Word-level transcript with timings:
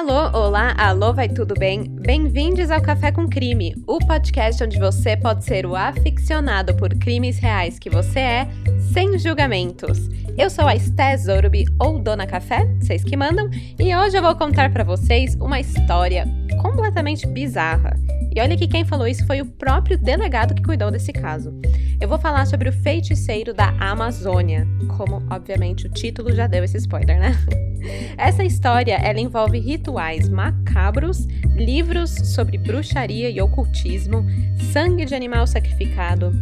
Alô, 0.00 0.46
olá, 0.46 0.74
alô, 0.78 1.12
vai 1.12 1.28
tudo 1.28 1.52
bem? 1.58 1.84
Bem-vindos 1.84 2.70
ao 2.70 2.80
Café 2.80 3.12
com 3.12 3.28
Crime, 3.28 3.74
o 3.86 3.98
podcast 3.98 4.64
onde 4.64 4.78
você 4.78 5.14
pode 5.14 5.44
ser 5.44 5.66
o 5.66 5.76
aficionado 5.76 6.74
por 6.74 6.88
crimes 6.94 7.38
reais 7.38 7.78
que 7.78 7.90
você 7.90 8.18
é, 8.18 8.48
sem 8.94 9.18
julgamentos. 9.18 10.08
Eu 10.38 10.48
sou 10.48 10.66
a 10.66 10.74
Esté 10.74 11.14
Zorbi, 11.18 11.66
ou 11.78 11.98
Dona 11.98 12.26
Café, 12.26 12.64
vocês 12.80 13.04
que 13.04 13.14
mandam, 13.14 13.50
e 13.78 13.94
hoje 13.94 14.16
eu 14.16 14.22
vou 14.22 14.34
contar 14.34 14.72
para 14.72 14.84
vocês 14.84 15.34
uma 15.34 15.60
história 15.60 16.24
completamente 16.56 17.26
bizarra. 17.26 17.98
E 18.34 18.40
olha 18.40 18.56
que 18.56 18.68
quem 18.68 18.84
falou 18.84 19.06
isso 19.06 19.26
foi 19.26 19.40
o 19.40 19.46
próprio 19.46 19.98
delegado 19.98 20.54
que 20.54 20.62
cuidou 20.62 20.90
desse 20.90 21.12
caso. 21.12 21.52
Eu 22.00 22.08
vou 22.08 22.18
falar 22.18 22.46
sobre 22.46 22.68
o 22.68 22.72
feiticeiro 22.72 23.52
da 23.52 23.70
Amazônia, 23.78 24.66
como 24.96 25.22
obviamente 25.30 25.86
o 25.86 25.90
título 25.90 26.32
já 26.34 26.46
deu 26.46 26.64
esse 26.64 26.76
spoiler, 26.78 27.18
né? 27.18 27.36
Essa 28.16 28.44
história 28.44 28.94
ela 28.94 29.20
envolve 29.20 29.58
rituais 29.58 30.28
macabros, 30.28 31.26
livros 31.56 32.10
sobre 32.10 32.58
bruxaria 32.58 33.30
e 33.30 33.40
ocultismo, 33.40 34.24
sangue 34.72 35.04
de 35.04 35.14
animal 35.14 35.46
sacrificado 35.46 36.32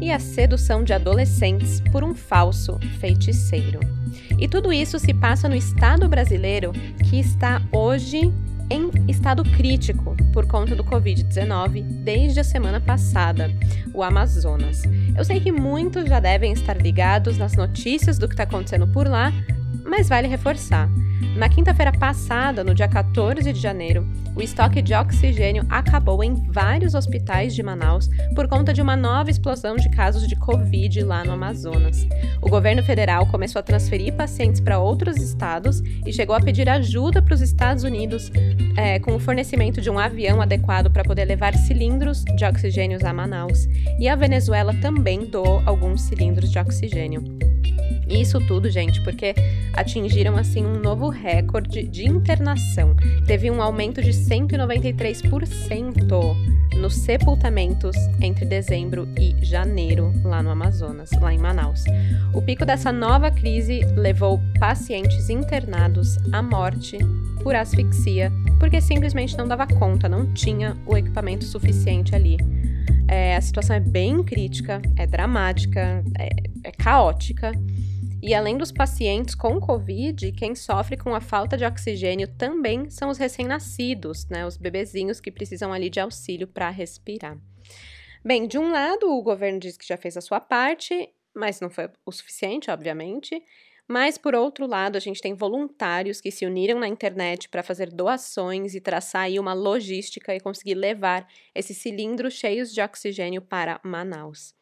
e 0.00 0.10
a 0.10 0.18
sedução 0.18 0.82
de 0.82 0.92
adolescentes 0.92 1.80
por 1.92 2.02
um 2.02 2.14
falso 2.14 2.78
feiticeiro. 3.00 3.80
E 4.38 4.48
tudo 4.48 4.72
isso 4.72 4.98
se 4.98 5.12
passa 5.12 5.48
no 5.48 5.54
estado 5.54 6.08
brasileiro 6.08 6.72
que 7.08 7.18
está 7.18 7.60
hoje 7.72 8.32
em 8.70 8.90
estado 9.08 9.42
crítico 9.42 10.16
por 10.32 10.46
conta 10.46 10.74
do 10.74 10.84
Covid-19 10.84 11.82
desde 11.82 12.40
a 12.40 12.44
semana 12.44 12.80
passada, 12.80 13.50
o 13.94 14.02
Amazonas. 14.02 14.82
Eu 15.16 15.24
sei 15.24 15.40
que 15.40 15.50
muitos 15.50 16.06
já 16.06 16.20
devem 16.20 16.52
estar 16.52 16.76
ligados 16.76 17.38
nas 17.38 17.54
notícias 17.54 18.18
do 18.18 18.28
que 18.28 18.34
está 18.34 18.44
acontecendo 18.44 18.86
por 18.86 19.08
lá, 19.08 19.32
mas 19.84 20.08
vale 20.08 20.28
reforçar. 20.28 20.88
Na 21.36 21.48
quinta-feira 21.48 21.92
passada, 21.92 22.64
no 22.64 22.74
dia 22.74 22.88
14 22.88 23.52
de 23.52 23.60
janeiro, 23.60 24.06
o 24.34 24.42
estoque 24.42 24.80
de 24.80 24.94
oxigênio 24.94 25.64
acabou 25.68 26.22
em 26.22 26.34
vários 26.34 26.94
hospitais 26.94 27.54
de 27.54 27.62
Manaus 27.62 28.08
por 28.34 28.48
conta 28.48 28.72
de 28.72 28.80
uma 28.80 28.96
nova 28.96 29.30
explosão 29.30 29.76
de 29.76 29.88
casos 29.90 30.26
de 30.28 30.36
Covid 30.36 31.02
lá 31.02 31.24
no 31.24 31.32
Amazonas. 31.32 32.06
O 32.40 32.48
governo 32.48 32.82
federal 32.82 33.26
começou 33.26 33.60
a 33.60 33.62
transferir 33.62 34.14
pacientes 34.14 34.60
para 34.60 34.78
outros 34.78 35.16
estados 35.16 35.80
e 36.06 36.12
chegou 36.12 36.34
a 36.34 36.40
pedir 36.40 36.68
ajuda 36.68 37.20
para 37.20 37.34
os 37.34 37.40
Estados 37.40 37.84
Unidos 37.84 38.30
é, 38.76 38.98
com 38.98 39.14
o 39.14 39.20
fornecimento 39.20 39.80
de 39.80 39.90
um 39.90 39.98
avião 39.98 40.40
adequado 40.40 40.90
para 40.90 41.04
poder 41.04 41.24
levar 41.24 41.54
cilindros 41.54 42.24
de 42.24 42.44
oxigênio 42.44 42.98
a 43.04 43.12
Manaus. 43.12 43.68
E 43.98 44.08
a 44.08 44.14
Venezuela 44.14 44.74
também 44.74 45.24
doou 45.24 45.62
alguns 45.66 46.02
cilindros 46.02 46.50
de 46.50 46.58
oxigênio. 46.58 47.38
Isso 48.08 48.38
tudo, 48.46 48.70
gente, 48.70 49.02
porque 49.02 49.34
atingiram 49.72 50.36
assim 50.36 50.64
um 50.64 50.80
novo 50.80 51.08
recorde 51.08 51.82
de 51.82 52.08
internação. 52.08 52.94
Teve 53.26 53.50
um 53.50 53.60
aumento 53.62 54.00
de 54.00 54.10
193% 54.10 56.58
nos 56.78 56.94
sepultamentos 56.94 57.96
entre 58.20 58.44
dezembro 58.44 59.08
e 59.18 59.34
janeiro 59.44 60.12
lá 60.24 60.42
no 60.42 60.50
Amazonas, 60.50 61.10
lá 61.20 61.34
em 61.34 61.38
Manaus. 61.38 61.84
O 62.32 62.40
pico 62.40 62.64
dessa 62.64 62.92
nova 62.92 63.30
crise 63.30 63.80
levou 63.96 64.40
pacientes 64.58 65.28
internados 65.28 66.16
à 66.32 66.40
morte 66.40 66.98
por 67.42 67.54
asfixia, 67.54 68.32
porque 68.58 68.80
simplesmente 68.80 69.36
não 69.36 69.46
dava 69.46 69.66
conta, 69.66 70.08
não 70.08 70.32
tinha 70.32 70.76
o 70.86 70.96
equipamento 70.96 71.44
suficiente 71.44 72.14
ali. 72.14 72.36
É, 73.08 73.36
a 73.36 73.40
situação 73.40 73.74
é 73.74 73.80
bem 73.80 74.22
crítica, 74.22 74.80
é 74.96 75.06
dramática, 75.06 76.02
é, 76.18 76.28
é 76.62 76.70
caótica. 76.70 77.52
E 78.20 78.34
além 78.34 78.58
dos 78.58 78.72
pacientes 78.72 79.34
com 79.34 79.60
Covid, 79.60 80.32
quem 80.32 80.54
sofre 80.54 80.96
com 80.96 81.14
a 81.14 81.20
falta 81.20 81.56
de 81.56 81.64
oxigênio 81.64 82.26
também 82.36 82.90
são 82.90 83.10
os 83.10 83.16
recém-nascidos, 83.16 84.26
né? 84.26 84.44
Os 84.44 84.56
bebezinhos 84.56 85.20
que 85.20 85.30
precisam 85.30 85.72
ali 85.72 85.88
de 85.88 86.00
auxílio 86.00 86.48
para 86.48 86.68
respirar. 86.68 87.38
Bem, 88.24 88.48
de 88.48 88.58
um 88.58 88.72
lado, 88.72 89.08
o 89.08 89.22
governo 89.22 89.60
diz 89.60 89.76
que 89.76 89.86
já 89.86 89.96
fez 89.96 90.16
a 90.16 90.20
sua 90.20 90.40
parte, 90.40 91.08
mas 91.32 91.60
não 91.60 91.70
foi 91.70 91.88
o 92.04 92.10
suficiente, 92.10 92.70
obviamente. 92.70 93.40
Mas, 93.86 94.18
por 94.18 94.34
outro 94.34 94.66
lado, 94.66 94.96
a 94.96 95.00
gente 95.00 95.22
tem 95.22 95.32
voluntários 95.32 96.20
que 96.20 96.32
se 96.32 96.44
uniram 96.44 96.78
na 96.78 96.88
internet 96.88 97.48
para 97.48 97.62
fazer 97.62 97.90
doações 97.90 98.74
e 98.74 98.80
traçar 98.80 99.22
aí 99.22 99.38
uma 99.38 99.54
logística 99.54 100.34
e 100.34 100.40
conseguir 100.40 100.74
levar 100.74 101.26
esses 101.54 101.78
cilindros 101.78 102.34
cheios 102.34 102.74
de 102.74 102.82
oxigênio 102.82 103.40
para 103.40 103.80
Manaus. 103.82 104.57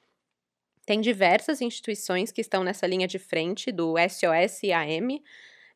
Tem 0.87 1.01
diversas 1.01 1.61
instituições 1.61 2.31
que 2.31 2.41
estão 2.41 2.63
nessa 2.63 2.87
linha 2.87 3.09
de 3.09 3.19
frente 3.19 3.73
do 3.73 3.97
SOS 3.99 4.63
AM, 4.73 5.21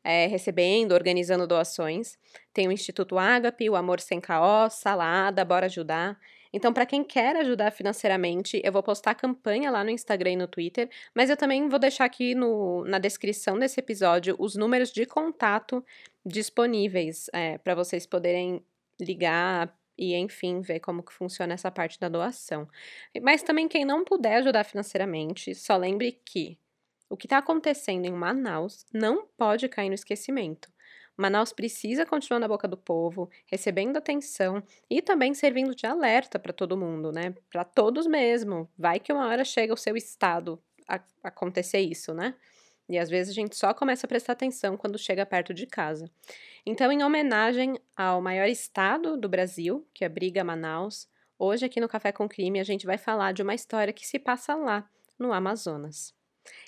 é, 0.03 0.25
recebendo, 0.25 0.93
organizando 0.93 1.45
doações. 1.45 2.17
Tem 2.53 2.67
o 2.67 2.71
Instituto 2.71 3.19
Ágape, 3.19 3.69
o 3.69 3.75
Amor 3.75 3.99
Sem 3.99 4.21
Caó, 4.21 4.69
Salada, 4.69 5.43
Bora 5.43 5.65
Ajudar. 5.65 6.17
Então, 6.53 6.73
para 6.73 6.85
quem 6.85 7.03
quer 7.03 7.35
ajudar 7.37 7.71
financeiramente, 7.71 8.61
eu 8.63 8.71
vou 8.71 8.83
postar 8.83 9.11
a 9.11 9.15
campanha 9.15 9.69
lá 9.69 9.83
no 9.83 9.89
Instagram 9.89 10.31
e 10.31 10.35
no 10.35 10.47
Twitter, 10.47 10.89
mas 11.13 11.29
eu 11.29 11.37
também 11.37 11.67
vou 11.69 11.79
deixar 11.79 12.05
aqui 12.05 12.35
no, 12.35 12.83
na 12.85 12.99
descrição 12.99 13.57
desse 13.57 13.79
episódio 13.79 14.35
os 14.39 14.55
números 14.55 14.91
de 14.91 15.05
contato 15.05 15.83
disponíveis 16.25 17.29
é, 17.33 17.57
para 17.57 17.75
vocês 17.75 18.05
poderem 18.05 18.61
ligar, 18.99 19.73
e, 20.01 20.15
enfim, 20.15 20.61
ver 20.61 20.79
como 20.79 21.03
que 21.03 21.13
funciona 21.13 21.53
essa 21.53 21.69
parte 21.69 21.99
da 21.99 22.09
doação. 22.09 22.67
Mas 23.21 23.43
também 23.43 23.67
quem 23.67 23.85
não 23.85 24.03
puder 24.03 24.37
ajudar 24.37 24.63
financeiramente, 24.63 25.53
só 25.53 25.77
lembre 25.77 26.19
que 26.25 26.57
o 27.07 27.15
que 27.15 27.27
está 27.27 27.37
acontecendo 27.37 28.05
em 28.05 28.11
Manaus 28.11 28.83
não 28.91 29.27
pode 29.37 29.69
cair 29.69 29.89
no 29.89 29.95
esquecimento. 29.95 30.71
Manaus 31.15 31.53
precisa 31.53 32.03
continuar 32.03 32.39
na 32.39 32.47
boca 32.47 32.67
do 32.67 32.75
povo, 32.77 33.29
recebendo 33.45 33.97
atenção 33.97 34.63
e 34.89 35.03
também 35.03 35.35
servindo 35.35 35.75
de 35.75 35.85
alerta 35.85 36.39
para 36.39 36.51
todo 36.51 36.75
mundo, 36.75 37.11
né? 37.11 37.35
Para 37.51 37.63
todos 37.63 38.07
mesmo. 38.07 38.67
Vai 38.75 38.99
que 38.99 39.13
uma 39.13 39.27
hora 39.27 39.45
chega 39.45 39.71
o 39.71 39.77
seu 39.77 39.95
estado 39.95 40.59
a 40.87 40.99
acontecer 41.23 41.79
isso, 41.79 42.11
né? 42.11 42.33
E 42.91 42.97
às 42.97 43.09
vezes 43.09 43.31
a 43.31 43.33
gente 43.33 43.55
só 43.55 43.73
começa 43.73 44.05
a 44.05 44.09
prestar 44.09 44.33
atenção 44.33 44.75
quando 44.75 44.99
chega 44.99 45.25
perto 45.25 45.53
de 45.53 45.65
casa. 45.65 46.11
Então, 46.65 46.91
em 46.91 47.01
homenagem 47.01 47.79
ao 47.95 48.21
maior 48.21 48.49
estado 48.49 49.15
do 49.15 49.29
Brasil, 49.29 49.87
que 49.93 50.03
abriga 50.03 50.43
Manaus, 50.43 51.07
hoje 51.39 51.65
aqui 51.65 51.79
no 51.79 51.87
Café 51.87 52.11
com 52.11 52.27
Crime 52.27 52.59
a 52.59 52.65
gente 52.65 52.85
vai 52.85 52.97
falar 52.97 53.31
de 53.31 53.41
uma 53.41 53.55
história 53.55 53.93
que 53.93 54.05
se 54.05 54.19
passa 54.19 54.55
lá, 54.55 54.89
no 55.17 55.31
Amazonas. 55.31 56.13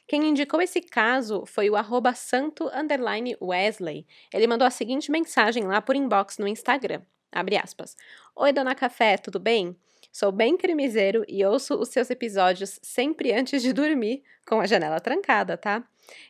Quem 0.08 0.30
indicou 0.30 0.62
esse 0.62 0.80
caso 0.80 1.46
foi 1.46 1.70
o 1.70 1.76
arroba 1.76 2.14
santo 2.14 2.70
Wesley. 3.42 4.08
Ele 4.34 4.48
mandou 4.48 4.66
a 4.66 4.72
seguinte 4.72 5.12
mensagem 5.12 5.66
lá 5.66 5.82
por 5.82 5.94
inbox 5.94 6.38
no 6.38 6.48
Instagram. 6.48 7.02
Abre 7.34 7.58
aspas. 7.58 7.98
Oi, 8.34 8.54
dona 8.54 8.74
Café, 8.74 9.18
tudo 9.18 9.42
bem? 9.42 9.76
Sou 10.10 10.32
bem 10.32 10.56
crimiseiro 10.56 11.26
e 11.28 11.44
ouço 11.44 11.76
os 11.76 11.90
seus 11.90 12.10
episódios 12.10 12.80
sempre 12.82 13.34
antes 13.34 13.62
de 13.62 13.74
dormir, 13.74 14.24
com 14.48 14.62
a 14.62 14.66
janela 14.66 15.02
trancada, 15.02 15.58
tá? 15.58 15.84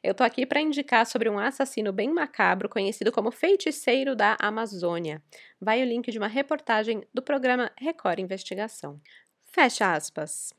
Eu 0.04 0.14
tô 0.14 0.24
aqui 0.24 0.46
para 0.46 0.62
indicar 0.62 1.06
sobre 1.06 1.30
um 1.30 1.40
assassino 1.40 1.92
bem 1.92 2.10
macabro 2.12 2.70
conhecido 2.70 3.12
como 3.12 3.32
Feiticeiro 3.32 4.16
da 4.16 4.36
Amazônia. 4.40 5.22
Vai 5.60 5.82
o 5.82 5.86
link 5.86 6.12
de 6.12 6.18
uma 6.18 6.28
reportagem 6.28 7.04
do 7.14 7.22
programa 7.22 7.72
Record 7.80 8.20
Investigação. 8.20 9.00
Fecha 9.46 9.94
aspas. 9.94 10.54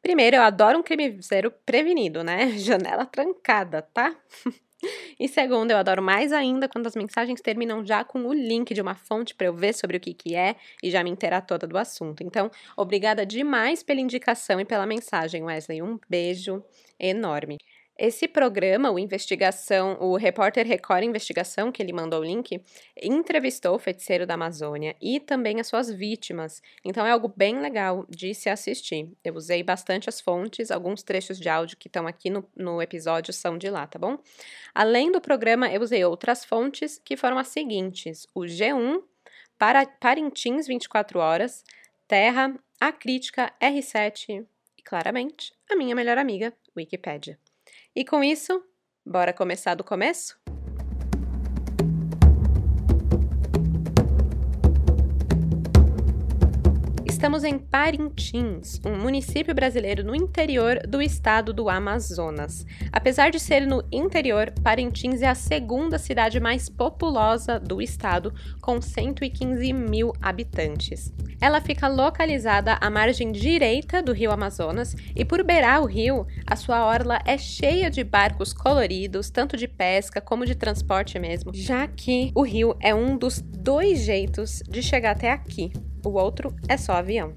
Primeiro, 0.00 0.36
eu 0.36 0.42
adoro 0.42 0.78
um 0.78 0.82
crimiseiro 0.82 1.50
prevenido, 1.64 2.22
né? 2.22 2.50
Janela 2.58 3.06
trancada, 3.06 3.82
tá? 3.82 4.14
E 5.18 5.28
segundo, 5.28 5.70
eu 5.70 5.78
adoro 5.78 6.02
mais 6.02 6.30
ainda 6.30 6.68
quando 6.68 6.86
as 6.86 6.94
mensagens 6.94 7.40
terminam 7.40 7.84
já 7.86 8.04
com 8.04 8.26
o 8.26 8.34
link 8.34 8.74
de 8.74 8.82
uma 8.82 8.94
fonte 8.94 9.34
para 9.34 9.46
eu 9.46 9.54
ver 9.54 9.72
sobre 9.72 9.96
o 9.96 10.00
que, 10.00 10.12
que 10.12 10.34
é 10.34 10.56
e 10.82 10.90
já 10.90 11.02
me 11.02 11.08
inteirar 11.08 11.40
toda 11.40 11.66
do 11.66 11.78
assunto. 11.78 12.22
Então, 12.22 12.50
obrigada 12.76 13.24
demais 13.24 13.82
pela 13.82 14.00
indicação 14.00 14.60
e 14.60 14.64
pela 14.64 14.84
mensagem, 14.84 15.42
Wesley. 15.42 15.80
Um 15.80 15.98
beijo 16.08 16.62
enorme. 16.98 17.56
Esse 17.96 18.26
programa, 18.26 18.90
o 18.90 18.98
Investigação, 18.98 19.96
o 20.00 20.16
repórter 20.16 20.66
Record 20.66 21.04
Investigação, 21.04 21.70
que 21.70 21.80
ele 21.80 21.92
mandou 21.92 22.20
o 22.20 22.24
link, 22.24 22.60
entrevistou 23.00 23.76
o 23.76 23.78
feiticeiro 23.78 24.26
da 24.26 24.34
Amazônia 24.34 24.96
e 25.00 25.20
também 25.20 25.60
as 25.60 25.68
suas 25.68 25.88
vítimas. 25.88 26.60
Então 26.84 27.06
é 27.06 27.12
algo 27.12 27.32
bem 27.36 27.60
legal 27.60 28.04
de 28.08 28.34
se 28.34 28.48
assistir. 28.48 29.08
Eu 29.22 29.36
usei 29.36 29.62
bastante 29.62 30.08
as 30.08 30.20
fontes, 30.20 30.72
alguns 30.72 31.04
trechos 31.04 31.38
de 31.38 31.48
áudio 31.48 31.76
que 31.76 31.86
estão 31.86 32.04
aqui 32.08 32.30
no, 32.30 32.44
no 32.56 32.82
episódio 32.82 33.32
são 33.32 33.56
de 33.56 33.70
lá, 33.70 33.86
tá 33.86 33.96
bom? 33.96 34.18
Além 34.74 35.12
do 35.12 35.20
programa, 35.20 35.72
eu 35.72 35.80
usei 35.80 36.04
outras 36.04 36.44
fontes 36.44 36.98
que 36.98 37.16
foram 37.16 37.38
as 37.38 37.46
seguintes: 37.46 38.26
o 38.34 38.40
G1, 38.40 39.04
para, 39.56 39.86
Parintins 39.86 40.66
24 40.66 41.20
Horas, 41.20 41.62
Terra, 42.08 42.58
A 42.80 42.90
Crítica, 42.90 43.52
R7 43.62 44.44
e, 44.76 44.82
claramente, 44.82 45.52
a 45.70 45.76
minha 45.76 45.94
melhor 45.94 46.18
amiga, 46.18 46.52
Wikipédia. 46.76 47.38
E 47.96 48.04
com 48.04 48.24
isso, 48.24 48.60
bora 49.06 49.32
começar 49.32 49.76
do 49.76 49.84
começo? 49.84 50.36
Estamos 57.24 57.42
em 57.42 57.58
Parintins, 57.58 58.78
um 58.84 58.98
município 58.98 59.54
brasileiro 59.54 60.04
no 60.04 60.14
interior 60.14 60.86
do 60.86 61.00
estado 61.00 61.54
do 61.54 61.70
Amazonas. 61.70 62.66
Apesar 62.92 63.30
de 63.30 63.40
ser 63.40 63.66
no 63.66 63.82
interior, 63.90 64.52
Parintins 64.62 65.22
é 65.22 65.28
a 65.28 65.34
segunda 65.34 65.98
cidade 65.98 66.38
mais 66.38 66.68
populosa 66.68 67.58
do 67.58 67.80
estado, 67.80 68.30
com 68.60 68.78
115 68.78 69.72
mil 69.72 70.12
habitantes. 70.20 71.14
Ela 71.40 71.62
fica 71.62 71.88
localizada 71.88 72.76
à 72.78 72.90
margem 72.90 73.32
direita 73.32 74.02
do 74.02 74.12
rio 74.12 74.30
Amazonas 74.30 74.94
e, 75.16 75.24
por 75.24 75.42
beirar 75.42 75.80
o 75.80 75.86
rio, 75.86 76.26
a 76.46 76.56
sua 76.56 76.84
orla 76.84 77.18
é 77.24 77.38
cheia 77.38 77.90
de 77.90 78.04
barcos 78.04 78.52
coloridos, 78.52 79.30
tanto 79.30 79.56
de 79.56 79.66
pesca 79.66 80.20
como 80.20 80.44
de 80.44 80.54
transporte 80.54 81.18
mesmo, 81.18 81.54
já 81.54 81.86
que 81.86 82.30
o 82.34 82.42
rio 82.42 82.76
é 82.80 82.94
um 82.94 83.16
dos 83.16 83.40
dois 83.40 84.00
jeitos 84.02 84.62
de 84.68 84.82
chegar 84.82 85.12
até 85.12 85.30
aqui 85.30 85.72
o 86.08 86.14
outro 86.14 86.54
é 86.68 86.76
só 86.76 86.92
avião. 86.92 87.34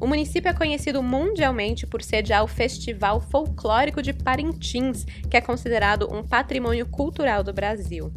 O 0.00 0.06
município 0.06 0.48
é 0.48 0.54
conhecido 0.54 1.02
mundialmente 1.02 1.86
por 1.86 2.02
sediar 2.02 2.44
o 2.44 2.48
Festival 2.48 3.20
Folclórico 3.20 4.02
de 4.02 4.12
Parintins, 4.12 5.04
que 5.30 5.36
é 5.36 5.40
considerado 5.40 6.12
um 6.12 6.22
patrimônio 6.22 6.86
cultural 6.86 7.42
do 7.42 7.52
Brasil. 7.52 8.12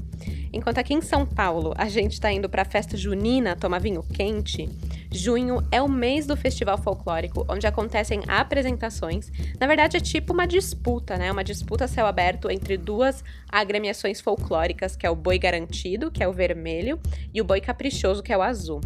Enquanto 0.51 0.79
aqui 0.79 0.93
em 0.93 1.01
São 1.01 1.25
Paulo 1.25 1.73
a 1.77 1.87
gente 1.87 2.13
está 2.13 2.31
indo 2.31 2.49
para 2.49 2.63
a 2.63 2.65
festa 2.65 2.97
junina 2.97 3.55
tomar 3.55 3.79
vinho 3.79 4.03
quente, 4.03 4.67
junho 5.11 5.63
é 5.71 5.81
o 5.81 5.87
mês 5.87 6.25
do 6.25 6.35
Festival 6.35 6.77
Folclórico, 6.77 7.45
onde 7.47 7.67
acontecem 7.67 8.21
apresentações. 8.27 9.31
Na 9.59 9.67
verdade, 9.67 9.97
é 9.97 9.99
tipo 9.99 10.33
uma 10.33 10.47
disputa, 10.47 11.17
né? 11.17 11.31
Uma 11.31 11.43
disputa 11.43 11.85
a 11.85 11.87
céu 11.87 12.05
aberto 12.05 12.49
entre 12.49 12.77
duas 12.77 13.23
agremiações 13.47 14.19
folclóricas, 14.19 14.95
que 14.95 15.05
é 15.05 15.09
o 15.09 15.15
Boi 15.15 15.37
Garantido, 15.37 16.11
que 16.11 16.23
é 16.23 16.27
o 16.27 16.33
vermelho, 16.33 16.99
e 17.33 17.41
o 17.41 17.45
Boi 17.45 17.61
Caprichoso, 17.61 18.23
que 18.23 18.33
é 18.33 18.37
o 18.37 18.41
azul. 18.41 18.81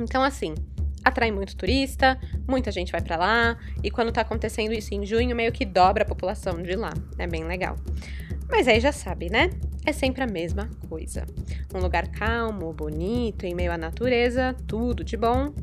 Então, 0.00 0.22
assim, 0.22 0.54
atrai 1.04 1.30
muito 1.30 1.56
turista, 1.56 2.18
muita 2.48 2.70
gente 2.70 2.92
vai 2.92 3.00
para 3.00 3.16
lá, 3.16 3.58
e 3.82 3.90
quando 3.90 4.12
tá 4.12 4.20
acontecendo 4.20 4.72
isso 4.72 4.94
em 4.94 5.04
junho, 5.04 5.34
meio 5.34 5.52
que 5.52 5.64
dobra 5.64 6.02
a 6.04 6.06
população 6.06 6.62
de 6.62 6.74
lá. 6.74 6.92
É 7.18 7.26
bem 7.26 7.44
legal. 7.44 7.76
Mas 8.48 8.66
aí 8.66 8.80
já 8.80 8.92
sabe, 8.92 9.30
né? 9.30 9.50
É 9.86 9.92
sempre 9.92 10.22
a 10.22 10.26
mesma 10.26 10.68
coisa. 10.88 11.24
Um 11.74 11.78
lugar 11.78 12.08
calmo, 12.08 12.72
bonito, 12.72 13.46
em 13.46 13.54
meio 13.54 13.72
à 13.72 13.78
natureza, 13.78 14.54
tudo 14.66 15.04
de 15.04 15.16
bom. 15.16 15.54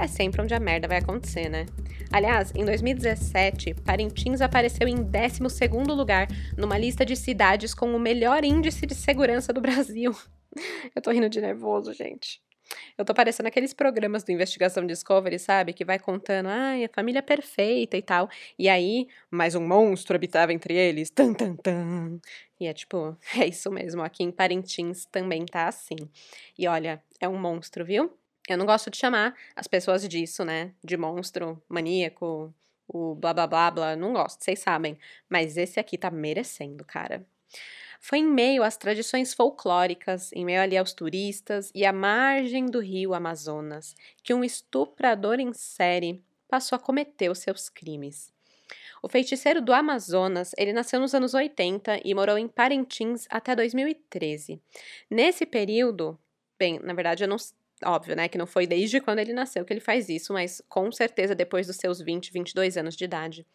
É 0.00 0.06
sempre 0.06 0.40
onde 0.40 0.54
a 0.54 0.60
merda 0.60 0.86
vai 0.86 0.98
acontecer, 0.98 1.48
né? 1.48 1.66
Aliás, 2.10 2.52
em 2.54 2.64
2017, 2.64 3.74
Parintins 3.84 4.40
apareceu 4.40 4.88
em 4.88 4.96
12 4.96 5.40
lugar 5.88 6.28
numa 6.56 6.78
lista 6.78 7.04
de 7.04 7.14
cidades 7.16 7.74
com 7.74 7.94
o 7.94 7.98
melhor 7.98 8.44
índice 8.44 8.86
de 8.86 8.94
segurança 8.94 9.52
do 9.52 9.60
Brasil. 9.60 10.16
Eu 10.94 11.02
tô 11.02 11.10
rindo 11.10 11.28
de 11.28 11.40
nervoso, 11.40 11.92
gente. 11.92 12.40
Eu 12.96 13.04
tô 13.04 13.14
parecendo 13.14 13.48
aqueles 13.48 13.72
programas 13.72 14.24
do 14.24 14.32
Investigação 14.32 14.86
Discovery, 14.86 15.38
sabe? 15.38 15.72
Que 15.72 15.84
vai 15.84 15.98
contando, 15.98 16.48
ai, 16.48 16.84
a 16.84 16.88
família 16.88 17.20
é 17.20 17.22
perfeita 17.22 17.96
e 17.96 18.02
tal. 18.02 18.28
E 18.58 18.68
aí, 18.68 19.08
mais 19.30 19.54
um 19.54 19.66
monstro 19.66 20.16
habitava 20.16 20.52
entre 20.52 20.74
eles. 20.74 21.10
Tan, 21.10 21.32
tan, 21.32 21.56
tan. 21.56 22.20
E 22.60 22.66
é 22.66 22.72
tipo, 22.72 23.16
é 23.36 23.46
isso 23.46 23.70
mesmo. 23.70 24.02
Aqui 24.02 24.22
em 24.22 24.30
Parintins 24.30 25.06
também 25.06 25.44
tá 25.46 25.68
assim. 25.68 25.96
E 26.58 26.66
olha, 26.66 27.02
é 27.20 27.28
um 27.28 27.38
monstro, 27.38 27.84
viu? 27.84 28.12
Eu 28.48 28.56
não 28.56 28.66
gosto 28.66 28.90
de 28.90 28.96
chamar 28.96 29.34
as 29.54 29.66
pessoas 29.66 30.08
disso, 30.08 30.44
né? 30.44 30.72
De 30.82 30.96
monstro, 30.96 31.62
maníaco, 31.68 32.52
o 32.86 33.14
blá 33.14 33.34
blá 33.34 33.46
blá 33.46 33.70
blá. 33.70 33.96
Não 33.96 34.12
gosto, 34.12 34.42
vocês 34.42 34.58
sabem. 34.60 34.98
Mas 35.28 35.56
esse 35.56 35.78
aqui 35.78 35.98
tá 35.98 36.10
merecendo, 36.10 36.84
cara. 36.84 37.24
Foi 38.00 38.18
em 38.18 38.26
meio 38.26 38.62
às 38.62 38.76
tradições 38.76 39.34
folclóricas, 39.34 40.32
em 40.32 40.44
meio 40.44 40.60
ali 40.60 40.76
aos 40.76 40.92
turistas 40.92 41.70
e 41.74 41.84
à 41.84 41.92
margem 41.92 42.66
do 42.66 42.80
rio 42.80 43.12
Amazonas, 43.12 43.94
que 44.22 44.32
um 44.32 44.44
estuprador 44.44 45.40
em 45.40 45.52
série 45.52 46.22
passou 46.48 46.76
a 46.76 46.80
cometer 46.80 47.30
os 47.30 47.38
seus 47.38 47.68
crimes. 47.68 48.32
O 49.02 49.08
feiticeiro 49.08 49.60
do 49.62 49.72
Amazonas, 49.72 50.52
ele 50.58 50.72
nasceu 50.72 50.98
nos 51.00 51.14
anos 51.14 51.34
80 51.34 52.00
e 52.04 52.14
morou 52.14 52.36
em 52.36 52.48
Parintins 52.48 53.26
até 53.30 53.54
2013. 53.54 54.60
Nesse 55.10 55.46
período, 55.46 56.18
bem, 56.58 56.78
na 56.82 56.92
verdade 56.92 57.24
eu 57.24 57.28
não 57.28 57.36
óbvio, 57.84 58.16
né, 58.16 58.28
que 58.28 58.38
não 58.38 58.46
foi 58.46 58.66
desde 58.66 59.00
quando 59.00 59.20
ele 59.20 59.32
nasceu 59.32 59.64
que 59.64 59.72
ele 59.72 59.80
faz 59.80 60.08
isso, 60.08 60.32
mas 60.32 60.60
com 60.68 60.90
certeza 60.90 61.34
depois 61.34 61.66
dos 61.66 61.76
seus 61.76 62.00
20, 62.00 62.32
22 62.32 62.76
anos 62.76 62.96
de 62.96 63.04
idade. 63.04 63.46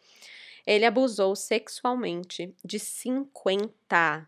Ele 0.66 0.86
abusou 0.86 1.36
sexualmente 1.36 2.54
de 2.64 2.78
50 2.78 4.26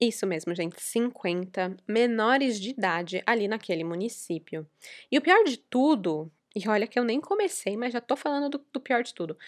isso 0.00 0.26
mesmo, 0.26 0.54
gente, 0.54 0.80
50 0.80 1.76
menores 1.88 2.60
de 2.60 2.70
idade 2.70 3.22
ali 3.26 3.48
naquele 3.48 3.82
município. 3.82 4.66
E 5.10 5.16
o 5.16 5.22
pior 5.22 5.42
de 5.44 5.56
tudo, 5.56 6.30
e 6.54 6.68
olha 6.68 6.86
que 6.86 6.98
eu 6.98 7.04
nem 7.04 7.20
comecei, 7.20 7.76
mas 7.76 7.92
já 7.92 8.00
tô 8.00 8.16
falando 8.16 8.50
do, 8.50 8.66
do 8.72 8.80
pior 8.80 9.02
de 9.02 9.14
tudo. 9.14 9.38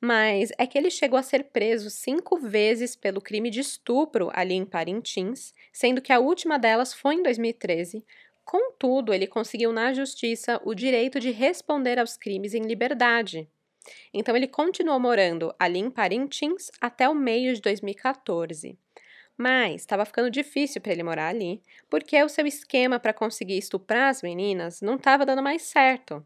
Mas 0.00 0.50
é 0.56 0.66
que 0.66 0.78
ele 0.78 0.90
chegou 0.90 1.18
a 1.18 1.22
ser 1.22 1.44
preso 1.44 1.90
cinco 1.90 2.38
vezes 2.38 2.96
pelo 2.96 3.20
crime 3.20 3.50
de 3.50 3.60
estupro 3.60 4.30
ali 4.32 4.54
em 4.54 4.64
Parintins, 4.64 5.54
sendo 5.72 6.00
que 6.00 6.12
a 6.12 6.18
última 6.18 6.58
delas 6.58 6.94
foi 6.94 7.16
em 7.16 7.22
2013. 7.22 8.04
Contudo, 8.44 9.12
ele 9.12 9.26
conseguiu 9.26 9.72
na 9.72 9.92
justiça 9.92 10.60
o 10.64 10.74
direito 10.74 11.20
de 11.20 11.30
responder 11.30 11.98
aos 11.98 12.16
crimes 12.16 12.54
em 12.54 12.62
liberdade. 12.62 13.48
Então, 14.12 14.36
ele 14.36 14.46
continuou 14.46 14.98
morando 14.98 15.54
ali 15.58 15.78
em 15.78 15.90
Parintins 15.90 16.70
até 16.80 17.08
o 17.08 17.14
meio 17.14 17.54
de 17.54 17.60
2014. 17.60 18.78
Mas 19.36 19.82
estava 19.82 20.04
ficando 20.04 20.30
difícil 20.30 20.80
para 20.80 20.92
ele 20.92 21.02
morar 21.02 21.28
ali, 21.28 21.62
porque 21.88 22.22
o 22.22 22.28
seu 22.28 22.46
esquema 22.46 23.00
para 23.00 23.14
conseguir 23.14 23.56
estuprar 23.58 24.10
as 24.10 24.22
meninas 24.22 24.80
não 24.82 24.96
estava 24.96 25.24
dando 25.24 25.42
mais 25.42 25.62
certo. 25.62 26.24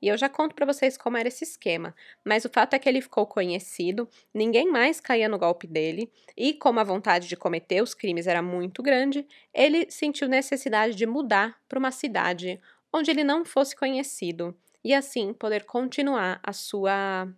E 0.00 0.08
eu 0.08 0.16
já 0.18 0.28
conto 0.28 0.54
para 0.54 0.66
vocês 0.66 0.96
como 0.96 1.16
era 1.16 1.28
esse 1.28 1.42
esquema, 1.44 1.94
mas 2.24 2.44
o 2.44 2.50
fato 2.50 2.74
é 2.74 2.78
que 2.78 2.88
ele 2.88 3.00
ficou 3.00 3.26
conhecido, 3.26 4.08
ninguém 4.34 4.70
mais 4.70 5.00
caía 5.00 5.28
no 5.28 5.38
golpe 5.38 5.66
dele, 5.66 6.12
e 6.36 6.52
como 6.52 6.78
a 6.80 6.84
vontade 6.84 7.26
de 7.28 7.36
cometer 7.36 7.82
os 7.82 7.94
crimes 7.94 8.26
era 8.26 8.42
muito 8.42 8.82
grande, 8.82 9.26
ele 9.54 9.90
sentiu 9.90 10.28
necessidade 10.28 10.94
de 10.94 11.06
mudar 11.06 11.58
para 11.68 11.78
uma 11.78 11.90
cidade 11.90 12.60
onde 12.92 13.10
ele 13.10 13.24
não 13.24 13.44
fosse 13.44 13.74
conhecido 13.74 14.54
e 14.84 14.92
assim 14.94 15.32
poder 15.32 15.64
continuar 15.64 16.40
a 16.42 16.52
sua 16.52 17.28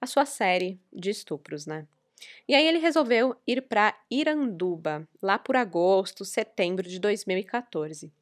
a 0.00 0.06
sua 0.06 0.26
série 0.26 0.80
de 0.92 1.10
estupros, 1.10 1.66
né? 1.66 1.86
E 2.48 2.54
aí 2.54 2.66
ele 2.66 2.78
resolveu 2.78 3.36
ir 3.46 3.62
para 3.62 3.96
Iranduba, 4.10 5.06
lá 5.20 5.38
por 5.38 5.56
agosto, 5.56 6.24
setembro 6.24 6.88
de 6.88 6.98
2014. 6.98 8.12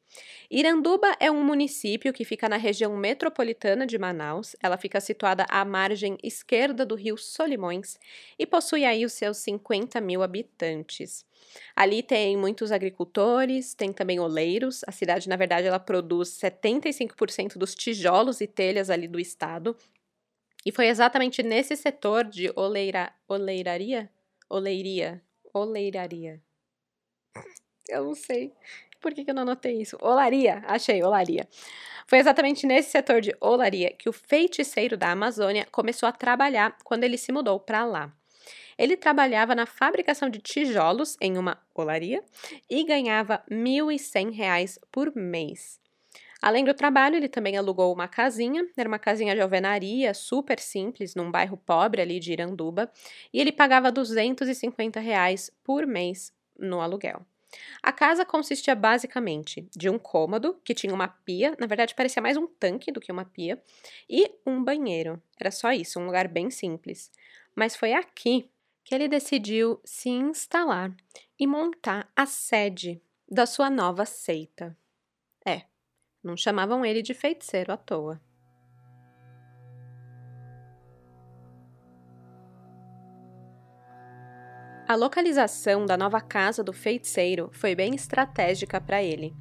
Iranduba 0.49 1.15
é 1.19 1.29
um 1.29 1.43
município 1.43 2.13
que 2.13 2.23
fica 2.23 2.47
na 2.47 2.57
região 2.57 2.95
metropolitana 2.95 3.85
de 3.85 3.97
Manaus. 3.97 4.55
Ela 4.61 4.77
fica 4.77 4.99
situada 5.01 5.45
à 5.49 5.65
margem 5.65 6.17
esquerda 6.23 6.85
do 6.85 6.95
rio 6.95 7.17
Solimões 7.17 7.99
e 8.37 8.45
possui 8.45 8.85
aí 8.85 9.05
os 9.05 9.13
seus 9.13 9.37
50 9.37 9.99
mil 10.01 10.23
habitantes. 10.23 11.25
Ali 11.75 12.01
tem 12.01 12.37
muitos 12.37 12.71
agricultores, 12.71 13.73
tem 13.73 13.91
também 13.91 14.19
oleiros. 14.19 14.83
A 14.87 14.91
cidade, 14.91 15.29
na 15.29 15.35
verdade, 15.35 15.67
ela 15.67 15.79
produz 15.79 16.29
75% 16.29 17.57
dos 17.57 17.75
tijolos 17.75 18.41
e 18.41 18.47
telhas 18.47 18.89
ali 18.89 19.07
do 19.07 19.19
estado. 19.19 19.75
E 20.65 20.71
foi 20.71 20.87
exatamente 20.87 21.43
nesse 21.43 21.75
setor 21.75 22.23
de 22.23 22.51
oleira, 22.55 23.13
oleiraria? 23.27 24.09
Oleiria. 24.49 25.21
Oleiraria. 25.53 26.41
Eu 27.87 28.05
não 28.05 28.15
sei. 28.15 28.51
Por 28.99 29.13
que, 29.13 29.23
que 29.23 29.29
eu 29.29 29.35
não 29.35 29.43
anotei 29.43 29.79
isso? 29.79 29.95
Olaria. 30.01 30.63
Achei, 30.65 31.03
olaria. 31.03 31.47
Foi 32.07 32.17
exatamente 32.17 32.65
nesse 32.65 32.89
setor 32.89 33.21
de 33.21 33.35
olaria 33.39 33.91
que 33.91 34.09
o 34.09 34.13
feiticeiro 34.13 34.97
da 34.97 35.11
Amazônia 35.11 35.67
começou 35.71 36.09
a 36.09 36.11
trabalhar 36.11 36.75
quando 36.83 37.03
ele 37.03 37.15
se 37.15 37.31
mudou 37.31 37.59
para 37.59 37.85
lá. 37.85 38.11
Ele 38.77 38.97
trabalhava 38.97 39.53
na 39.53 39.67
fabricação 39.67 40.29
de 40.29 40.39
tijolos 40.39 41.15
em 41.21 41.37
uma 41.37 41.61
olaria 41.75 42.23
e 42.67 42.83
ganhava 42.83 43.43
R$ 43.47 43.55
1.100 43.55 44.79
por 44.91 45.15
mês. 45.15 45.79
Além 46.41 46.63
do 46.63 46.73
trabalho, 46.73 47.15
ele 47.15 47.29
também 47.29 47.57
alugou 47.57 47.93
uma 47.93 48.07
casinha, 48.07 48.67
era 48.75 48.87
uma 48.87 48.99
casinha 48.99 49.33
de 49.33 49.41
alvenaria, 49.41 50.13
super 50.13 50.59
simples, 50.59 51.15
num 51.15 51.31
bairro 51.31 51.57
pobre 51.57 52.01
ali 52.01 52.19
de 52.19 52.33
Iranduba, 52.33 52.91
e 53.33 53.39
ele 53.39 53.51
pagava 53.51 53.91
250 53.91 54.99
reais 54.99 55.51
por 55.63 55.87
mês 55.87 56.33
no 56.57 56.81
aluguel. 56.81 57.25
A 57.81 57.91
casa 57.91 58.25
consistia 58.25 58.75
basicamente 58.75 59.67
de 59.75 59.89
um 59.89 59.97
cômodo 59.97 60.59
que 60.63 60.73
tinha 60.73 60.93
uma 60.93 61.07
pia, 61.07 61.55
na 61.59 61.67
verdade 61.67 61.95
parecia 61.95 62.21
mais 62.21 62.35
um 62.37 62.47
tanque 62.47 62.91
do 62.91 62.99
que 62.99 63.11
uma 63.11 63.25
pia, 63.25 63.61
e 64.09 64.29
um 64.45 64.63
banheiro. 64.63 65.21
Era 65.39 65.51
só 65.51 65.71
isso, 65.71 65.99
um 65.99 66.05
lugar 66.05 66.27
bem 66.27 66.49
simples. 66.49 67.11
Mas 67.55 67.75
foi 67.75 67.93
aqui 67.93 68.49
que 68.83 68.93
ele 68.93 69.07
decidiu 69.07 69.79
se 69.83 70.09
instalar 70.09 70.93
e 71.39 71.47
montar 71.47 72.11
a 72.15 72.25
sede 72.25 73.01
da 73.29 73.45
sua 73.45 73.69
nova 73.69 74.05
seita. 74.05 74.77
É, 75.45 75.63
não 76.25 76.35
chamavam 76.35 76.85
ele 76.85 77.01
de 77.01 77.13
feiticeiro 77.13 77.71
à 77.71 77.77
toa. 77.77 78.19
A 84.87 84.93
localização 84.93 85.83
da 85.85 85.97
nova 85.97 86.21
casa 86.21 86.63
do 86.63 86.71
feiticeiro 86.71 87.49
foi 87.51 87.73
bem 87.73 87.95
estratégica 87.95 88.79
para 88.79 89.01
ele. 89.01 89.33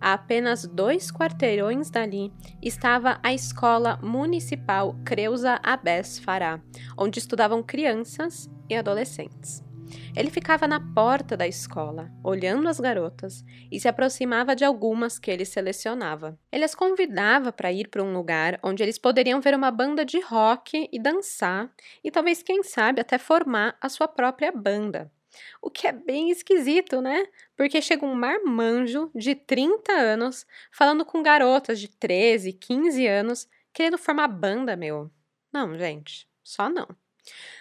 A 0.00 0.12
apenas 0.12 0.66
dois 0.66 1.10
quarteirões 1.10 1.88
dali 1.88 2.32
estava 2.62 3.20
a 3.22 3.32
Escola 3.32 3.98
Municipal 4.02 4.96
Creuza 5.04 5.60
Abes 5.62 6.18
Fará, 6.18 6.60
onde 6.96 7.18
estudavam 7.18 7.62
crianças 7.62 8.50
e 8.68 8.74
adolescentes. 8.74 9.67
Ele 10.16 10.30
ficava 10.30 10.66
na 10.66 10.80
porta 10.94 11.36
da 11.36 11.46
escola, 11.46 12.10
olhando 12.24 12.68
as 12.68 12.80
garotas, 12.80 13.44
e 13.70 13.78
se 13.78 13.88
aproximava 13.88 14.54
de 14.54 14.64
algumas 14.64 15.18
que 15.18 15.30
ele 15.30 15.44
selecionava. 15.44 16.38
Ele 16.50 16.64
as 16.64 16.74
convidava 16.74 17.52
para 17.52 17.72
ir 17.72 17.88
para 17.88 18.02
um 18.02 18.12
lugar 18.12 18.58
onde 18.62 18.82
eles 18.82 18.98
poderiam 18.98 19.40
ver 19.40 19.54
uma 19.54 19.70
banda 19.70 20.04
de 20.04 20.20
rock 20.20 20.88
e 20.92 20.98
dançar, 20.98 21.72
e 22.02 22.10
talvez, 22.10 22.42
quem 22.42 22.62
sabe, 22.62 23.00
até 23.00 23.18
formar 23.18 23.76
a 23.80 23.88
sua 23.88 24.08
própria 24.08 24.52
banda. 24.52 25.10
O 25.60 25.70
que 25.70 25.86
é 25.86 25.92
bem 25.92 26.30
esquisito, 26.30 27.00
né? 27.00 27.26
Porque 27.56 27.80
chega 27.82 28.04
um 28.04 28.14
marmanjo 28.14 29.10
de 29.14 29.34
30 29.34 29.92
anos 29.92 30.46
falando 30.72 31.04
com 31.04 31.22
garotas 31.22 31.78
de 31.80 31.88
13, 31.88 32.52
15 32.52 33.06
anos, 33.06 33.48
querendo 33.72 33.98
formar 33.98 34.28
banda, 34.28 34.76
meu. 34.76 35.10
Não, 35.52 35.76
gente, 35.78 36.28
só 36.42 36.68
não. 36.68 36.88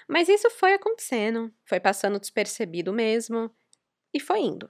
Mas 0.07 0.29
isso 0.29 0.49
foi 0.49 0.73
acontecendo, 0.73 1.51
foi 1.65 1.79
passando 1.79 2.19
despercebido 2.19 2.93
mesmo 2.93 3.51
e 4.13 4.19
foi 4.19 4.39
indo. 4.41 4.69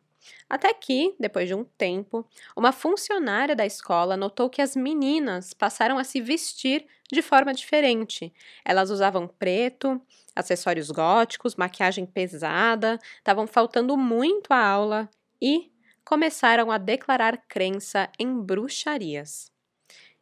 Até 0.49 0.73
que, 0.73 1.15
depois 1.19 1.47
de 1.47 1.53
um 1.55 1.63
tempo, 1.63 2.27
uma 2.55 2.71
funcionária 2.71 3.55
da 3.55 3.65
escola 3.65 4.17
notou 4.17 4.49
que 4.49 4.61
as 4.61 4.75
meninas 4.75 5.53
passaram 5.53 5.97
a 5.97 6.03
se 6.03 6.21
vestir 6.21 6.85
de 7.11 7.21
forma 7.21 7.53
diferente. 7.53 8.33
Elas 8.65 8.89
usavam 8.89 9.27
preto, 9.27 10.01
acessórios 10.35 10.91
góticos, 10.91 11.55
maquiagem 11.55 12.05
pesada, 12.05 12.99
estavam 13.17 13.47
faltando 13.47 13.95
muito 13.97 14.51
à 14.51 14.65
aula 14.65 15.09
e 15.41 15.71
começaram 16.03 16.71
a 16.71 16.77
declarar 16.77 17.37
crença 17.47 18.09
em 18.19 18.39
bruxarias. 18.41 19.51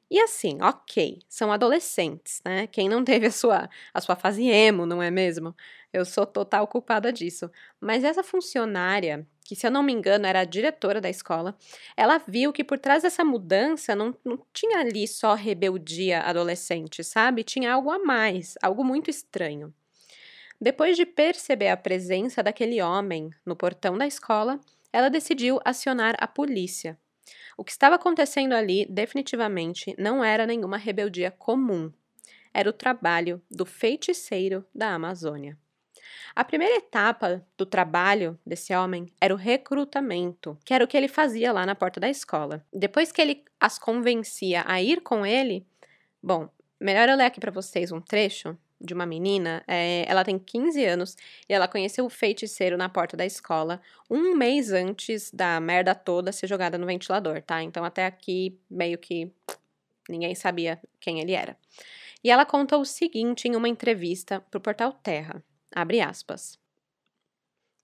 E 0.09 0.19
assim, 0.19 0.61
ok, 0.61 1.19
são 1.27 1.51
adolescentes, 1.51 2.41
né? 2.45 2.67
Quem 2.67 2.87
não 2.87 3.03
teve 3.03 3.25
a 3.25 3.31
sua, 3.31 3.69
a 3.93 4.01
sua 4.01 4.15
fase 4.15 4.43
emo, 4.47 4.85
não 4.85 5.01
é 5.01 5.09
mesmo? 5.09 5.55
Eu 5.91 6.05
sou 6.05 6.25
total 6.25 6.67
culpada 6.67 7.11
disso. 7.11 7.49
Mas 7.79 8.03
essa 8.03 8.23
funcionária, 8.23 9.27
que 9.43 9.55
se 9.55 9.65
eu 9.65 9.71
não 9.71 9.81
me 9.81 9.91
engano 9.91 10.27
era 10.27 10.41
a 10.41 10.45
diretora 10.45 11.01
da 11.01 11.09
escola, 11.09 11.57
ela 11.97 12.19
viu 12.19 12.53
que 12.53 12.63
por 12.63 12.77
trás 12.77 13.01
dessa 13.01 13.25
mudança 13.25 13.95
não, 13.95 14.15
não 14.23 14.37
tinha 14.53 14.79
ali 14.79 15.07
só 15.07 15.33
rebeldia 15.33 16.21
adolescente, 16.21 17.03
sabe? 17.03 17.43
Tinha 17.43 17.73
algo 17.73 17.89
a 17.89 17.97
mais, 17.97 18.55
algo 18.61 18.83
muito 18.83 19.09
estranho. 19.09 19.73
Depois 20.61 20.95
de 20.95 21.05
perceber 21.05 21.69
a 21.69 21.77
presença 21.77 22.43
daquele 22.43 22.81
homem 22.81 23.31
no 23.45 23.55
portão 23.55 23.97
da 23.97 24.07
escola, 24.07 24.59
ela 24.93 25.09
decidiu 25.09 25.59
acionar 25.65 26.15
a 26.19 26.27
polícia. 26.27 26.97
O 27.57 27.63
que 27.63 27.71
estava 27.71 27.95
acontecendo 27.95 28.53
ali 28.53 28.85
definitivamente 28.89 29.95
não 29.97 30.23
era 30.23 30.45
nenhuma 30.45 30.77
rebeldia 30.77 31.31
comum. 31.31 31.91
Era 32.53 32.69
o 32.69 32.73
trabalho 32.73 33.41
do 33.49 33.65
feiticeiro 33.65 34.65
da 34.73 34.93
Amazônia. 34.93 35.57
A 36.35 36.43
primeira 36.43 36.75
etapa 36.75 37.45
do 37.57 37.65
trabalho 37.65 38.37
desse 38.45 38.75
homem 38.75 39.07
era 39.21 39.33
o 39.33 39.37
recrutamento, 39.37 40.57
que 40.65 40.73
era 40.73 40.83
o 40.83 40.87
que 40.87 40.97
ele 40.97 41.07
fazia 41.07 41.53
lá 41.53 41.65
na 41.65 41.75
porta 41.75 41.99
da 41.99 42.09
escola. 42.09 42.65
Depois 42.73 43.11
que 43.11 43.21
ele 43.21 43.45
as 43.59 43.79
convencia 43.79 44.63
a 44.67 44.81
ir 44.81 45.01
com 45.01 45.25
ele, 45.25 45.65
bom, 46.21 46.49
melhor 46.79 47.07
eu 47.07 47.15
ler 47.15 47.25
aqui 47.25 47.39
para 47.39 47.51
vocês 47.51 47.91
um 47.91 48.01
trecho 48.01 48.57
de 48.79 48.93
uma 48.93 49.05
menina, 49.05 49.63
é, 49.67 50.05
ela 50.07 50.23
tem 50.23 50.37
15 50.37 50.83
anos 50.85 51.17
e 51.47 51.53
ela 51.53 51.67
conheceu 51.67 52.05
o 52.05 52.09
feiticeiro 52.09 52.77
na 52.77 52.89
porta 52.89 53.15
da 53.15 53.25
escola 53.25 53.81
um 54.09 54.35
mês 54.35 54.71
antes 54.71 55.31
da 55.31 55.59
merda 55.59 55.95
toda 55.95 56.31
ser 56.31 56.47
jogada 56.47 56.77
no 56.77 56.85
ventilador, 56.85 57.41
tá? 57.41 57.63
Então 57.63 57.83
até 57.83 58.05
aqui 58.05 58.59
meio 58.69 58.97
que 58.97 59.31
ninguém 60.09 60.35
sabia 60.35 60.79
quem 60.99 61.19
ele 61.19 61.33
era. 61.33 61.57
E 62.23 62.29
ela 62.29 62.45
conta 62.45 62.77
o 62.77 62.85
seguinte 62.85 63.47
em 63.47 63.55
uma 63.55 63.69
entrevista 63.69 64.39
para 64.39 64.57
o 64.57 64.61
portal 64.61 64.91
Terra, 64.91 65.43
abre 65.73 66.01
aspas. 66.01 66.59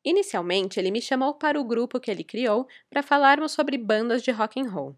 Inicialmente, 0.03 0.79
ele 0.79 0.89
me 0.89 1.01
chamou 1.01 1.35
para 1.35 1.59
o 1.59 1.63
grupo 1.63 1.99
que 1.99 2.09
ele 2.09 2.23
criou 2.23 2.67
para 2.89 3.03
falarmos 3.03 3.51
sobre 3.51 3.77
bandas 3.77 4.23
de 4.23 4.31
rock 4.31 4.59
and 4.59 4.69
roll. 4.69 4.95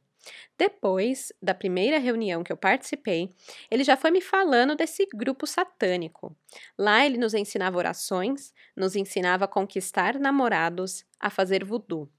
Depois 0.57 1.33
da 1.41 1.53
primeira 1.53 1.97
reunião 1.97 2.43
que 2.43 2.51
eu 2.51 2.57
participei, 2.57 3.33
ele 3.69 3.83
já 3.83 3.97
foi 3.97 4.11
me 4.11 4.21
falando 4.21 4.75
desse 4.75 5.05
grupo 5.13 5.45
satânico. 5.45 6.35
Lá 6.77 7.05
ele 7.05 7.17
nos 7.17 7.33
ensinava 7.33 7.77
orações, 7.77 8.53
nos 8.75 8.95
ensinava 8.95 9.45
a 9.45 9.47
conquistar 9.47 10.19
namorados, 10.19 11.05
a 11.19 11.29
fazer 11.29 11.63
voodoo. 11.63 12.09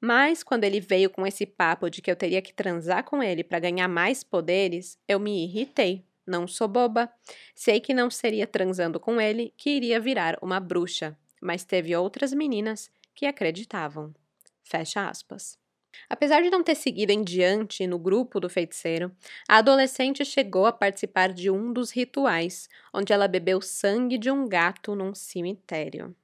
Mas 0.00 0.42
quando 0.42 0.64
ele 0.64 0.80
veio 0.80 1.10
com 1.10 1.26
esse 1.26 1.44
papo 1.44 1.90
de 1.90 2.00
que 2.00 2.10
eu 2.10 2.16
teria 2.16 2.40
que 2.40 2.54
transar 2.54 3.04
com 3.04 3.22
ele 3.22 3.44
para 3.44 3.58
ganhar 3.58 3.88
mais 3.88 4.24
poderes, 4.24 4.98
eu 5.06 5.20
me 5.20 5.44
irritei. 5.44 6.06
Não 6.26 6.46
sou 6.46 6.68
boba. 6.68 7.12
Sei 7.54 7.80
que 7.80 7.92
não 7.92 8.10
seria 8.10 8.46
transando 8.46 8.98
com 8.98 9.20
ele 9.20 9.52
que 9.56 9.70
iria 9.70 10.00
virar 10.00 10.38
uma 10.40 10.60
bruxa, 10.60 11.18
mas 11.42 11.64
teve 11.64 11.94
outras 11.94 12.32
meninas 12.32 12.90
que 13.14 13.26
acreditavam. 13.26 14.14
Fecha 14.62 15.08
aspas. 15.08 15.59
Apesar 16.08 16.42
de 16.42 16.50
não 16.50 16.62
ter 16.62 16.74
seguido 16.74 17.12
em 17.12 17.22
diante 17.22 17.86
no 17.86 17.98
grupo 17.98 18.40
do 18.40 18.48
feiticeiro, 18.48 19.12
a 19.48 19.58
adolescente 19.58 20.24
chegou 20.24 20.66
a 20.66 20.72
participar 20.72 21.32
de 21.32 21.50
um 21.50 21.72
dos 21.72 21.90
rituais, 21.90 22.68
onde 22.92 23.12
ela 23.12 23.28
bebeu 23.28 23.60
sangue 23.60 24.18
de 24.18 24.30
um 24.30 24.48
gato 24.48 24.94
num 24.94 25.14
cemitério. 25.14 26.14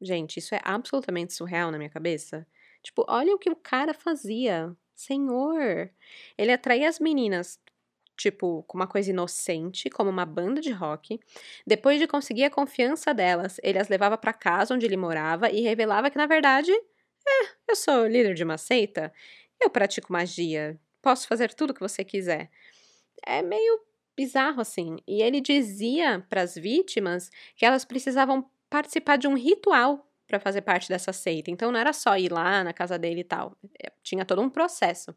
Gente, 0.00 0.38
isso 0.38 0.54
é 0.54 0.60
absolutamente 0.62 1.32
surreal 1.32 1.70
na 1.70 1.78
minha 1.78 1.90
cabeça. 1.90 2.46
Tipo, 2.82 3.04
olha 3.08 3.34
o 3.34 3.38
que 3.38 3.50
o 3.50 3.56
cara 3.56 3.94
fazia. 3.94 4.76
Senhor! 4.94 5.90
Ele 6.36 6.52
atraía 6.52 6.88
as 6.88 7.00
meninas, 7.00 7.58
tipo, 8.16 8.62
com 8.64 8.76
uma 8.78 8.86
coisa 8.86 9.10
inocente, 9.10 9.90
como 9.90 10.10
uma 10.10 10.26
banda 10.26 10.60
de 10.60 10.70
rock. 10.70 11.18
Depois 11.66 11.98
de 11.98 12.06
conseguir 12.06 12.44
a 12.44 12.50
confiança 12.50 13.14
delas, 13.14 13.58
ele 13.62 13.78
as 13.78 13.88
levava 13.88 14.18
para 14.18 14.32
casa 14.32 14.74
onde 14.74 14.86
ele 14.86 14.96
morava 14.96 15.50
e 15.50 15.62
revelava 15.62 16.10
que, 16.10 16.18
na 16.18 16.26
verdade, 16.26 16.72
é, 17.26 17.48
eu 17.68 17.76
sou 17.76 18.06
líder 18.06 18.34
de 18.34 18.44
uma 18.44 18.58
seita, 18.58 19.12
eu 19.60 19.70
pratico 19.70 20.12
magia, 20.12 20.78
posso 21.00 21.26
fazer 21.26 21.52
tudo 21.54 21.70
o 21.70 21.74
que 21.74 21.80
você 21.80 22.04
quiser. 22.04 22.50
É 23.26 23.42
meio 23.42 23.80
bizarro 24.16 24.60
assim. 24.60 24.96
E 25.06 25.22
ele 25.22 25.40
dizia 25.40 26.24
para 26.28 26.42
as 26.42 26.54
vítimas 26.54 27.30
que 27.56 27.64
elas 27.64 27.84
precisavam 27.84 28.48
participar 28.70 29.16
de 29.16 29.28
um 29.28 29.34
ritual 29.34 30.08
para 30.26 30.40
fazer 30.40 30.62
parte 30.62 30.88
dessa 30.88 31.12
seita. 31.12 31.50
Então 31.50 31.70
não 31.70 31.78
era 31.78 31.92
só 31.92 32.16
ir 32.16 32.32
lá 32.32 32.64
na 32.64 32.72
casa 32.72 32.98
dele 32.98 33.20
e 33.20 33.24
tal. 33.24 33.56
É, 33.82 33.92
tinha 34.02 34.24
todo 34.24 34.40
um 34.40 34.48
processo. 34.48 35.14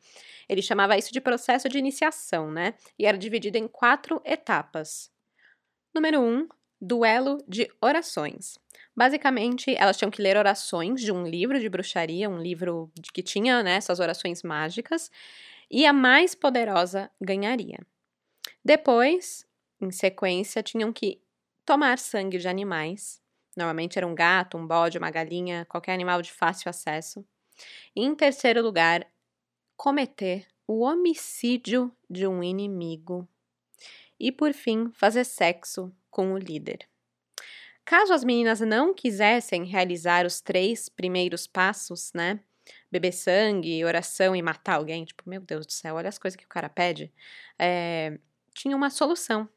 Ele 0.47 0.61
chamava 0.61 0.97
isso 0.97 1.13
de 1.13 1.21
processo 1.21 1.69
de 1.69 1.77
iniciação, 1.77 2.51
né? 2.51 2.73
E 2.99 3.05
era 3.05 3.17
dividido 3.17 3.57
em 3.57 3.67
quatro 3.67 4.21
etapas. 4.25 5.11
Número 5.93 6.21
um, 6.21 6.47
duelo 6.79 7.37
de 7.47 7.69
orações. 7.81 8.59
Basicamente, 8.97 9.75
elas 9.77 9.95
tinham 9.95 10.09
que 10.09 10.23
ler 10.23 10.35
orações 10.35 11.01
de 11.01 11.11
um 11.11 11.23
livro 11.23 11.59
de 11.59 11.69
bruxaria, 11.69 12.27
um 12.27 12.41
livro 12.41 12.91
que 13.13 13.21
tinha 13.21 13.61
né, 13.61 13.75
essas 13.75 13.99
orações 13.99 14.41
mágicas, 14.41 15.11
e 15.69 15.85
a 15.85 15.93
mais 15.93 16.33
poderosa 16.33 17.11
ganharia. 17.21 17.77
Depois, 18.65 19.45
em 19.79 19.91
sequência, 19.91 20.63
tinham 20.63 20.91
que 20.91 21.21
tomar 21.63 21.99
sangue 21.99 22.39
de 22.39 22.47
animais. 22.47 23.21
Normalmente 23.55 23.99
era 23.99 24.07
um 24.07 24.15
gato, 24.15 24.57
um 24.57 24.65
bode, 24.65 24.97
uma 24.97 25.11
galinha, 25.11 25.63
qualquer 25.65 25.93
animal 25.93 26.23
de 26.23 26.31
fácil 26.31 26.67
acesso. 26.67 27.23
E, 27.95 28.03
em 28.03 28.15
terceiro 28.15 28.63
lugar, 28.63 29.05
cometer 29.75 30.47
o 30.65 30.79
homicídio 30.79 31.95
de 32.09 32.25
um 32.25 32.41
inimigo. 32.41 33.27
E, 34.19 34.31
por 34.31 34.53
fim, 34.53 34.89
fazer 34.91 35.23
sexo 35.23 35.93
com 36.09 36.33
o 36.33 36.37
líder. 36.37 36.87
Caso 37.87 38.13
as 38.13 38.21
meninas 38.21 38.59
não 38.59 38.93
quisessem 38.93 39.63
realizar 39.63 40.25
os 40.25 40.41
três 40.41 40.89
primeiros 40.89 41.47
passos, 41.47 42.11
né? 42.13 42.37
Beber 42.91 43.13
sangue, 43.13 43.85
oração 43.85 44.35
e 44.35 44.41
matar 44.41 44.75
alguém, 44.75 45.05
tipo, 45.05 45.23
meu 45.25 45.39
Deus 45.39 45.65
do 45.65 45.71
céu, 45.71 45.95
olha 45.95 46.09
as 46.09 46.17
coisas 46.17 46.35
que 46.35 46.43
o 46.43 46.49
cara 46.49 46.67
pede. 46.67 47.09
É, 47.57 48.19
tinha 48.53 48.75
uma 48.75 48.89
solução. 48.89 49.47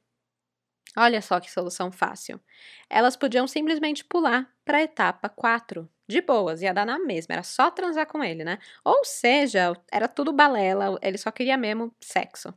Olha 0.96 1.20
só 1.20 1.40
que 1.40 1.50
solução 1.50 1.90
fácil. 1.90 2.40
Elas 2.88 3.16
podiam 3.16 3.48
simplesmente 3.48 4.04
pular 4.04 4.48
para 4.64 4.78
a 4.78 4.82
etapa 4.82 5.28
4. 5.28 5.90
De 6.06 6.20
boas, 6.20 6.62
ia 6.62 6.72
dar 6.72 6.86
na 6.86 7.00
mesma, 7.00 7.32
era 7.32 7.42
só 7.42 7.68
transar 7.68 8.06
com 8.06 8.22
ele, 8.22 8.44
né? 8.44 8.60
Ou 8.84 9.04
seja, 9.04 9.72
era 9.90 10.06
tudo 10.06 10.32
balela, 10.32 10.96
ele 11.02 11.18
só 11.18 11.32
queria 11.32 11.56
mesmo 11.56 11.92
sexo. 12.00 12.54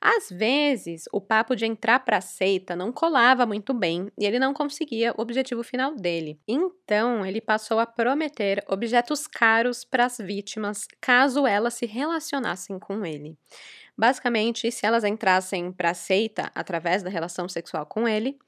Às 0.00 0.30
vezes, 0.30 1.04
o 1.12 1.20
papo 1.20 1.56
de 1.56 1.66
entrar 1.66 1.98
para 2.00 2.18
a 2.18 2.20
seita 2.20 2.76
não 2.76 2.92
colava 2.92 3.44
muito 3.44 3.74
bem 3.74 4.08
e 4.16 4.24
ele 4.24 4.38
não 4.38 4.54
conseguia 4.54 5.12
o 5.18 5.20
objetivo 5.20 5.64
final 5.64 5.94
dele. 5.96 6.38
Então, 6.46 7.26
ele 7.26 7.40
passou 7.40 7.80
a 7.80 7.86
prometer 7.86 8.62
objetos 8.68 9.26
caros 9.26 9.84
para 9.84 10.04
as 10.06 10.18
vítimas 10.18 10.86
caso 11.00 11.46
elas 11.46 11.74
se 11.74 11.84
relacionassem 11.84 12.78
com 12.78 13.04
ele. 13.04 13.36
Basicamente, 13.96 14.70
se 14.70 14.86
elas 14.86 15.04
entrassem 15.04 15.72
para 15.72 15.90
a 15.90 15.94
seita 15.94 16.50
através 16.54 17.02
da 17.02 17.10
relação 17.10 17.48
sexual 17.48 17.84
com 17.84 18.06
ele, 18.06 18.38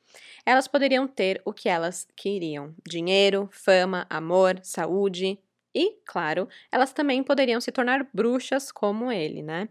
elas 0.47 0.69
poderiam 0.69 1.07
ter 1.09 1.42
o 1.45 1.52
que 1.52 1.69
elas 1.69 2.07
queriam: 2.16 2.75
dinheiro, 2.88 3.49
fama, 3.52 4.07
amor, 4.09 4.61
saúde. 4.62 5.38
E, 5.75 5.99
claro, 6.04 6.49
elas 6.73 6.92
também 6.92 7.23
poderiam 7.23 7.61
se 7.61 7.71
tornar 7.71 8.09
bruxas 8.12 8.73
como 8.73 9.11
ele, 9.12 9.40
né? 9.42 9.69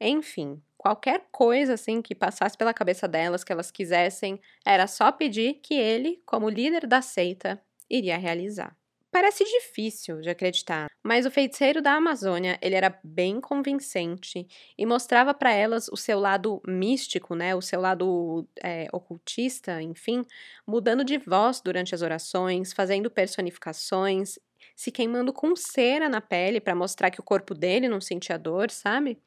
Enfim, 0.00 0.60
qualquer 0.82 1.28
coisa 1.30 1.74
assim 1.74 2.02
que 2.02 2.12
passasse 2.12 2.56
pela 2.58 2.74
cabeça 2.74 3.06
delas 3.06 3.44
que 3.44 3.52
elas 3.52 3.70
quisessem, 3.70 4.40
era 4.66 4.88
só 4.88 5.12
pedir 5.12 5.60
que 5.62 5.74
ele, 5.74 6.20
como 6.26 6.48
líder 6.48 6.88
da 6.88 7.00
seita, 7.00 7.62
iria 7.88 8.18
realizar. 8.18 8.76
Parece 9.12 9.44
difícil 9.44 10.20
de 10.20 10.28
acreditar, 10.28 10.88
mas 11.04 11.24
o 11.24 11.30
feiticeiro 11.30 11.80
da 11.80 11.92
Amazônia, 11.92 12.58
ele 12.60 12.74
era 12.74 12.98
bem 13.04 13.40
convincente 13.40 14.44
e 14.76 14.84
mostrava 14.84 15.32
para 15.32 15.52
elas 15.52 15.86
o 15.88 15.96
seu 15.96 16.18
lado 16.18 16.60
místico, 16.66 17.36
né, 17.36 17.54
o 17.54 17.62
seu 17.62 17.80
lado 17.80 18.48
é, 18.60 18.88
ocultista, 18.92 19.80
enfim, 19.80 20.22
mudando 20.66 21.04
de 21.04 21.16
voz 21.16 21.60
durante 21.60 21.94
as 21.94 22.02
orações, 22.02 22.72
fazendo 22.72 23.08
personificações, 23.08 24.36
se 24.74 24.90
queimando 24.90 25.32
com 25.32 25.54
cera 25.54 26.08
na 26.08 26.20
pele 26.20 26.60
para 26.60 26.74
mostrar 26.74 27.10
que 27.12 27.20
o 27.20 27.24
corpo 27.24 27.54
dele 27.54 27.88
não 27.88 28.00
sentia 28.00 28.36
dor, 28.36 28.68
sabe? 28.70 29.20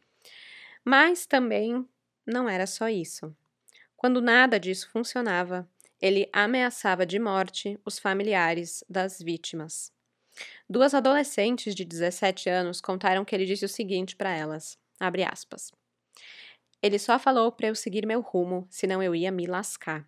Mas 0.86 1.26
também 1.26 1.86
não 2.26 2.48
era 2.48 2.68
só 2.68 2.88
isso. 2.88 3.36
Quando 3.96 4.22
nada 4.22 4.60
disso 4.60 4.90
funcionava, 4.92 5.68
ele 6.02 6.30
ameaçava 6.32 7.06
de 7.06 7.18
morte 7.18 7.80
os 7.86 7.98
familiares 7.98 8.84
das 8.90 9.20
vítimas. 9.20 9.92
Duas 10.70 10.94
adolescentes 10.94 11.74
de 11.74 11.86
17 11.86 12.50
anos 12.50 12.82
contaram 12.82 13.24
que 13.24 13.34
ele 13.34 13.46
disse 13.46 13.66
o 13.66 13.70
seguinte 13.70 14.16
para 14.16 14.36
elas: 14.36 14.78
aspas, 15.00 15.72
Ele 16.82 17.00
só 17.00 17.18
falou 17.18 17.52
para 17.52 17.68
eu 17.68 17.76
seguir 17.76 18.06
meu 18.06 18.22
rumo, 18.22 18.68
senão 18.70 19.02
eu 19.02 19.16
ia 19.16 19.32
me 19.32 19.46
lascar. 19.46 20.08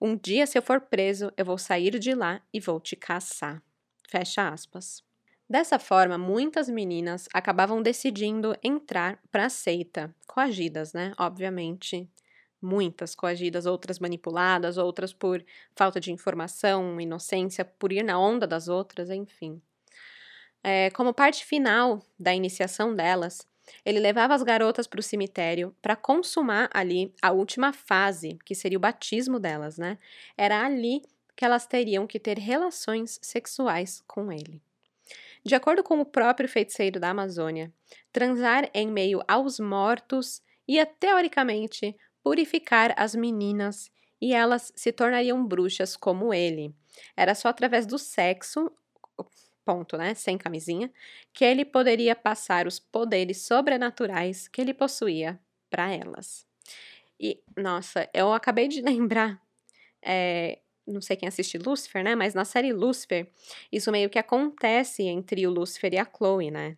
Um 0.00 0.16
dia, 0.16 0.46
se 0.46 0.58
eu 0.58 0.62
for 0.62 0.80
preso, 0.80 1.32
eu 1.36 1.44
vou 1.44 1.56
sair 1.56 1.98
de 1.98 2.14
lá 2.14 2.42
e 2.52 2.60
vou 2.60 2.80
te 2.80 2.96
caçar. 2.96 3.62
Fecha 4.08 4.48
aspas. 4.48 5.03
Dessa 5.48 5.78
forma, 5.78 6.16
muitas 6.16 6.68
meninas 6.68 7.28
acabavam 7.32 7.82
decidindo 7.82 8.56
entrar 8.62 9.18
para 9.30 9.46
a 9.46 9.50
seita, 9.50 10.14
coagidas, 10.26 10.92
né? 10.94 11.12
Obviamente, 11.18 12.10
muitas 12.60 13.14
coagidas, 13.14 13.66
outras 13.66 13.98
manipuladas, 13.98 14.78
outras 14.78 15.12
por 15.12 15.44
falta 15.76 16.00
de 16.00 16.10
informação, 16.10 16.98
inocência, 17.00 17.64
por 17.64 17.92
ir 17.92 18.02
na 18.02 18.18
onda 18.18 18.46
das 18.46 18.68
outras, 18.68 19.10
enfim. 19.10 19.60
É, 20.62 20.90
como 20.90 21.12
parte 21.12 21.44
final 21.44 22.02
da 22.18 22.34
iniciação 22.34 22.94
delas, 22.94 23.46
ele 23.84 24.00
levava 24.00 24.34
as 24.34 24.42
garotas 24.42 24.86
para 24.86 25.00
o 25.00 25.02
cemitério 25.02 25.74
para 25.82 25.96
consumar 25.96 26.70
ali 26.72 27.14
a 27.20 27.32
última 27.32 27.72
fase, 27.72 28.38
que 28.44 28.54
seria 28.54 28.78
o 28.78 28.80
batismo 28.80 29.38
delas, 29.38 29.78
né? 29.78 29.98
Era 30.36 30.64
ali 30.64 31.02
que 31.36 31.44
elas 31.44 31.66
teriam 31.66 32.06
que 32.06 32.18
ter 32.18 32.38
relações 32.38 33.18
sexuais 33.22 34.02
com 34.06 34.32
ele. 34.32 34.62
De 35.44 35.54
acordo 35.54 35.82
com 35.82 36.00
o 36.00 36.06
próprio 36.06 36.48
feiticeiro 36.48 36.98
da 36.98 37.10
Amazônia, 37.10 37.72
transar 38.12 38.70
em 38.72 38.90
meio 38.90 39.22
aos 39.28 39.60
mortos 39.60 40.42
ia 40.66 40.86
teoricamente 40.86 41.94
purificar 42.22 42.94
as 42.96 43.14
meninas 43.14 43.90
e 44.20 44.32
elas 44.32 44.72
se 44.74 44.90
tornariam 44.90 45.44
bruxas 45.46 45.96
como 45.96 46.32
ele. 46.32 46.74
Era 47.14 47.34
só 47.34 47.48
através 47.48 47.86
do 47.86 47.98
sexo, 47.98 48.72
ponto, 49.64 49.96
né, 49.96 50.14
sem 50.14 50.38
camisinha, 50.38 50.90
que 51.32 51.44
ele 51.44 51.64
poderia 51.64 52.16
passar 52.16 52.66
os 52.66 52.78
poderes 52.78 53.42
sobrenaturais 53.42 54.48
que 54.48 54.60
ele 54.60 54.74
possuía 54.74 55.38
para 55.70 55.90
elas. 55.92 56.46
E, 57.20 57.42
nossa, 57.56 58.08
eu 58.14 58.32
acabei 58.32 58.68
de 58.68 58.80
lembrar, 58.82 59.40
é, 60.02 60.60
não 60.86 61.00
sei 61.00 61.16
quem 61.16 61.28
assiste 61.28 61.58
Lucifer, 61.58 62.04
né, 62.04 62.14
mas 62.14 62.34
na 62.34 62.44
série 62.44 62.72
Lucifer, 62.72 63.28
isso 63.72 63.90
meio 63.90 64.10
que 64.10 64.18
acontece 64.18 65.02
entre 65.04 65.46
o 65.46 65.50
Lucifer 65.50 65.92
e 65.94 65.98
a 65.98 66.04
Chloe, 66.04 66.50
né? 66.50 66.76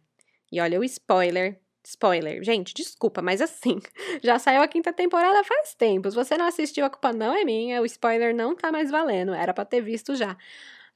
E 0.50 0.60
olha 0.60 0.78
o 0.78 0.84
spoiler 0.84 1.60
Spoiler, 1.86 2.42
gente, 2.42 2.74
desculpa, 2.74 3.22
mas 3.22 3.40
assim, 3.40 3.78
já 4.20 4.40
saiu 4.40 4.60
a 4.60 4.66
quinta 4.66 4.92
temporada 4.92 5.44
faz 5.44 5.72
tempo. 5.72 6.10
Se 6.10 6.16
você 6.16 6.36
não 6.36 6.44
assistiu, 6.44 6.84
a 6.84 6.90
culpa 6.90 7.12
não 7.12 7.32
é 7.32 7.44
minha, 7.44 7.80
o 7.80 7.86
spoiler 7.86 8.34
não 8.34 8.56
tá 8.56 8.72
mais 8.72 8.90
valendo, 8.90 9.32
era 9.32 9.54
para 9.54 9.64
ter 9.64 9.80
visto 9.80 10.16
já. 10.16 10.36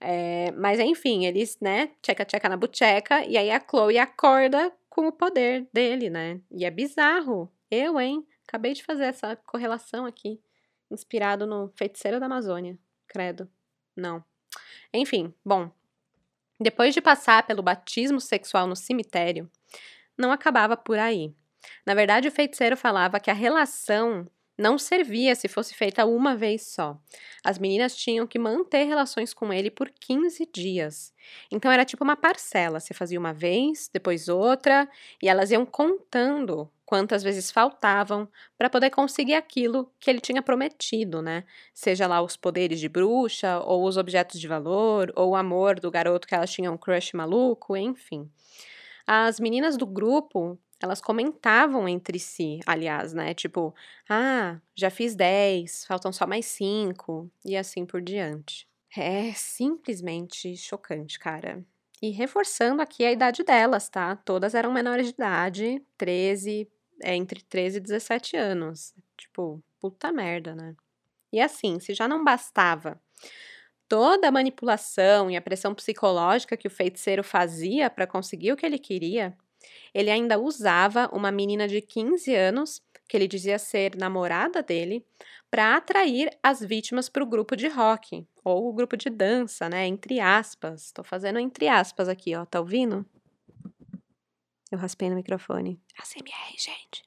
É, 0.01 0.51
mas 0.53 0.81
enfim, 0.81 1.27
eles, 1.27 1.57
né, 1.61 1.91
tcheca 2.03 2.25
tcheca 2.25 2.49
na 2.49 2.57
bucheca, 2.57 3.25
e 3.25 3.37
aí 3.39 3.53
a 3.53 3.61
Chloe 3.61 3.99
acorda 3.99 4.73
com 4.89 5.07
o 5.07 5.13
poder 5.13 5.69
dele, 5.73 6.11
né? 6.11 6.41
E 6.51 6.65
é 6.65 6.71
bizarro. 6.73 7.49
Eu, 7.71 8.01
hein? 8.01 8.27
Acabei 8.49 8.73
de 8.73 8.83
fazer 8.83 9.05
essa 9.05 9.37
correlação 9.37 10.05
aqui, 10.05 10.41
inspirado 10.91 11.47
no 11.47 11.69
Feiticeiro 11.77 12.19
da 12.19 12.27
Amazônia. 12.27 12.77
Credo. 13.11 13.51
Não. 13.97 14.25
Enfim, 14.95 15.35
bom. 15.45 15.69
Depois 16.61 16.95
de 16.95 17.01
passar 17.01 17.45
pelo 17.45 17.63
batismo 17.63 18.21
sexual 18.21 18.69
no 18.69 18.77
cemitério, 18.77 19.51
não 20.17 20.31
acabava 20.31 20.77
por 20.77 20.97
aí. 20.97 21.35
Na 21.85 21.93
verdade, 21.93 22.29
o 22.29 22.33
feiticeiro 22.33 22.77
falava 22.77 23.19
que 23.19 23.31
a 23.31 23.35
relação 23.35 24.31
não 24.57 24.79
servia 24.79 25.35
se 25.35 25.49
fosse 25.49 25.75
feita 25.75 26.07
uma 26.07 26.37
vez 26.37 26.69
só. 26.69 26.97
As 27.43 27.59
meninas 27.59 27.97
tinham 27.97 28.27
que 28.27 28.39
manter 28.39 28.85
relações 28.85 29.35
com 29.35 29.53
ele 29.53 29.71
por 29.71 29.91
15 29.91 30.49
dias. 30.55 31.13
Então 31.51 31.73
era 31.73 31.85
tipo 31.85 32.05
uma 32.05 32.17
parcela, 32.17 32.79
você 32.79 32.95
fazia 32.95 33.19
uma 33.19 33.33
vez, 33.33 33.91
depois 33.93 34.29
outra, 34.29 34.89
e 35.21 35.29
elas 35.29 35.51
iam 35.51 35.67
contando 35.67 36.71
quantas 36.91 37.23
vezes 37.23 37.53
faltavam 37.53 38.29
para 38.59 38.69
poder 38.69 38.91
conseguir 38.91 39.35
aquilo 39.35 39.89
que 40.01 40.11
ele 40.11 40.19
tinha 40.19 40.43
prometido, 40.43 41.23
né? 41.23 41.45
Seja 41.73 42.05
lá 42.09 42.21
os 42.21 42.37
poderes 42.37 42.81
de 42.81 42.89
bruxa, 42.89 43.61
ou 43.61 43.85
os 43.87 43.97
objetos 43.97 44.41
de 44.41 44.49
valor, 44.49 45.13
ou 45.15 45.31
o 45.31 45.37
amor 45.37 45.79
do 45.79 45.89
garoto 45.89 46.27
que 46.27 46.35
elas 46.35 46.51
tinham 46.51 46.75
um 46.75 46.77
crush 46.77 47.13
maluco, 47.15 47.77
enfim. 47.77 48.29
As 49.07 49.39
meninas 49.39 49.77
do 49.77 49.87
grupo, 49.87 50.59
elas 50.83 51.01
comentavam 51.01 51.89
entre 51.89 52.19
si, 52.19 52.59
aliás, 52.67 53.13
né? 53.13 53.35
Tipo, 53.35 53.73
ah, 54.09 54.59
já 54.75 54.91
fiz 54.91 55.15
10, 55.15 55.85
faltam 55.85 56.13
só 56.13 56.27
mais 56.27 56.47
5, 56.47 57.31
e 57.45 57.57
assim 57.57 57.87
por 57.87 58.03
diante. 58.03 58.67
É 58.97 59.33
simplesmente 59.33 60.57
chocante, 60.57 61.21
cara. 61.21 61.65
E 62.03 62.11
reforçando 62.11 62.83
aqui 62.83 63.05
a 63.05 63.13
idade 63.13 63.45
delas, 63.45 63.89
tá? 63.89 64.17
Todas 64.17 64.57
eram 64.57 64.73
menores 64.73 65.07
de 65.07 65.13
idade, 65.13 65.81
13, 65.97 66.69
é, 67.03 67.15
entre 67.15 67.43
13 67.43 67.79
e 67.79 67.81
17 67.81 68.37
anos. 68.37 68.95
Tipo, 69.17 69.63
puta 69.81 70.13
merda, 70.13 70.55
né? 70.55 70.75
E 71.33 71.41
assim, 71.41 71.79
se 71.81 71.95
já 71.95 72.09
não 72.09 72.25
bastava 72.25 73.01
toda 73.89 74.29
a 74.29 74.33
manipulação 74.33 75.31
e 75.31 75.37
a 75.37 75.43
pressão 75.43 75.75
psicológica 75.75 76.57
que 76.57 76.69
o 76.69 76.71
feiticeiro 76.71 77.25
fazia 77.25 77.91
para 77.91 78.07
conseguir 78.07 78.53
o 78.53 78.57
que 78.57 78.65
ele 78.65 78.79
queria, 78.79 79.37
ele 79.93 80.11
ainda 80.11 80.39
usava 80.39 81.11
uma 81.13 81.33
menina 81.33 81.67
de 81.67 81.81
15 81.81 82.35
anos, 82.35 82.81
que 83.09 83.17
ele 83.17 83.27
dizia 83.27 83.59
ser 83.59 83.97
namorada 83.97 84.63
dele, 84.63 85.05
para 85.51 85.77
atrair 85.77 86.31
as 86.43 86.61
vítimas 86.61 87.09
para 87.09 87.25
o 87.25 87.27
grupo 87.27 87.57
de 87.57 87.67
rock, 87.69 88.25
ou 88.45 88.69
o 88.69 88.73
grupo 88.73 88.97
de 88.97 89.11
dança, 89.11 89.69
né? 89.69 89.87
Entre 89.87 90.21
aspas. 90.21 90.87
Estou 90.87 91.05
fazendo 91.05 91.41
entre 91.41 91.67
aspas 91.69 92.09
aqui, 92.09 92.37
ó. 92.37 92.45
Tá 92.47 92.61
ouvindo? 92.61 93.05
Eu 94.71 94.79
raspei 94.79 95.11
no 95.11 95.17
microfone. 95.17 95.81
ACMR, 95.99 96.57
gente. 96.57 97.05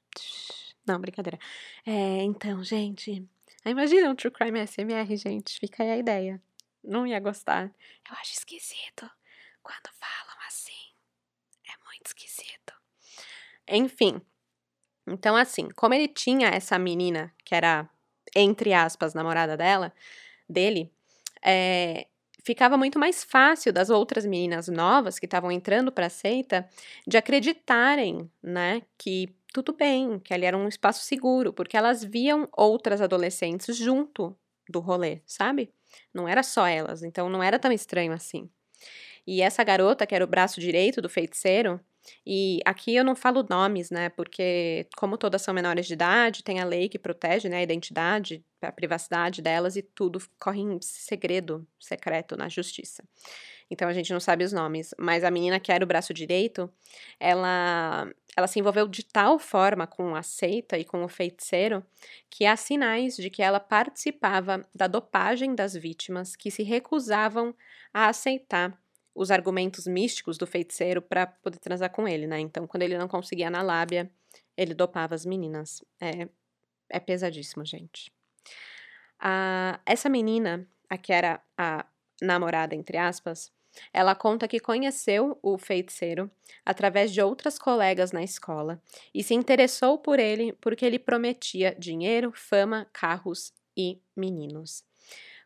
Não, 0.85 0.99
brincadeira. 0.99 1.39
É, 1.85 2.23
então, 2.23 2.63
gente. 2.63 3.25
Imagina 3.65 4.09
um 4.09 4.15
True 4.15 4.31
Crime 4.31 4.59
ASMR, 4.59 5.15
gente. 5.15 5.59
Fica 5.59 5.83
aí 5.83 5.91
a 5.91 5.97
ideia 5.97 6.41
não 6.83 7.07
ia 7.07 7.19
gostar. 7.19 7.71
Eu 8.09 8.15
acho 8.17 8.33
esquisito 8.33 9.09
quando 9.61 9.89
falam 9.93 10.37
assim. 10.47 10.71
É 11.65 11.73
muito 11.85 12.07
esquisito. 12.07 12.73
Enfim. 13.67 14.21
Então, 15.07 15.35
assim, 15.35 15.69
como 15.71 15.93
ele 15.93 16.07
tinha 16.07 16.49
essa 16.49 16.77
menina, 16.77 17.33
que 17.43 17.55
era, 17.55 17.89
entre 18.35 18.73
aspas, 18.73 19.13
namorada 19.13 19.55
dela, 19.55 19.93
dele, 20.47 20.91
é, 21.41 22.07
ficava 22.43 22.77
muito 22.77 22.99
mais 22.99 23.23
fácil 23.23 23.71
das 23.73 23.89
outras 23.89 24.25
meninas 24.25 24.67
novas 24.67 25.19
que 25.19 25.25
estavam 25.25 25.51
entrando 25.51 25.91
para 25.91 26.07
a 26.07 26.09
seita 26.09 26.67
de 27.07 27.17
acreditarem, 27.17 28.29
né, 28.41 28.81
que 28.97 29.33
tudo 29.53 29.73
bem, 29.73 30.19
que 30.19 30.33
ali 30.33 30.45
era 30.45 30.57
um 30.57 30.67
espaço 30.67 31.03
seguro, 31.05 31.53
porque 31.53 31.77
elas 31.77 32.03
viam 32.03 32.47
outras 32.51 33.01
adolescentes 33.01 33.77
junto 33.77 34.35
do 34.69 34.79
rolê, 34.79 35.21
sabe? 35.25 35.71
Não 36.13 36.27
era 36.27 36.41
só 36.41 36.65
elas, 36.65 37.03
então 37.03 37.29
não 37.29 37.43
era 37.43 37.59
tão 37.59 37.71
estranho 37.71 38.13
assim. 38.13 38.49
E 39.25 39.41
essa 39.41 39.63
garota, 39.63 40.05
que 40.07 40.15
era 40.15 40.25
o 40.25 40.27
braço 40.27 40.59
direito 40.59 41.01
do 41.01 41.09
feiticeiro, 41.09 41.79
E 42.25 42.59
aqui 42.65 42.95
eu 42.95 43.03
não 43.03 43.15
falo 43.15 43.45
nomes, 43.49 43.89
né? 43.89 44.09
Porque, 44.09 44.87
como 44.97 45.17
todas 45.17 45.41
são 45.41 45.53
menores 45.53 45.85
de 45.87 45.93
idade, 45.93 46.43
tem 46.43 46.59
a 46.59 46.65
lei 46.65 46.89
que 46.89 46.99
protege 46.99 47.49
né, 47.49 47.57
a 47.57 47.63
identidade, 47.63 48.43
a 48.61 48.71
privacidade 48.71 49.41
delas 49.41 49.75
e 49.75 49.81
tudo 49.81 50.19
corre 50.39 50.61
em 50.61 50.79
segredo, 50.81 51.65
secreto 51.79 52.35
na 52.35 52.49
justiça. 52.49 53.03
Então 53.69 53.87
a 53.87 53.93
gente 53.93 54.13
não 54.13 54.19
sabe 54.19 54.43
os 54.43 54.53
nomes. 54.53 54.93
Mas 54.97 55.23
a 55.23 55.31
menina 55.31 55.59
que 55.59 55.71
era 55.71 55.83
o 55.83 55.87
braço 55.87 56.13
direito, 56.13 56.71
ela, 57.19 58.07
ela 58.35 58.47
se 58.47 58.59
envolveu 58.59 58.87
de 58.87 59.03
tal 59.03 59.39
forma 59.39 59.87
com 59.87 60.15
a 60.15 60.23
seita 60.23 60.77
e 60.77 60.85
com 60.85 61.03
o 61.03 61.09
feiticeiro 61.09 61.83
que 62.29 62.45
há 62.45 62.55
sinais 62.55 63.15
de 63.15 63.29
que 63.29 63.41
ela 63.41 63.59
participava 63.59 64.67
da 64.73 64.87
dopagem 64.87 65.55
das 65.55 65.73
vítimas 65.73 66.35
que 66.35 66.51
se 66.51 66.63
recusavam 66.63 67.55
a 67.93 68.07
aceitar 68.07 68.77
os 69.15 69.31
argumentos 69.31 69.85
místicos 69.85 70.37
do 70.37 70.47
feiticeiro 70.47 71.01
para 71.01 71.27
poder 71.27 71.59
transar 71.59 71.91
com 71.91 72.07
ele, 72.07 72.25
né? 72.27 72.39
Então, 72.39 72.65
quando 72.65 72.83
ele 72.83 72.97
não 72.97 73.07
conseguia 73.07 73.49
na 73.49 73.61
lábia, 73.61 74.09
ele 74.57 74.73
dopava 74.73 75.13
as 75.13 75.25
meninas. 75.25 75.83
É, 76.01 76.27
é 76.89 76.99
pesadíssimo, 76.99 77.65
gente. 77.65 78.11
Ah, 79.19 79.79
essa 79.85 80.09
menina, 80.09 80.67
a 80.89 80.97
que 80.97 81.13
era 81.13 81.41
a 81.57 81.85
namorada, 82.21 82.75
entre 82.75 82.97
aspas, 82.97 83.51
ela 83.91 84.13
conta 84.13 84.47
que 84.47 84.59
conheceu 84.59 85.37
o 85.41 85.57
feiticeiro 85.57 86.29
através 86.65 87.11
de 87.11 87.21
outras 87.21 87.57
colegas 87.57 88.11
na 88.11 88.23
escola 88.23 88.81
e 89.13 89.23
se 89.23 89.33
interessou 89.33 89.97
por 89.97 90.19
ele 90.19 90.53
porque 90.53 90.85
ele 90.85 90.99
prometia 90.99 91.75
dinheiro, 91.79 92.31
fama, 92.35 92.87
carros 92.93 93.51
e 93.75 93.99
meninos 94.15 94.83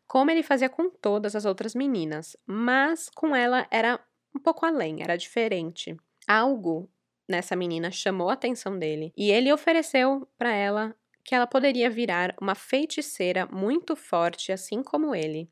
como 0.08 0.32
ele 0.32 0.42
fazia 0.42 0.70
com 0.70 0.90
todas 0.90 1.36
as 1.36 1.46
outras 1.46 1.76
meninas, 1.76 2.38
mas 2.46 3.10
com 3.10 3.36
ela 3.36 3.68
era 3.70 4.00
um 4.36 4.40
pouco 4.40 4.66
além, 4.66 5.04
era 5.04 5.18
diferente. 5.18 5.96
Algo 6.28 6.90
nessa 7.28 7.56
menina 7.56 7.92
chamou 7.92 8.30
a 8.30 8.34
atenção 8.34 8.80
dele 8.80 9.12
e 9.18 9.32
ele 9.32 9.52
ofereceu 9.52 10.28
para 10.38 10.54
ela 10.54 10.96
que 11.24 11.36
ela 11.36 11.46
poderia 11.46 11.90
virar 11.90 12.34
uma 12.40 12.56
feiticeira 12.56 13.46
muito 13.48 13.98
forte, 13.98 14.54
assim 14.54 14.82
como 14.82 15.14
ele, 15.14 15.50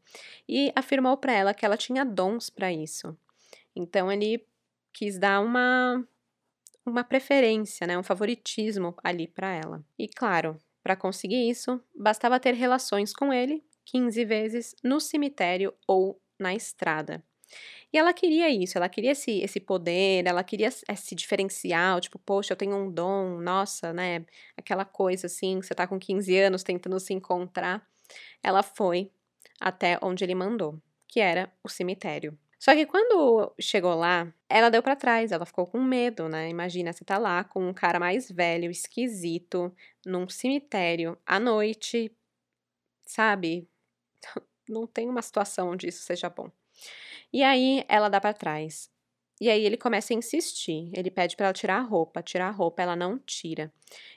e 0.47 0.71
afirmou 0.73 1.17
para 1.17 1.33
ela 1.33 1.53
que 1.53 1.65
ela 1.65 1.75
tinha 1.75 2.05
dons 2.05 2.49
para 2.49 2.71
isso. 2.71 3.17
Então 3.75 4.09
ele 4.09 4.47
quis 4.93 5.19
dar 5.19 5.41
uma 5.41 6.07
uma 6.85 7.03
preferência, 7.03 7.87
né, 7.87 7.97
um 7.97 8.03
favoritismo 8.03 8.95
ali 9.03 9.27
para 9.27 9.51
ela. 9.51 9.83
E 9.97 10.07
claro, 10.07 10.57
para 10.83 10.95
conseguir 10.95 11.49
isso, 11.49 11.81
bastava 11.95 12.39
ter 12.39 12.53
relações 12.53 13.11
com 13.11 13.33
ele 13.33 13.63
15 13.85 14.25
vezes 14.25 14.75
no 14.83 14.99
cemitério 14.99 15.73
ou 15.87 16.19
na 16.39 16.53
estrada. 16.53 17.23
E 17.93 17.97
ela 17.97 18.13
queria 18.13 18.49
isso, 18.49 18.77
ela 18.77 18.89
queria 18.89 19.11
esse, 19.11 19.39
esse 19.41 19.59
poder, 19.59 20.25
ela 20.25 20.43
queria 20.43 20.69
se 20.71 21.15
diferenciar, 21.15 21.99
tipo, 22.01 22.19
poxa, 22.19 22.53
eu 22.53 22.57
tenho 22.57 22.75
um 22.75 22.91
dom, 22.91 23.39
nossa, 23.39 23.93
né? 23.93 24.25
Aquela 24.57 24.83
coisa 24.83 25.27
assim, 25.27 25.61
você 25.61 25.73
tá 25.73 25.87
com 25.87 25.99
15 25.99 26.37
anos 26.37 26.63
tentando 26.63 26.99
se 26.99 27.13
encontrar. 27.13 27.87
Ela 28.43 28.63
foi 28.63 29.11
até 29.59 29.97
onde 30.01 30.23
ele 30.23 30.35
mandou, 30.35 30.81
que 31.07 31.19
era 31.19 31.51
o 31.63 31.69
cemitério. 31.69 32.37
Só 32.59 32.73
que 32.73 32.85
quando 32.85 33.53
chegou 33.59 33.93
lá, 33.95 34.33
ela 34.49 34.69
deu 34.69 34.81
para 34.81 34.95
trás, 34.95 35.31
ela 35.31 35.45
ficou 35.45 35.67
com 35.67 35.81
medo, 35.81 36.27
né? 36.27 36.49
Imagina, 36.49 36.91
você 36.91 37.05
tá 37.05 37.17
lá 37.17 37.43
com 37.43 37.67
um 37.67 37.73
cara 37.73 37.99
mais 37.99 38.29
velho, 38.31 38.71
esquisito, 38.71 39.73
num 40.05 40.27
cemitério, 40.27 41.17
à 41.25 41.39
noite, 41.39 42.11
sabe? 43.05 43.67
Não 44.67 44.85
tem 44.87 45.09
uma 45.09 45.21
situação 45.21 45.69
onde 45.69 45.87
isso 45.87 46.03
seja 46.03 46.29
bom. 46.29 46.49
E 47.31 47.43
aí 47.43 47.83
ela 47.87 48.09
dá 48.09 48.19
para 48.19 48.33
trás. 48.33 48.89
E 49.39 49.49
aí 49.49 49.65
ele 49.65 49.75
começa 49.75 50.13
a 50.13 50.15
insistir. 50.15 50.89
Ele 50.93 51.11
pede 51.11 51.35
para 51.35 51.47
ela 51.47 51.53
tirar 51.53 51.77
a 51.77 51.81
roupa, 51.81 52.23
tirar 52.23 52.47
a 52.47 52.51
roupa, 52.51 52.81
ela 52.81 52.95
não 52.95 53.19
tira. 53.19 53.71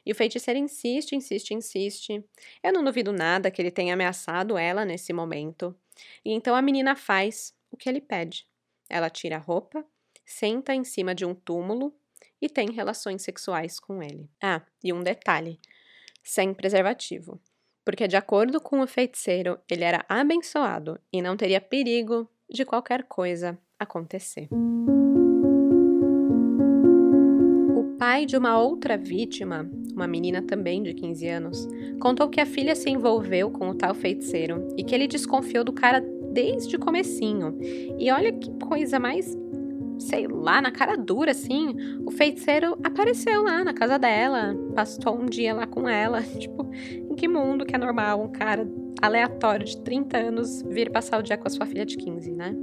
E 0.06 0.12
o 0.12 0.14
feiticeiro 0.14 0.58
insiste, 0.58 1.16
insiste, 1.16 1.52
insiste. 1.52 2.24
Eu 2.62 2.72
não 2.72 2.84
duvido 2.84 3.12
nada 3.12 3.50
que 3.50 3.60
ele 3.60 3.70
tenha 3.70 3.94
ameaçado 3.94 4.56
ela 4.56 4.84
nesse 4.84 5.12
momento. 5.12 5.74
E 6.24 6.32
então 6.32 6.54
a 6.54 6.62
menina 6.62 6.94
faz 6.94 7.54
o 7.70 7.76
que 7.76 7.88
ele 7.88 8.00
pede. 8.00 8.46
Ela 8.88 9.10
tira 9.10 9.36
a 9.36 9.40
roupa, 9.40 9.84
senta 10.24 10.74
em 10.74 10.84
cima 10.84 11.14
de 11.14 11.24
um 11.24 11.34
túmulo 11.34 11.92
e 12.40 12.48
tem 12.48 12.70
relações 12.70 13.22
sexuais 13.22 13.80
com 13.80 14.02
ele. 14.02 14.30
Ah, 14.40 14.62
e 14.84 14.92
um 14.92 15.02
detalhe: 15.02 15.60
sem 16.22 16.54
preservativo 16.54 17.40
porque, 17.88 18.06
de 18.06 18.18
acordo 18.18 18.60
com 18.60 18.82
o 18.82 18.86
feiticeiro, 18.86 19.58
ele 19.66 19.82
era 19.82 20.04
abençoado 20.10 21.00
e 21.10 21.22
não 21.22 21.38
teria 21.38 21.58
perigo 21.58 22.28
de 22.46 22.62
qualquer 22.62 23.04
coisa 23.04 23.58
acontecer. 23.78 24.46
O 27.74 27.96
pai 27.98 28.26
de 28.26 28.36
uma 28.36 28.60
outra 28.60 28.98
vítima, 28.98 29.66
uma 29.94 30.06
menina 30.06 30.42
também 30.42 30.82
de 30.82 30.92
15 30.92 31.28
anos, 31.28 31.66
contou 31.98 32.28
que 32.28 32.42
a 32.42 32.46
filha 32.46 32.74
se 32.74 32.90
envolveu 32.90 33.50
com 33.50 33.70
o 33.70 33.74
tal 33.74 33.94
feiticeiro 33.94 34.68
e 34.76 34.84
que 34.84 34.94
ele 34.94 35.08
desconfiou 35.08 35.64
do 35.64 35.72
cara 35.72 36.04
desde 36.30 36.76
o 36.76 36.78
comecinho. 36.78 37.58
E 37.98 38.12
olha 38.12 38.34
que 38.34 38.50
coisa 38.58 39.00
mais 39.00 39.34
sei 39.98 40.26
lá, 40.26 40.60
na 40.60 40.70
cara 40.70 40.96
dura, 40.96 41.32
assim, 41.32 41.74
o 42.04 42.10
feiticeiro 42.10 42.78
apareceu 42.82 43.42
lá 43.42 43.64
na 43.64 43.74
casa 43.74 43.98
dela, 43.98 44.54
passou 44.74 45.18
um 45.20 45.26
dia 45.26 45.54
lá 45.54 45.66
com 45.66 45.88
ela. 45.88 46.22
Tipo, 46.38 46.68
em 46.72 47.14
que 47.14 47.26
mundo 47.26 47.66
que 47.66 47.74
é 47.74 47.78
normal 47.78 48.22
um 48.22 48.28
cara 48.28 48.68
aleatório 49.00 49.66
de 49.66 49.76
30 49.82 50.16
anos 50.16 50.62
vir 50.68 50.90
passar 50.90 51.18
o 51.18 51.22
dia 51.22 51.36
com 51.36 51.46
a 51.46 51.50
sua 51.50 51.66
filha 51.66 51.84
de 51.84 51.96
15, 51.96 52.32
né? 52.32 52.54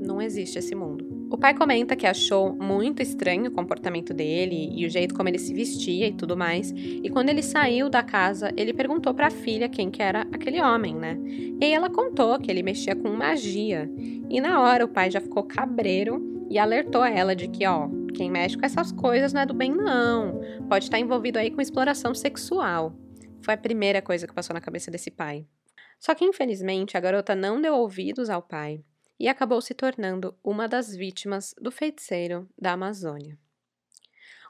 Não 0.00 0.22
existe 0.22 0.58
esse 0.58 0.74
mundo. 0.74 1.16
O 1.28 1.36
pai 1.36 1.54
comenta 1.54 1.96
que 1.96 2.06
achou 2.06 2.54
muito 2.54 3.02
estranho 3.02 3.48
o 3.48 3.50
comportamento 3.50 4.14
dele 4.14 4.70
e 4.72 4.86
o 4.86 4.90
jeito 4.90 5.12
como 5.12 5.28
ele 5.28 5.38
se 5.38 5.52
vestia 5.52 6.06
e 6.06 6.12
tudo 6.12 6.36
mais. 6.36 6.72
E 6.76 7.10
quando 7.10 7.30
ele 7.30 7.42
saiu 7.42 7.90
da 7.90 8.02
casa, 8.02 8.52
ele 8.56 8.72
perguntou 8.72 9.12
para 9.12 9.26
a 9.26 9.30
filha 9.30 9.68
quem 9.68 9.90
que 9.90 10.00
era 10.00 10.22
aquele 10.32 10.62
homem, 10.62 10.94
né? 10.94 11.18
E 11.60 11.64
aí 11.64 11.72
ela 11.72 11.90
contou 11.90 12.38
que 12.38 12.48
ele 12.48 12.62
mexia 12.62 12.94
com 12.94 13.08
magia. 13.10 13.90
E 14.30 14.40
na 14.40 14.62
hora 14.62 14.84
o 14.84 14.88
pai 14.88 15.10
já 15.10 15.20
ficou 15.20 15.42
cabreiro 15.42 16.35
e 16.48 16.58
alertou 16.58 17.04
ela 17.04 17.34
de 17.34 17.48
que, 17.48 17.66
ó, 17.66 17.88
quem 18.14 18.30
mexe 18.30 18.56
com 18.56 18.64
essas 18.64 18.92
coisas 18.92 19.32
não 19.32 19.40
é 19.40 19.46
do 19.46 19.54
bem, 19.54 19.74
não. 19.74 20.40
Pode 20.68 20.84
estar 20.84 20.98
envolvido 20.98 21.38
aí 21.38 21.50
com 21.50 21.60
exploração 21.60 22.14
sexual. 22.14 22.94
Foi 23.42 23.54
a 23.54 23.58
primeira 23.58 24.00
coisa 24.00 24.26
que 24.26 24.34
passou 24.34 24.54
na 24.54 24.60
cabeça 24.60 24.90
desse 24.90 25.10
pai. 25.10 25.46
Só 25.98 26.14
que, 26.14 26.24
infelizmente, 26.24 26.96
a 26.96 27.00
garota 27.00 27.34
não 27.34 27.60
deu 27.60 27.74
ouvidos 27.74 28.30
ao 28.30 28.42
pai 28.42 28.84
e 29.18 29.28
acabou 29.28 29.60
se 29.60 29.74
tornando 29.74 30.36
uma 30.44 30.68
das 30.68 30.94
vítimas 30.94 31.54
do 31.60 31.70
feiticeiro 31.70 32.48
da 32.58 32.72
Amazônia. 32.72 33.38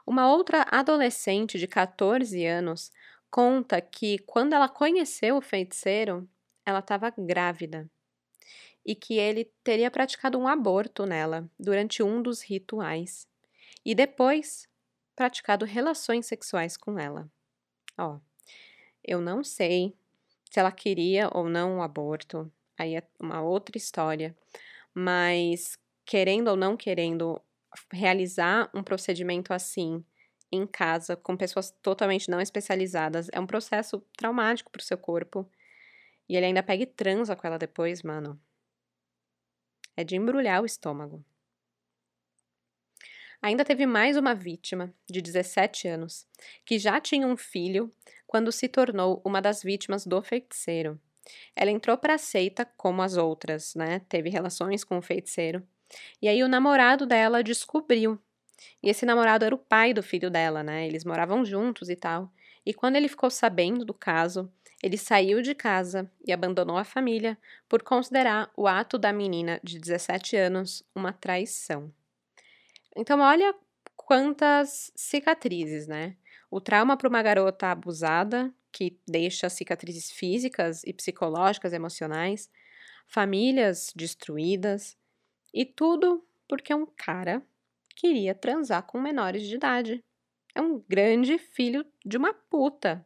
Uma 0.05 0.31
outra 0.31 0.65
adolescente 0.69 1.57
de 1.57 1.67
14 1.67 2.45
anos 2.45 2.91
conta 3.29 3.81
que, 3.81 4.19
quando 4.19 4.53
ela 4.53 4.69
conheceu 4.69 5.37
o 5.37 5.41
feiticeiro, 5.41 6.27
ela 6.65 6.79
estava 6.79 7.13
grávida 7.17 7.89
e 8.87 8.95
que 8.95 9.15
ele 9.15 9.51
teria 9.65 9.91
praticado 9.91 10.39
um 10.39 10.47
aborto 10.47 11.05
nela 11.05 11.51
durante 11.59 12.01
um 12.01 12.21
dos 12.21 12.41
rituais 12.41 13.27
e 13.85 13.93
depois 13.93 14.69
praticado 15.13 15.65
relações 15.65 16.25
sexuais 16.25 16.77
com 16.77 16.97
ela. 16.97 17.29
Ó, 17.97 18.17
eu 19.03 19.19
não 19.19 19.43
sei 19.43 19.93
se 20.49 20.57
ela 20.57 20.71
queria 20.71 21.29
ou 21.33 21.49
não 21.49 21.79
o 21.79 21.81
aborto, 21.81 22.49
aí 22.77 22.95
é 22.95 23.03
uma 23.19 23.41
outra 23.41 23.77
história, 23.77 24.33
mas 24.93 25.77
querendo 26.05 26.47
ou 26.47 26.55
não 26.55 26.77
querendo 26.77 27.41
realizar 27.91 28.69
um 28.73 28.81
procedimento 28.81 29.53
assim 29.53 30.03
em 30.49 30.65
casa 30.65 31.17
com 31.17 31.35
pessoas 31.35 31.71
totalmente 31.81 32.31
não 32.31 32.39
especializadas 32.39 33.27
é 33.33 33.39
um 33.39 33.45
processo 33.45 34.01
traumático 34.15 34.71
para 34.71 34.79
o 34.79 34.83
seu 34.83 34.97
corpo. 34.97 35.45
E 36.29 36.37
ele 36.37 36.45
ainda 36.45 36.63
pega 36.63 36.83
e 36.83 36.85
transa 36.85 37.35
com 37.35 37.45
ela 37.47 37.57
depois, 37.57 38.01
mano 38.01 38.39
é 39.97 40.03
de 40.03 40.15
embrulhar 40.15 40.61
o 40.61 40.65
estômago. 40.65 41.25
Ainda 43.41 43.65
teve 43.65 43.85
mais 43.85 44.15
uma 44.15 44.33
vítima, 44.33 44.93
de 45.09 45.21
17 45.21 45.87
anos, 45.87 46.27
que 46.63 46.79
já 46.79 47.01
tinha 47.01 47.27
um 47.27 47.35
filho 47.35 47.91
quando 48.25 48.51
se 48.51 48.67
tornou 48.67 49.21
uma 49.25 49.41
das 49.41 49.61
vítimas 49.63 50.05
do 50.05 50.21
feiticeiro. 50.21 50.99
Ela 51.55 51.71
entrou 51.71 51.97
para 51.97 52.13
a 52.13 52.17
seita 52.17 52.65
como 52.77 53.01
as 53.01 53.17
outras, 53.17 53.75
né? 53.75 53.99
Teve 54.07 54.29
relações 54.29 54.83
com 54.83 54.97
o 54.97 55.01
feiticeiro. 55.01 55.61
E 56.21 56.27
aí 56.27 56.43
o 56.43 56.47
namorado 56.47 57.05
dela 57.05 57.43
descobriu. 57.43 58.19
E 58.81 58.89
esse 58.89 59.05
namorado 59.05 59.45
era 59.45 59.53
o 59.53 59.57
pai 59.57 59.93
do 59.93 60.01
filho 60.01 60.29
dela, 60.29 60.63
né? 60.63 60.87
Eles 60.87 61.05
moravam 61.05 61.45
juntos 61.45 61.89
e 61.89 61.95
tal. 61.95 62.31
E 62.65 62.73
quando 62.73 62.95
ele 62.95 63.07
ficou 63.07 63.29
sabendo 63.29 63.85
do 63.85 63.93
caso, 63.93 64.51
ele 64.81 64.97
saiu 64.97 65.41
de 65.41 65.55
casa 65.55 66.09
e 66.25 66.31
abandonou 66.31 66.77
a 66.77 66.83
família 66.83 67.37
por 67.67 67.81
considerar 67.81 68.51
o 68.55 68.67
ato 68.67 68.97
da 68.97 69.11
menina 69.11 69.59
de 69.63 69.79
17 69.79 70.35
anos 70.35 70.83
uma 70.93 71.11
traição. 71.11 71.91
Então, 72.95 73.19
olha 73.19 73.53
quantas 73.95 74.91
cicatrizes, 74.95 75.87
né? 75.87 76.15
O 76.49 76.61
trauma 76.61 76.95
para 76.95 77.09
uma 77.09 77.21
garota 77.21 77.67
abusada, 77.67 78.53
que 78.71 78.97
deixa 79.07 79.49
cicatrizes 79.49 80.11
físicas 80.11 80.83
e 80.83 80.93
psicológicas, 80.93 81.73
emocionais, 81.73 82.49
famílias 83.07 83.91
destruídas, 83.95 84.97
e 85.53 85.65
tudo 85.65 86.25
porque 86.47 86.73
um 86.73 86.85
cara 86.85 87.41
queria 87.95 88.35
transar 88.35 88.83
com 88.83 89.01
menores 89.01 89.43
de 89.47 89.55
idade. 89.55 90.03
É 90.55 90.61
um 90.61 90.79
grande 90.87 91.37
filho 91.37 91.85
de 92.05 92.17
uma 92.17 92.33
puta. 92.33 93.05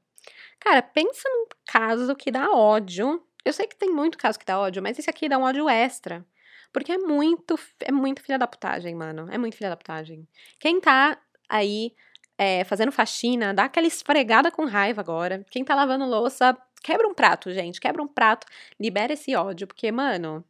Cara, 0.59 0.81
pensa 0.81 1.27
num 1.29 1.47
caso 1.65 2.15
que 2.15 2.31
dá 2.31 2.51
ódio. 2.51 3.21
Eu 3.43 3.53
sei 3.53 3.67
que 3.67 3.75
tem 3.75 3.89
muito 3.89 4.17
caso 4.17 4.37
que 4.37 4.45
dá 4.45 4.59
ódio, 4.59 4.81
mas 4.81 4.97
esse 4.99 5.09
aqui 5.09 5.27
dá 5.27 5.37
um 5.37 5.43
ódio 5.43 5.67
extra. 5.67 6.25
Porque 6.71 6.91
é 6.91 6.97
muito, 6.97 7.59
é 7.79 7.91
muito 7.91 8.21
filha 8.21 8.37
da 8.39 8.47
putagem, 8.47 8.95
mano. 8.95 9.27
É 9.31 9.37
muito 9.37 9.57
filha 9.57 9.69
da 9.69 9.75
putagem. 9.75 10.27
Quem 10.59 10.79
tá 10.79 11.17
aí 11.49 11.93
é, 12.37 12.63
fazendo 12.63 12.91
faxina, 12.91 13.53
dá 13.53 13.65
aquela 13.65 13.87
esfregada 13.87 14.51
com 14.51 14.65
raiva 14.65 15.01
agora. 15.01 15.45
Quem 15.49 15.65
tá 15.65 15.75
lavando 15.75 16.05
louça, 16.05 16.57
quebra 16.81 17.07
um 17.07 17.13
prato, 17.13 17.51
gente. 17.51 17.79
Quebra 17.79 18.01
um 18.01 18.07
prato, 18.07 18.47
libera 18.79 19.13
esse 19.13 19.35
ódio. 19.35 19.67
Porque, 19.67 19.91
mano, 19.91 20.43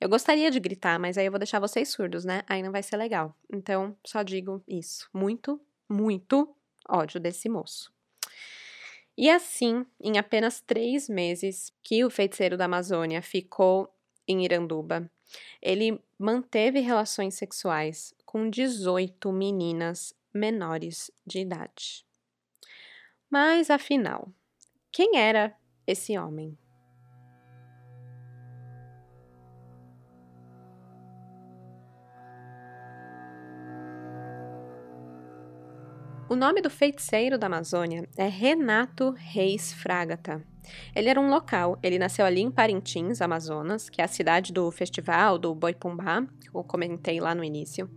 eu 0.00 0.08
gostaria 0.08 0.50
de 0.50 0.60
gritar, 0.60 0.98
mas 0.98 1.18
aí 1.18 1.26
eu 1.26 1.32
vou 1.32 1.38
deixar 1.38 1.60
vocês 1.60 1.88
surdos, 1.90 2.24
né? 2.24 2.42
Aí 2.48 2.62
não 2.62 2.72
vai 2.72 2.82
ser 2.82 2.96
legal. 2.96 3.36
Então, 3.52 3.96
só 4.04 4.22
digo 4.22 4.62
isso. 4.66 5.08
Muito, 5.12 5.60
muito 5.88 6.54
ódio 6.88 7.20
desse 7.20 7.48
moço. 7.48 7.92
E 9.20 9.28
assim, 9.28 9.84
em 10.00 10.16
apenas 10.16 10.60
três 10.60 11.08
meses 11.08 11.72
que 11.82 12.04
o 12.04 12.10
feiticeiro 12.10 12.56
da 12.56 12.66
Amazônia 12.66 13.20
ficou 13.20 13.92
em 14.28 14.44
Iranduba, 14.44 15.10
ele 15.60 16.00
manteve 16.16 16.78
relações 16.78 17.34
sexuais 17.34 18.14
com 18.24 18.48
18 18.48 19.32
meninas 19.32 20.14
menores 20.32 21.10
de 21.26 21.40
idade. 21.40 22.06
Mas 23.28 23.70
afinal, 23.70 24.32
quem 24.92 25.18
era 25.18 25.52
esse 25.84 26.16
homem? 26.16 26.56
O 36.30 36.36
nome 36.36 36.60
do 36.60 36.68
feiticeiro 36.68 37.38
da 37.38 37.46
Amazônia 37.46 38.06
é 38.14 38.28
Renato 38.28 39.14
Reis 39.16 39.72
Fragata. 39.72 40.44
Ele 40.94 41.08
era 41.08 41.18
um 41.18 41.30
local, 41.30 41.78
ele 41.82 41.98
nasceu 41.98 42.26
ali 42.26 42.42
em 42.42 42.50
Parintins, 42.50 43.22
Amazonas, 43.22 43.88
que 43.88 44.02
é 44.02 44.04
a 44.04 44.08
cidade 44.08 44.52
do 44.52 44.70
festival 44.70 45.38
do 45.38 45.54
Boi 45.54 45.72
Pumbá, 45.72 46.26
que 46.38 46.50
eu 46.54 46.62
comentei 46.62 47.18
lá 47.18 47.34
no 47.34 47.42
início. 47.42 47.88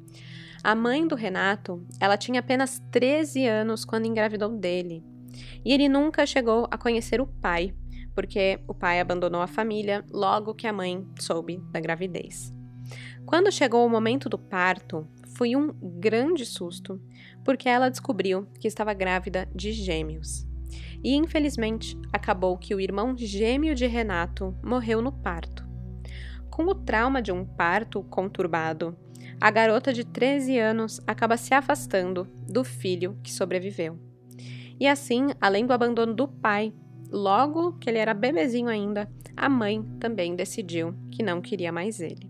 A 0.63 0.73
mãe 0.73 1.05
do 1.05 1.13
Renato, 1.13 1.85
ela 1.99 2.15
tinha 2.15 2.39
apenas 2.39 2.81
13 2.89 3.45
anos 3.47 3.83
quando 3.83 4.05
engravidou 4.05 4.47
dele. 4.47 5.03
E 5.65 5.73
ele 5.73 5.89
nunca 5.89 6.25
chegou 6.25 6.69
a 6.71 6.77
conhecer 6.77 7.19
o 7.19 7.27
pai, 7.27 7.75
porque 8.15 8.61
o 8.65 8.73
pai 8.73 9.01
abandonou 9.01 9.41
a 9.41 9.47
família 9.47 10.05
logo 10.09 10.55
que 10.55 10.67
a 10.67 10.73
mãe 10.73 11.05
soube 11.19 11.57
da 11.69 11.81
gravidez. 11.81 12.53
Quando 13.25 13.51
chegou 13.51 13.85
o 13.85 13.89
momento 13.89 14.29
do 14.29 14.37
parto, 14.37 15.05
foi 15.35 15.55
um 15.55 15.73
grande 15.99 16.45
susto, 16.45 17.01
porque 17.43 17.67
ela 17.67 17.89
descobriu 17.89 18.47
que 18.59 18.67
estava 18.67 18.93
grávida 18.93 19.47
de 19.53 19.71
gêmeos. 19.71 20.47
E 21.03 21.15
infelizmente, 21.15 21.97
acabou 22.13 22.57
que 22.57 22.75
o 22.75 22.79
irmão 22.79 23.15
gêmeo 23.17 23.73
de 23.73 23.87
Renato 23.87 24.55
morreu 24.63 25.01
no 25.01 25.11
parto. 25.11 25.67
Com 26.49 26.63
o 26.63 26.75
trauma 26.75 27.21
de 27.21 27.31
um 27.31 27.45
parto 27.45 28.03
conturbado, 28.03 28.95
a 29.39 29.49
garota 29.49 29.91
de 29.91 30.03
13 30.03 30.59
anos 30.59 31.01
acaba 31.07 31.37
se 31.37 31.53
afastando 31.53 32.27
do 32.47 32.63
filho 32.63 33.17
que 33.23 33.31
sobreviveu. 33.31 33.97
E 34.79 34.87
assim, 34.87 35.27
além 35.39 35.65
do 35.65 35.73
abandono 35.73 36.13
do 36.13 36.27
pai, 36.27 36.73
logo 37.11 37.73
que 37.73 37.89
ele 37.89 37.97
era 37.97 38.13
bebezinho 38.13 38.67
ainda, 38.67 39.09
a 39.35 39.49
mãe 39.49 39.83
também 39.99 40.35
decidiu 40.35 40.93
que 41.11 41.23
não 41.23 41.41
queria 41.41 41.71
mais 41.71 41.99
ele. 41.99 42.29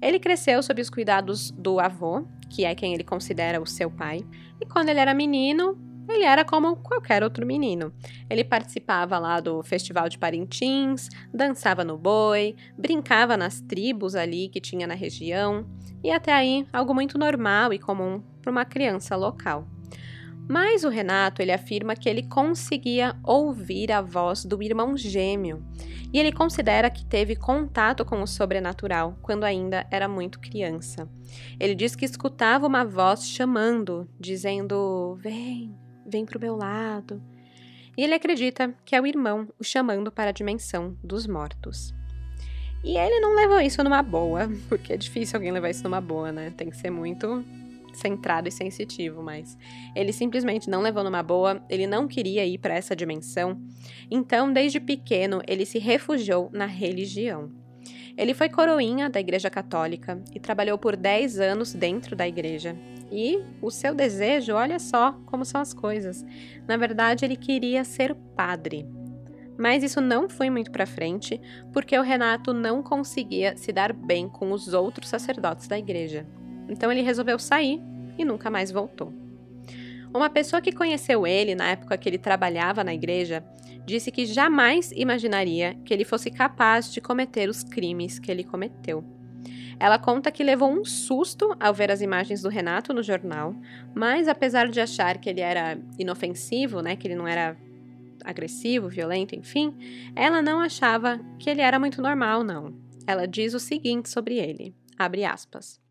Ele 0.00 0.18
cresceu 0.18 0.62
sob 0.62 0.80
os 0.80 0.90
cuidados 0.90 1.50
do 1.52 1.80
avô, 1.80 2.26
que 2.54 2.64
é 2.64 2.72
quem 2.72 2.94
ele 2.94 3.02
considera 3.02 3.60
o 3.60 3.66
seu 3.66 3.90
pai, 3.90 4.20
e 4.60 4.64
quando 4.64 4.88
ele 4.88 5.00
era 5.00 5.12
menino, 5.12 5.76
ele 6.08 6.22
era 6.22 6.44
como 6.44 6.76
qualquer 6.76 7.24
outro 7.24 7.44
menino. 7.44 7.92
Ele 8.30 8.44
participava 8.44 9.18
lá 9.18 9.40
do 9.40 9.60
Festival 9.64 10.08
de 10.08 10.18
Parintins, 10.18 11.08
dançava 11.32 11.82
no 11.82 11.98
boi, 11.98 12.54
brincava 12.78 13.36
nas 13.36 13.60
tribos 13.60 14.14
ali 14.14 14.48
que 14.48 14.60
tinha 14.60 14.86
na 14.86 14.94
região, 14.94 15.66
e 16.02 16.12
até 16.12 16.32
aí 16.32 16.64
algo 16.72 16.94
muito 16.94 17.18
normal 17.18 17.72
e 17.72 17.78
comum 17.78 18.22
para 18.40 18.52
uma 18.52 18.64
criança 18.64 19.16
local. 19.16 19.66
Mas 20.48 20.84
o 20.84 20.90
Renato 20.90 21.40
ele 21.40 21.52
afirma 21.52 21.96
que 21.96 22.08
ele 22.08 22.22
conseguia 22.22 23.16
ouvir 23.22 23.90
a 23.90 24.02
voz 24.02 24.44
do 24.44 24.62
irmão 24.62 24.96
gêmeo 24.96 25.64
e 26.12 26.18
ele 26.18 26.30
considera 26.30 26.90
que 26.90 27.04
teve 27.04 27.34
contato 27.34 28.04
com 28.04 28.22
o 28.22 28.26
sobrenatural 28.26 29.18
quando 29.22 29.44
ainda 29.44 29.86
era 29.90 30.06
muito 30.06 30.38
criança. 30.38 31.08
Ele 31.58 31.74
diz 31.74 31.96
que 31.96 32.04
escutava 32.04 32.66
uma 32.66 32.84
voz 32.84 33.26
chamando, 33.26 34.08
dizendo: 34.20 35.18
Vem, 35.20 35.74
vem 36.06 36.24
para 36.24 36.38
o 36.38 36.40
meu 36.40 36.54
lado. 36.54 37.20
E 37.96 38.04
ele 38.04 38.14
acredita 38.14 38.74
que 38.84 38.94
é 38.94 39.00
o 39.00 39.06
irmão 39.06 39.48
o 39.58 39.64
chamando 39.64 40.12
para 40.12 40.30
a 40.30 40.32
dimensão 40.32 40.96
dos 41.02 41.26
mortos. 41.26 41.94
E 42.84 42.98
ele 42.98 43.18
não 43.18 43.34
levou 43.34 43.60
isso 43.60 43.82
numa 43.82 44.02
boa, 44.02 44.48
porque 44.68 44.92
é 44.92 44.96
difícil 44.96 45.36
alguém 45.36 45.50
levar 45.50 45.70
isso 45.70 45.82
numa 45.82 46.00
boa, 46.00 46.30
né? 46.30 46.52
Tem 46.56 46.68
que 46.68 46.76
ser 46.76 46.90
muito 46.90 47.42
centrado 47.96 48.48
e 48.48 48.52
sensitivo, 48.52 49.22
mas 49.22 49.56
ele 49.94 50.12
simplesmente 50.12 50.68
não 50.68 50.82
levou 50.82 51.04
numa 51.04 51.22
boa, 51.22 51.64
ele 51.68 51.86
não 51.86 52.06
queria 52.08 52.44
ir 52.44 52.58
para 52.58 52.74
essa 52.74 52.94
dimensão. 52.94 53.60
Então, 54.10 54.52
desde 54.52 54.80
pequeno, 54.80 55.42
ele 55.46 55.64
se 55.64 55.78
refugiou 55.78 56.50
na 56.52 56.66
religião. 56.66 57.50
Ele 58.16 58.32
foi 58.32 58.48
coroinha 58.48 59.10
da 59.10 59.18
Igreja 59.18 59.50
Católica 59.50 60.22
e 60.32 60.38
trabalhou 60.38 60.78
por 60.78 60.94
10 60.94 61.40
anos 61.40 61.74
dentro 61.74 62.14
da 62.14 62.28
igreja. 62.28 62.76
E 63.10 63.40
o 63.60 63.70
seu 63.70 63.94
desejo, 63.94 64.54
olha 64.54 64.78
só 64.78 65.12
como 65.26 65.44
são 65.44 65.60
as 65.60 65.74
coisas. 65.74 66.24
Na 66.66 66.76
verdade, 66.76 67.24
ele 67.24 67.36
queria 67.36 67.84
ser 67.84 68.14
padre. 68.36 68.86
Mas 69.58 69.82
isso 69.82 70.00
não 70.00 70.28
foi 70.28 70.50
muito 70.50 70.70
para 70.70 70.86
frente, 70.86 71.40
porque 71.72 71.96
o 71.98 72.02
Renato 72.02 72.52
não 72.52 72.82
conseguia 72.82 73.56
se 73.56 73.72
dar 73.72 73.92
bem 73.92 74.28
com 74.28 74.52
os 74.52 74.72
outros 74.72 75.08
sacerdotes 75.08 75.68
da 75.68 75.78
igreja. 75.78 76.26
Então 76.68 76.90
ele 76.90 77.02
resolveu 77.02 77.38
sair 77.38 77.80
e 78.18 78.24
nunca 78.24 78.50
mais 78.50 78.70
voltou. 78.70 79.12
Uma 80.12 80.30
pessoa 80.30 80.62
que 80.62 80.70
conheceu 80.70 81.26
ele 81.26 81.54
na 81.54 81.70
época 81.70 81.98
que 81.98 82.08
ele 82.08 82.18
trabalhava 82.18 82.84
na 82.84 82.94
igreja 82.94 83.44
disse 83.84 84.10
que 84.10 84.24
jamais 84.24 84.92
imaginaria 84.92 85.74
que 85.84 85.92
ele 85.92 86.04
fosse 86.04 86.30
capaz 86.30 86.92
de 86.92 87.00
cometer 87.00 87.48
os 87.48 87.62
crimes 87.62 88.18
que 88.18 88.30
ele 88.30 88.44
cometeu. 88.44 89.04
Ela 89.78 89.98
conta 89.98 90.30
que 90.30 90.44
levou 90.44 90.70
um 90.70 90.84
susto 90.84 91.54
ao 91.58 91.74
ver 91.74 91.90
as 91.90 92.00
imagens 92.00 92.42
do 92.42 92.48
Renato 92.48 92.94
no 92.94 93.02
jornal, 93.02 93.54
mas 93.92 94.28
apesar 94.28 94.68
de 94.68 94.80
achar 94.80 95.18
que 95.18 95.28
ele 95.28 95.40
era 95.40 95.78
inofensivo, 95.98 96.80
né, 96.80 96.94
que 96.96 97.08
ele 97.08 97.16
não 97.16 97.26
era 97.26 97.56
agressivo, 98.24 98.88
violento, 98.88 99.34
enfim, 99.34 99.76
ela 100.14 100.40
não 100.40 100.60
achava 100.60 101.20
que 101.38 101.50
ele 101.50 101.60
era 101.60 101.78
muito 101.78 102.00
normal, 102.00 102.42
não. 102.42 102.72
Ela 103.06 103.26
diz 103.26 103.52
o 103.52 103.60
seguinte 103.60 104.08
sobre 104.08 104.38
ele, 104.38 104.74
abre 104.96 105.24
aspas. 105.24 105.83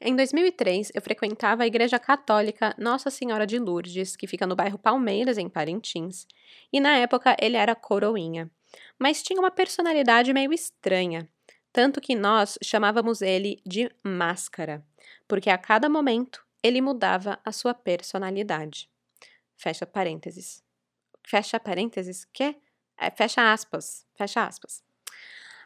Em 0.00 0.14
2003, 0.14 0.92
eu 0.94 1.02
frequentava 1.02 1.64
a 1.64 1.66
Igreja 1.66 1.98
Católica 1.98 2.72
Nossa 2.78 3.10
Senhora 3.10 3.44
de 3.44 3.58
Lourdes, 3.58 4.14
que 4.14 4.28
fica 4.28 4.46
no 4.46 4.54
bairro 4.54 4.78
Palmeiras, 4.78 5.38
em 5.38 5.48
Parintins, 5.48 6.24
e 6.72 6.78
na 6.78 6.96
época 6.96 7.36
ele 7.40 7.56
era 7.56 7.74
coroinha. 7.74 8.48
Mas 8.96 9.24
tinha 9.24 9.40
uma 9.40 9.50
personalidade 9.50 10.32
meio 10.32 10.52
estranha, 10.52 11.28
tanto 11.72 12.00
que 12.00 12.14
nós 12.14 12.56
chamávamos 12.62 13.22
ele 13.22 13.60
de 13.66 13.90
Máscara, 14.04 14.86
porque 15.26 15.50
a 15.50 15.58
cada 15.58 15.88
momento 15.88 16.46
ele 16.62 16.80
mudava 16.80 17.40
a 17.44 17.50
sua 17.50 17.74
personalidade. 17.74 18.88
Fecha 19.56 19.84
parênteses. 19.84 20.62
Fecha 21.26 21.58
parênteses? 21.58 22.24
Que? 22.32 22.56
É, 22.96 23.10
fecha 23.10 23.52
aspas. 23.52 24.06
Fecha 24.14 24.46
aspas. 24.46 24.84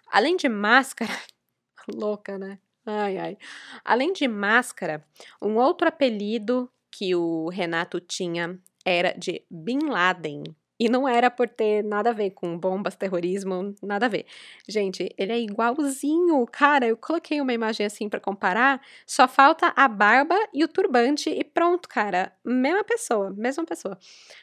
Além 0.07 0.37
de 0.37 0.49
máscara, 0.49 1.13
louca, 1.87 2.39
né? 2.39 2.59
Ai, 2.85 3.19
ai. 3.19 3.39
Além 3.85 4.13
de 4.13 4.27
máscara, 4.27 5.05
um 5.41 5.57
outro 5.57 5.89
apelido 5.89 6.71
que 6.91 7.15
o 7.15 7.49
Renato 7.49 8.01
tinha 8.01 8.59
era 8.85 9.13
de 9.13 9.45
Bin 9.51 9.87
Laden. 9.89 10.45
E 10.81 10.89
não 10.89 11.07
era 11.07 11.31
por 11.31 11.49
ter 11.49 11.85
nada 11.85 12.11
a 12.11 12.13
ver 12.13 12.31
com 12.31 12.59
bombas, 12.59 12.97
terrorismo, 12.97 13.73
nada 13.81 14.07
a 14.07 14.09
ver. 14.09 14.27
Gente, 14.69 15.15
ele 15.17 15.31
é 15.31 15.39
igualzinho. 15.39 16.45
Cara, 16.51 16.85
eu 16.85 16.97
coloquei 16.97 17.41
uma 17.41 17.53
imagem 17.53 17.87
assim 17.87 18.09
para 18.09 18.19
comparar, 18.19 18.81
só 19.07 19.29
falta 19.29 19.73
a 19.77 19.87
barba 19.87 20.35
e 20.53 20.65
o 20.65 20.69
turbante 20.69 21.31
e 21.31 21.45
pronto, 21.45 21.89
cara. 21.89 22.37
Mesma 22.45 22.83
pessoa, 22.83 23.31
mesma 23.31 23.65
pessoa. 23.65 23.97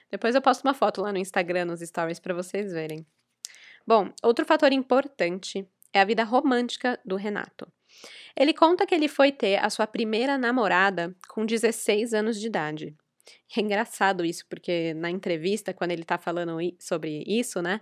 Depois 0.09 0.33
eu 0.33 0.41
posto 0.41 0.63
uma 0.63 0.73
foto 0.73 1.01
lá 1.01 1.11
no 1.11 1.17
Instagram, 1.17 1.65
nos 1.65 1.81
stories, 1.81 2.21
para 2.21 2.33
vocês 2.33 2.71
verem. 2.71 3.05
Bom, 3.85 4.09
outro 4.23 4.45
fator 4.45 4.71
importante 4.71 5.67
é 5.91 5.99
a 5.99 6.05
vida 6.05 6.23
romântica 6.23 6.97
do 7.03 7.17
Renato. 7.17 7.67
Ele 8.35 8.53
conta 8.53 8.85
que 8.85 8.95
ele 8.95 9.07
foi 9.07 9.31
ter 9.31 9.57
a 9.63 9.69
sua 9.69 9.87
primeira 9.87 10.37
namorada 10.37 11.15
com 11.27 11.45
16 11.45 12.13
anos 12.13 12.39
de 12.39 12.47
idade. 12.47 12.95
É 13.55 13.61
engraçado 13.61 14.23
isso, 14.23 14.45
porque 14.47 14.93
na 14.93 15.09
entrevista, 15.09 15.73
quando 15.73 15.91
ele 15.91 16.03
tá 16.03 16.17
falando 16.17 16.57
sobre 16.79 17.23
isso, 17.25 17.61
né? 17.61 17.81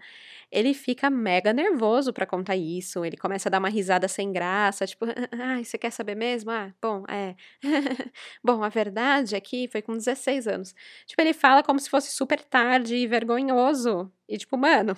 Ele 0.52 0.74
fica 0.74 1.10
mega 1.10 1.52
nervoso 1.52 2.13
para 2.13 2.26
contar 2.26 2.56
isso. 2.56 3.04
Ele 3.04 3.17
começa 3.17 3.50
a 3.50 3.52
dar 3.52 3.60
uma 3.60 3.70
risada 3.70 4.08
sem 4.08 4.32
graça, 4.32 4.88
tipo, 4.88 5.06
ai, 5.32 5.63
você 5.63 5.78
quer 5.78 5.91
saber 5.91 6.15
mesmo? 6.15 6.52
Ah, 6.52 6.74
bom, 6.82 7.04
é. 7.10 7.36
bom, 8.43 8.63
a 8.63 8.70
verdade 8.70 9.36
é 9.36 9.41
que 9.41 9.67
foi 9.67 9.82
com 9.82 9.93
16 9.93 10.48
anos. 10.48 10.74
Tipo, 11.06 11.22
ele 11.22 11.34
fala 11.34 11.63
como 11.63 11.80
se 11.80 11.89
fosse 11.89 12.12
super 12.12 12.41
tarde 12.43 12.96
e 12.96 13.08
vergonhoso. 13.08 14.12
E, 14.28 14.38
tipo, 14.38 14.58
mano, 14.58 14.96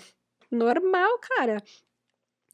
normal, 0.52 1.20
cara. 1.20 1.64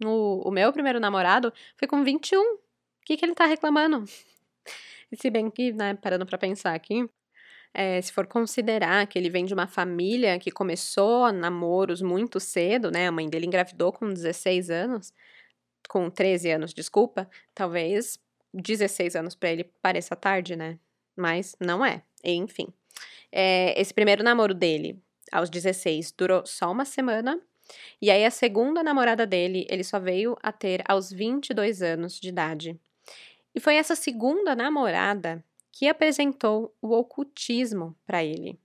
O, 0.03 0.49
o 0.49 0.51
meu 0.51 0.71
primeiro 0.73 0.99
namorado 0.99 1.53
foi 1.77 1.87
com 1.87 2.03
21. 2.03 2.39
O 2.39 2.59
que, 3.05 3.15
que 3.17 3.25
ele 3.25 3.35
tá 3.35 3.45
reclamando? 3.45 4.03
Se 5.13 5.29
bem 5.29 5.49
que, 5.49 5.71
né, 5.71 5.93
parando 5.93 6.25
pra 6.25 6.37
pensar 6.37 6.73
aqui, 6.73 7.07
é, 7.73 8.01
se 8.01 8.11
for 8.11 8.25
considerar 8.25 9.05
que 9.05 9.19
ele 9.19 9.29
vem 9.29 9.45
de 9.45 9.53
uma 9.53 9.67
família 9.67 10.39
que 10.39 10.49
começou 10.49 11.31
namoros 11.33 12.01
muito 12.01 12.39
cedo, 12.39 12.89
né? 12.89 13.07
A 13.07 13.11
mãe 13.11 13.29
dele 13.29 13.45
engravidou 13.45 13.91
com 13.91 14.13
16 14.13 14.69
anos, 14.69 15.13
com 15.89 16.09
13 16.09 16.51
anos, 16.51 16.73
desculpa, 16.73 17.29
talvez 17.53 18.17
16 18.53 19.15
anos 19.17 19.35
para 19.35 19.51
ele 19.51 19.65
pareça 19.81 20.15
tarde, 20.15 20.55
né? 20.55 20.79
Mas 21.15 21.55
não 21.59 21.85
é. 21.85 22.01
Enfim. 22.23 22.67
É, 23.31 23.79
esse 23.79 23.93
primeiro 23.93 24.23
namoro 24.23 24.53
dele, 24.53 24.97
aos 25.31 25.49
16, 25.49 26.13
durou 26.17 26.45
só 26.45 26.71
uma 26.71 26.85
semana. 26.85 27.41
E 28.01 28.11
aí, 28.11 28.25
a 28.25 28.31
segunda 28.31 28.83
namorada 28.83 29.25
dele, 29.25 29.65
ele 29.69 29.83
só 29.83 29.99
veio 29.99 30.37
a 30.41 30.51
ter 30.51 30.83
aos 30.87 31.11
22 31.11 31.81
anos 31.81 32.19
de 32.19 32.29
idade. 32.29 32.79
E 33.53 33.59
foi 33.59 33.75
essa 33.75 33.95
segunda 33.95 34.55
namorada 34.55 35.43
que 35.71 35.87
apresentou 35.87 36.75
o 36.81 36.93
ocultismo 36.93 37.95
para 38.05 38.23
ele. 38.23 38.59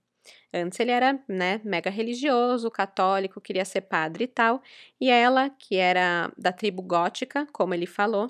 Antes 0.53 0.79
ele 0.79 0.91
era, 0.91 1.17
né, 1.27 1.61
mega 1.63 1.89
religioso, 1.89 2.69
católico, 2.69 3.39
queria 3.39 3.63
ser 3.63 3.81
padre 3.81 4.25
e 4.25 4.27
tal, 4.27 4.61
e 4.99 5.09
ela, 5.09 5.49
que 5.49 5.77
era 5.77 6.31
da 6.37 6.51
tribo 6.51 6.81
gótica, 6.81 7.47
como 7.53 7.73
ele 7.73 7.85
falou, 7.85 8.29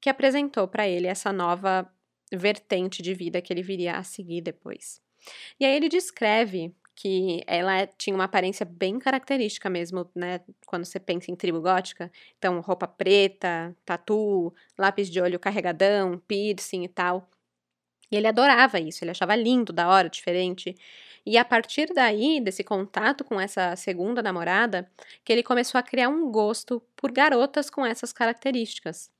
que 0.00 0.10
apresentou 0.10 0.66
para 0.66 0.86
ele 0.88 1.06
essa 1.06 1.32
nova 1.32 1.88
vertente 2.32 3.02
de 3.02 3.14
vida 3.14 3.40
que 3.40 3.52
ele 3.52 3.62
viria 3.62 3.96
a 3.96 4.02
seguir 4.02 4.40
depois. 4.40 5.00
E 5.60 5.64
aí 5.64 5.76
ele 5.76 5.88
descreve 5.88 6.74
que 7.02 7.42
ela 7.48 7.84
tinha 7.98 8.14
uma 8.14 8.24
aparência 8.24 8.64
bem 8.64 8.96
característica 8.96 9.68
mesmo, 9.68 10.08
né? 10.14 10.40
Quando 10.64 10.84
você 10.84 11.00
pensa 11.00 11.32
em 11.32 11.34
tribo 11.34 11.60
gótica. 11.60 12.12
Então, 12.38 12.60
roupa 12.60 12.86
preta, 12.86 13.76
tatu, 13.84 14.54
lápis 14.78 15.10
de 15.10 15.20
olho 15.20 15.40
carregadão, 15.40 16.22
piercing 16.28 16.84
e 16.84 16.88
tal. 16.88 17.28
E 18.08 18.16
ele 18.16 18.28
adorava 18.28 18.78
isso, 18.78 19.02
ele 19.02 19.10
achava 19.10 19.34
lindo, 19.34 19.72
da 19.72 19.88
hora, 19.88 20.08
diferente. 20.08 20.76
E 21.26 21.36
a 21.36 21.44
partir 21.44 21.92
daí, 21.92 22.40
desse 22.40 22.62
contato 22.62 23.24
com 23.24 23.40
essa 23.40 23.74
segunda 23.74 24.22
namorada, 24.22 24.88
que 25.24 25.32
ele 25.32 25.42
começou 25.42 25.78
a 25.80 25.82
criar 25.82 26.08
um 26.08 26.30
gosto 26.30 26.80
por 26.94 27.10
garotas 27.10 27.68
com 27.68 27.84
essas 27.84 28.12
características. 28.12 29.10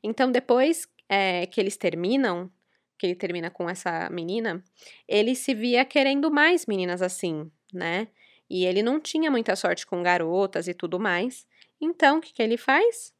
Então, 0.00 0.30
depois 0.30 0.86
é, 1.08 1.46
que 1.46 1.60
eles 1.60 1.76
terminam, 1.76 2.48
que 2.98 3.06
ele 3.06 3.14
termina 3.14 3.50
com 3.50 3.68
essa 3.68 4.08
menina, 4.10 4.62
ele 5.08 5.34
se 5.34 5.54
via 5.54 5.84
querendo 5.84 6.30
mais 6.30 6.66
meninas 6.66 7.02
assim, 7.02 7.50
né? 7.72 8.08
E 8.48 8.64
ele 8.64 8.82
não 8.82 9.00
tinha 9.00 9.30
muita 9.30 9.56
sorte 9.56 9.86
com 9.86 10.02
garotas 10.02 10.68
e 10.68 10.74
tudo 10.74 11.00
mais. 11.00 11.46
Então, 11.80 12.18
o 12.18 12.20
que, 12.20 12.32
que 12.32 12.42
ele 12.42 12.56
faz? 12.56 13.12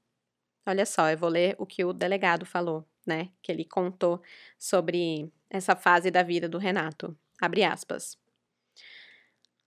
Olha 0.64 0.86
só, 0.86 1.10
eu 1.10 1.18
vou 1.18 1.28
ler 1.28 1.56
o 1.58 1.66
que 1.66 1.84
o 1.84 1.92
delegado 1.92 2.46
falou 2.46 2.86
né, 3.06 3.30
que 3.40 3.52
ele 3.52 3.64
contou 3.64 4.20
sobre 4.58 5.30
essa 5.48 5.76
fase 5.76 6.10
da 6.10 6.22
vida 6.22 6.48
do 6.48 6.58
Renato. 6.58 7.16
Abre 7.40 7.62
aspas. 7.62 8.18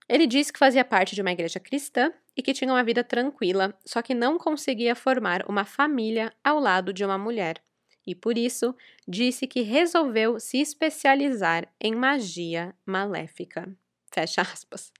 Ele 0.08 0.26
disse 0.26 0.52
que 0.52 0.58
fazia 0.58 0.84
parte 0.84 1.14
de 1.14 1.22
uma 1.22 1.32
igreja 1.32 1.58
cristã 1.58 2.12
e 2.36 2.42
que 2.42 2.52
tinha 2.52 2.72
uma 2.72 2.84
vida 2.84 3.02
tranquila, 3.02 3.76
só 3.84 4.02
que 4.02 4.12
não 4.12 4.38
conseguia 4.38 4.94
formar 4.94 5.48
uma 5.48 5.64
família 5.64 6.32
ao 6.44 6.58
lado 6.58 6.92
de 6.92 7.04
uma 7.04 7.16
mulher. 7.16 7.62
E 8.06 8.14
por 8.14 8.38
isso 8.38 8.74
disse 9.06 9.46
que 9.46 9.62
resolveu 9.62 10.40
se 10.40 10.58
especializar 10.58 11.68
em 11.80 11.94
magia 11.94 12.74
maléfica. 12.84 13.72
Fecha 14.12 14.42
aspas. 14.42 14.92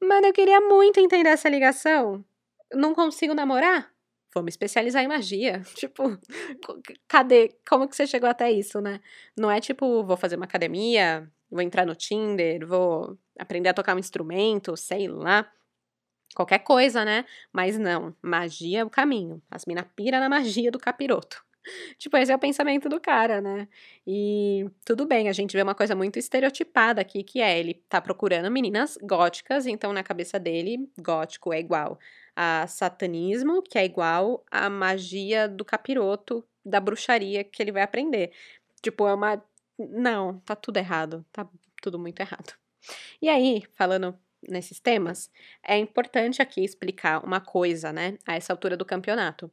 Mano, 0.00 0.26
eu 0.26 0.32
queria 0.32 0.60
muito 0.60 1.00
entender 1.00 1.30
essa 1.30 1.48
ligação. 1.48 2.24
Não 2.72 2.94
consigo 2.94 3.34
namorar? 3.34 3.92
vou 4.32 4.42
me 4.42 4.48
especializar 4.48 5.02
em 5.02 5.08
magia. 5.08 5.62
Tipo, 5.74 6.18
cadê? 7.08 7.56
Como 7.68 7.88
que 7.88 7.96
você 7.96 8.06
chegou 8.06 8.28
até 8.28 8.50
isso, 8.50 8.80
né? 8.80 9.00
Não 9.36 9.50
é 9.50 9.60
tipo, 9.60 10.04
vou 10.04 10.16
fazer 10.16 10.36
uma 10.36 10.44
academia, 10.44 11.30
vou 11.50 11.60
entrar 11.60 11.84
no 11.84 11.94
Tinder, 11.94 12.66
vou 12.66 13.18
aprender 13.38 13.68
a 13.70 13.74
tocar 13.74 13.94
um 13.94 13.98
instrumento, 13.98 14.76
sei 14.76 15.08
lá. 15.08 15.50
Qualquer 16.34 16.60
coisa, 16.60 17.04
né? 17.04 17.24
Mas 17.52 17.76
não, 17.76 18.14
magia 18.22 18.80
é 18.80 18.84
o 18.84 18.90
caminho. 18.90 19.42
As 19.50 19.64
mina 19.66 19.82
pira 19.82 20.20
na 20.20 20.28
magia 20.28 20.70
do 20.70 20.78
capiroto. 20.78 21.44
Tipo, 21.98 22.16
esse 22.16 22.32
é 22.32 22.36
o 22.36 22.38
pensamento 22.38 22.88
do 22.88 23.00
cara, 23.00 23.40
né? 23.40 23.68
E 24.06 24.66
tudo 24.84 25.06
bem, 25.06 25.28
a 25.28 25.32
gente 25.32 25.56
vê 25.56 25.62
uma 25.62 25.74
coisa 25.74 25.94
muito 25.94 26.18
estereotipada 26.18 27.00
aqui, 27.00 27.22
que 27.22 27.40
é 27.40 27.58
ele 27.58 27.74
tá 27.88 28.00
procurando 28.00 28.50
meninas 28.50 28.98
góticas, 29.02 29.66
então 29.66 29.92
na 29.92 30.02
cabeça 30.02 30.38
dele, 30.38 30.88
gótico 30.98 31.52
é 31.52 31.60
igual 31.60 31.98
a 32.34 32.66
satanismo, 32.66 33.62
que 33.62 33.78
é 33.78 33.84
igual 33.84 34.44
a 34.50 34.70
magia 34.70 35.48
do 35.48 35.64
capiroto, 35.64 36.44
da 36.64 36.80
bruxaria 36.80 37.44
que 37.44 37.62
ele 37.62 37.72
vai 37.72 37.82
aprender. 37.82 38.32
Tipo, 38.82 39.06
é 39.06 39.14
uma. 39.14 39.42
Não, 39.78 40.38
tá 40.40 40.56
tudo 40.56 40.78
errado. 40.78 41.24
Tá 41.32 41.46
tudo 41.82 41.98
muito 41.98 42.20
errado. 42.20 42.54
E 43.20 43.28
aí, 43.28 43.62
falando 43.74 44.18
nesses 44.48 44.80
temas, 44.80 45.30
é 45.62 45.76
importante 45.76 46.40
aqui 46.40 46.64
explicar 46.64 47.24
uma 47.24 47.40
coisa, 47.40 47.92
né, 47.92 48.16
a 48.26 48.36
essa 48.36 48.52
altura 48.52 48.76
do 48.76 48.84
campeonato. 48.84 49.50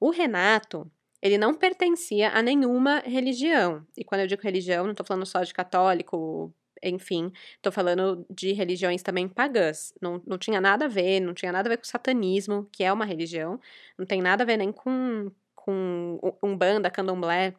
O 0.00 0.10
Renato, 0.10 0.90
ele 1.22 1.38
não 1.38 1.54
pertencia 1.54 2.30
a 2.30 2.42
nenhuma 2.42 2.98
religião. 2.98 3.86
E 3.96 4.02
quando 4.04 4.22
eu 4.22 4.26
digo 4.26 4.42
religião, 4.42 4.86
não 4.86 4.94
tô 4.94 5.04
falando 5.04 5.24
só 5.24 5.42
de 5.44 5.54
católico, 5.54 6.52
enfim, 6.82 7.32
tô 7.62 7.70
falando 7.70 8.26
de 8.28 8.52
religiões 8.52 9.02
também 9.02 9.28
pagãs. 9.28 9.94
Não, 10.02 10.20
não 10.26 10.36
tinha 10.36 10.60
nada 10.60 10.86
a 10.86 10.88
ver, 10.88 11.20
não 11.20 11.32
tinha 11.32 11.52
nada 11.52 11.68
a 11.68 11.70
ver 11.70 11.76
com 11.76 11.84
satanismo, 11.84 12.68
que 12.72 12.82
é 12.82 12.92
uma 12.92 13.04
religião, 13.04 13.60
não 13.96 14.04
tem 14.04 14.20
nada 14.20 14.42
a 14.42 14.46
ver 14.46 14.56
nem 14.56 14.72
com, 14.72 15.30
com 15.54 16.18
umbanda, 16.42 16.90
candomblé. 16.90 17.54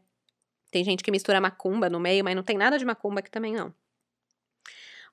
Tem 0.69 0.84
gente 0.84 1.04
que 1.04 1.12
mistura 1.12 1.39
macumba 1.39 1.89
no 1.89 1.99
meio, 1.99 2.23
mas 2.23 2.36
não 2.36 2.43
tem 2.43 2.58
nada 2.58 2.78
de 2.78 2.84
macumba 2.84 3.19
aqui 3.19 3.32
também 3.32 3.54
não. 3.54 3.73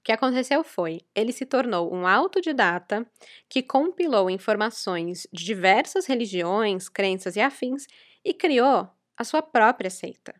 O 0.00 0.02
que 0.02 0.12
aconteceu 0.12 0.64
foi, 0.64 1.02
ele 1.14 1.30
se 1.30 1.44
tornou 1.44 1.94
um 1.94 2.06
autodidata 2.06 3.06
que 3.48 3.62
compilou 3.62 4.30
informações 4.30 5.26
de 5.30 5.44
diversas 5.44 6.06
religiões, 6.06 6.88
crenças 6.88 7.36
e 7.36 7.40
afins 7.40 7.86
e 8.24 8.34
criou 8.34 8.88
a 9.16 9.24
sua 9.24 9.42
própria 9.42 9.90
seita. 9.90 10.34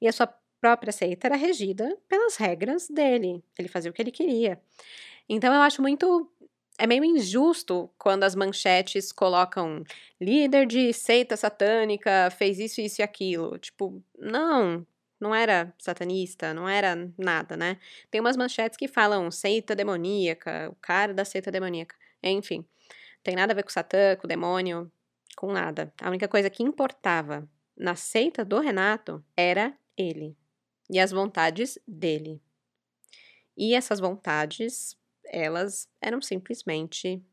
E 0.00 0.08
a 0.08 0.12
sua 0.12 0.26
própria 0.60 0.92
seita 0.92 1.28
era 1.28 1.36
regida 1.36 1.96
pelas 2.08 2.36
regras 2.36 2.88
dele. 2.88 3.42
Ele 3.58 3.68
fazia 3.68 3.90
o 3.90 3.94
que 3.94 4.02
ele 4.02 4.10
queria. 4.10 4.60
Então 5.28 5.52
eu 5.52 5.60
acho 5.62 5.82
muito. 5.82 6.30
É 6.78 6.86
meio 6.86 7.04
injusto 7.04 7.90
quando 7.98 8.22
as 8.22 8.36
manchetes 8.36 9.10
colocam 9.10 9.82
líder 10.20 10.64
de 10.64 10.92
seita 10.92 11.36
satânica 11.36 12.30
fez 12.30 12.58
isso, 12.60 12.80
isso 12.80 13.00
e 13.00 13.02
aquilo. 13.02 13.58
Tipo, 13.58 14.00
não, 14.16 14.86
não 15.20 15.34
era 15.34 15.74
satanista, 15.78 16.54
não 16.54 16.68
era 16.68 17.10
nada, 17.18 17.56
né? 17.56 17.78
Tem 18.10 18.20
umas 18.20 18.36
manchetes 18.36 18.76
que 18.76 18.86
falam 18.86 19.28
seita 19.30 19.74
demoníaca, 19.74 20.68
o 20.70 20.76
cara 20.76 21.12
da 21.12 21.24
seita 21.24 21.50
demoníaca. 21.50 21.96
Enfim, 22.22 22.64
tem 23.22 23.34
nada 23.34 23.52
a 23.52 23.56
ver 23.56 23.64
com 23.64 23.70
Satã, 23.70 24.16
com 24.16 24.26
o 24.26 24.28
demônio, 24.28 24.90
com 25.38 25.52
nada. 25.52 25.94
A 26.02 26.08
única 26.08 26.26
coisa 26.26 26.50
que 26.50 26.64
importava 26.64 27.48
na 27.76 27.94
seita 27.94 28.44
do 28.44 28.58
Renato 28.58 29.24
era 29.36 29.72
ele 29.96 30.36
e 30.90 30.98
as 30.98 31.12
vontades 31.12 31.78
dele. 31.86 32.42
E 33.56 33.72
essas 33.72 34.00
vontades, 34.00 34.98
elas 35.24 35.88
eram 36.00 36.20
simplesmente 36.20 37.24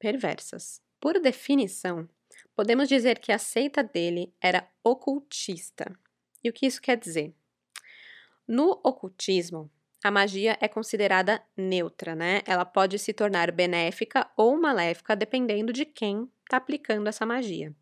perversas. 0.00 0.82
Por 0.98 1.20
definição, 1.20 2.08
podemos 2.56 2.88
dizer 2.88 3.20
que 3.20 3.30
a 3.30 3.38
seita 3.38 3.84
dele 3.84 4.34
era 4.40 4.68
ocultista. 4.82 5.96
E 6.42 6.50
o 6.50 6.52
que 6.52 6.66
isso 6.66 6.82
quer 6.82 6.96
dizer? 6.96 7.32
No 8.48 8.80
ocultismo, 8.82 9.70
a 10.02 10.10
magia 10.10 10.58
é 10.60 10.66
considerada 10.66 11.40
neutra, 11.56 12.16
né? 12.16 12.42
Ela 12.46 12.64
pode 12.64 12.98
se 12.98 13.12
tornar 13.12 13.52
benéfica 13.52 14.28
ou 14.36 14.60
maléfica 14.60 15.14
dependendo 15.14 15.72
de 15.72 15.84
quem 15.84 16.28
está 16.44 16.56
aplicando 16.56 17.08
essa 17.08 17.26
magia. 17.26 17.74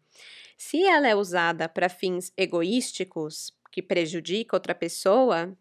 Se 0.56 0.84
ela 0.84 1.08
é 1.08 1.14
usada 1.14 1.68
para 1.68 1.88
fins 1.88 2.32
egoísticos, 2.36 3.52
que 3.70 3.82
prejudica 3.82 4.54
outra 4.54 4.74
pessoa, 4.74 5.56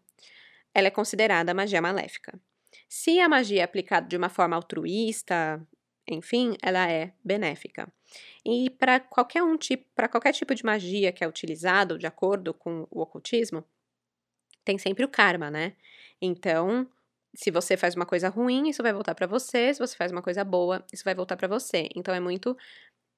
ela 0.74 0.86
é 0.86 0.90
considerada 0.90 1.54
magia 1.54 1.80
maléfica. 1.80 2.38
Se 2.88 3.18
a 3.20 3.28
magia 3.28 3.60
é 3.60 3.64
aplicada 3.64 4.06
de 4.06 4.16
uma 4.16 4.28
forma 4.28 4.54
altruísta, 4.54 5.66
enfim, 6.08 6.56
ela 6.62 6.90
é 6.90 7.12
benéfica. 7.24 7.92
E 8.44 8.70
para 8.70 9.00
qualquer 9.00 9.42
um 9.42 9.56
tipo, 9.56 9.86
para 9.94 10.08
qualquer 10.08 10.32
tipo 10.32 10.54
de 10.54 10.64
magia 10.64 11.12
que 11.12 11.24
é 11.24 11.28
utilizado 11.28 11.98
de 11.98 12.06
acordo 12.06 12.52
com 12.52 12.86
o 12.90 13.00
ocultismo, 13.00 13.64
tem 14.64 14.78
sempre 14.78 15.04
o 15.04 15.08
karma, 15.08 15.50
né? 15.50 15.74
Então, 16.20 16.88
se 17.34 17.50
você 17.50 17.76
faz 17.76 17.94
uma 17.94 18.06
coisa 18.06 18.28
ruim, 18.28 18.68
isso 18.68 18.82
vai 18.82 18.92
voltar 18.92 19.14
para 19.14 19.26
você. 19.26 19.72
Se 19.72 19.80
você 19.80 19.96
faz 19.96 20.12
uma 20.12 20.22
coisa 20.22 20.44
boa, 20.44 20.84
isso 20.92 21.04
vai 21.04 21.14
voltar 21.14 21.36
para 21.36 21.48
você. 21.48 21.88
Então, 21.96 22.14
é 22.14 22.20
muito 22.20 22.56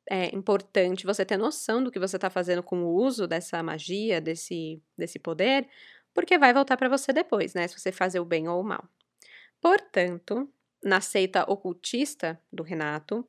é 0.08 0.34
importante 0.34 1.06
você 1.06 1.24
ter 1.24 1.36
noção 1.36 1.82
do 1.82 1.90
que 1.90 1.98
você 1.98 2.16
está 2.16 2.30
fazendo 2.30 2.62
com 2.62 2.82
o 2.84 2.94
uso 2.94 3.26
dessa 3.26 3.62
magia, 3.62 4.20
desse, 4.20 4.82
desse 4.96 5.18
poder, 5.18 5.66
porque 6.12 6.38
vai 6.38 6.52
voltar 6.52 6.76
para 6.76 6.88
você 6.88 7.12
depois, 7.12 7.54
né? 7.54 7.66
Se 7.68 7.78
você 7.78 7.90
fazer 7.90 8.20
o 8.20 8.24
bem 8.24 8.48
ou 8.48 8.60
o 8.60 8.64
mal. 8.64 8.84
Portanto, 9.60 10.48
na 10.82 11.00
seita 11.00 11.50
ocultista 11.50 12.38
do 12.52 12.62
Renato, 12.62 13.26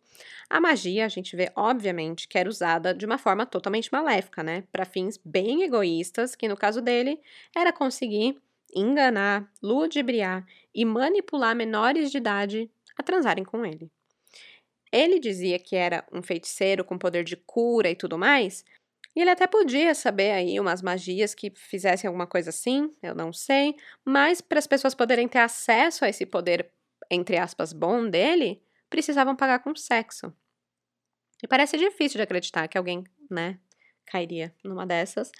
a 0.49 0.59
magia 0.59 1.05
a 1.05 1.09
gente 1.09 1.35
vê, 1.35 1.51
obviamente, 1.55 2.27
que 2.27 2.37
era 2.37 2.49
usada 2.49 2.93
de 2.93 3.05
uma 3.05 3.17
forma 3.17 3.45
totalmente 3.45 3.89
maléfica, 3.91 4.43
né? 4.43 4.63
Para 4.71 4.85
fins 4.85 5.17
bem 5.23 5.63
egoístas, 5.63 6.35
que 6.35 6.47
no 6.47 6.57
caso 6.57 6.81
dele 6.81 7.19
era 7.55 7.71
conseguir 7.71 8.37
enganar, 8.73 9.49
ludibriar 9.63 10.45
e 10.73 10.83
manipular 10.83 11.55
menores 11.55 12.11
de 12.11 12.17
idade 12.17 12.69
a 12.97 13.01
transarem 13.03 13.45
com 13.45 13.65
ele. 13.65 13.89
Ele 14.91 15.19
dizia 15.19 15.59
que 15.59 15.75
era 15.75 16.05
um 16.11 16.21
feiticeiro 16.21 16.83
com 16.83 16.97
poder 16.97 17.23
de 17.23 17.35
cura 17.35 17.89
e 17.89 17.95
tudo 17.95 18.17
mais, 18.17 18.63
e 19.15 19.21
ele 19.21 19.29
até 19.29 19.47
podia 19.47 19.95
saber 19.95 20.31
aí 20.31 20.59
umas 20.59 20.81
magias 20.81 21.33
que 21.33 21.51
fizessem 21.55 22.07
alguma 22.07 22.27
coisa 22.27 22.49
assim, 22.49 22.91
eu 23.01 23.15
não 23.15 23.31
sei, 23.31 23.75
mas 24.03 24.41
para 24.41 24.59
as 24.59 24.67
pessoas 24.67 24.93
poderem 24.93 25.27
ter 25.27 25.39
acesso 25.39 26.03
a 26.03 26.09
esse 26.09 26.25
poder, 26.25 26.69
entre 27.09 27.37
aspas, 27.37 27.71
bom 27.71 28.09
dele, 28.09 28.61
precisavam 28.89 29.35
pagar 29.35 29.59
com 29.59 29.73
sexo. 29.75 30.33
E 31.41 31.47
parece 31.47 31.77
difícil 31.77 32.17
de 32.17 32.23
acreditar 32.23 32.67
que 32.67 32.77
alguém, 32.77 33.03
né, 33.29 33.57
cairia 34.05 34.53
numa 34.63 34.85
dessas. 34.85 35.31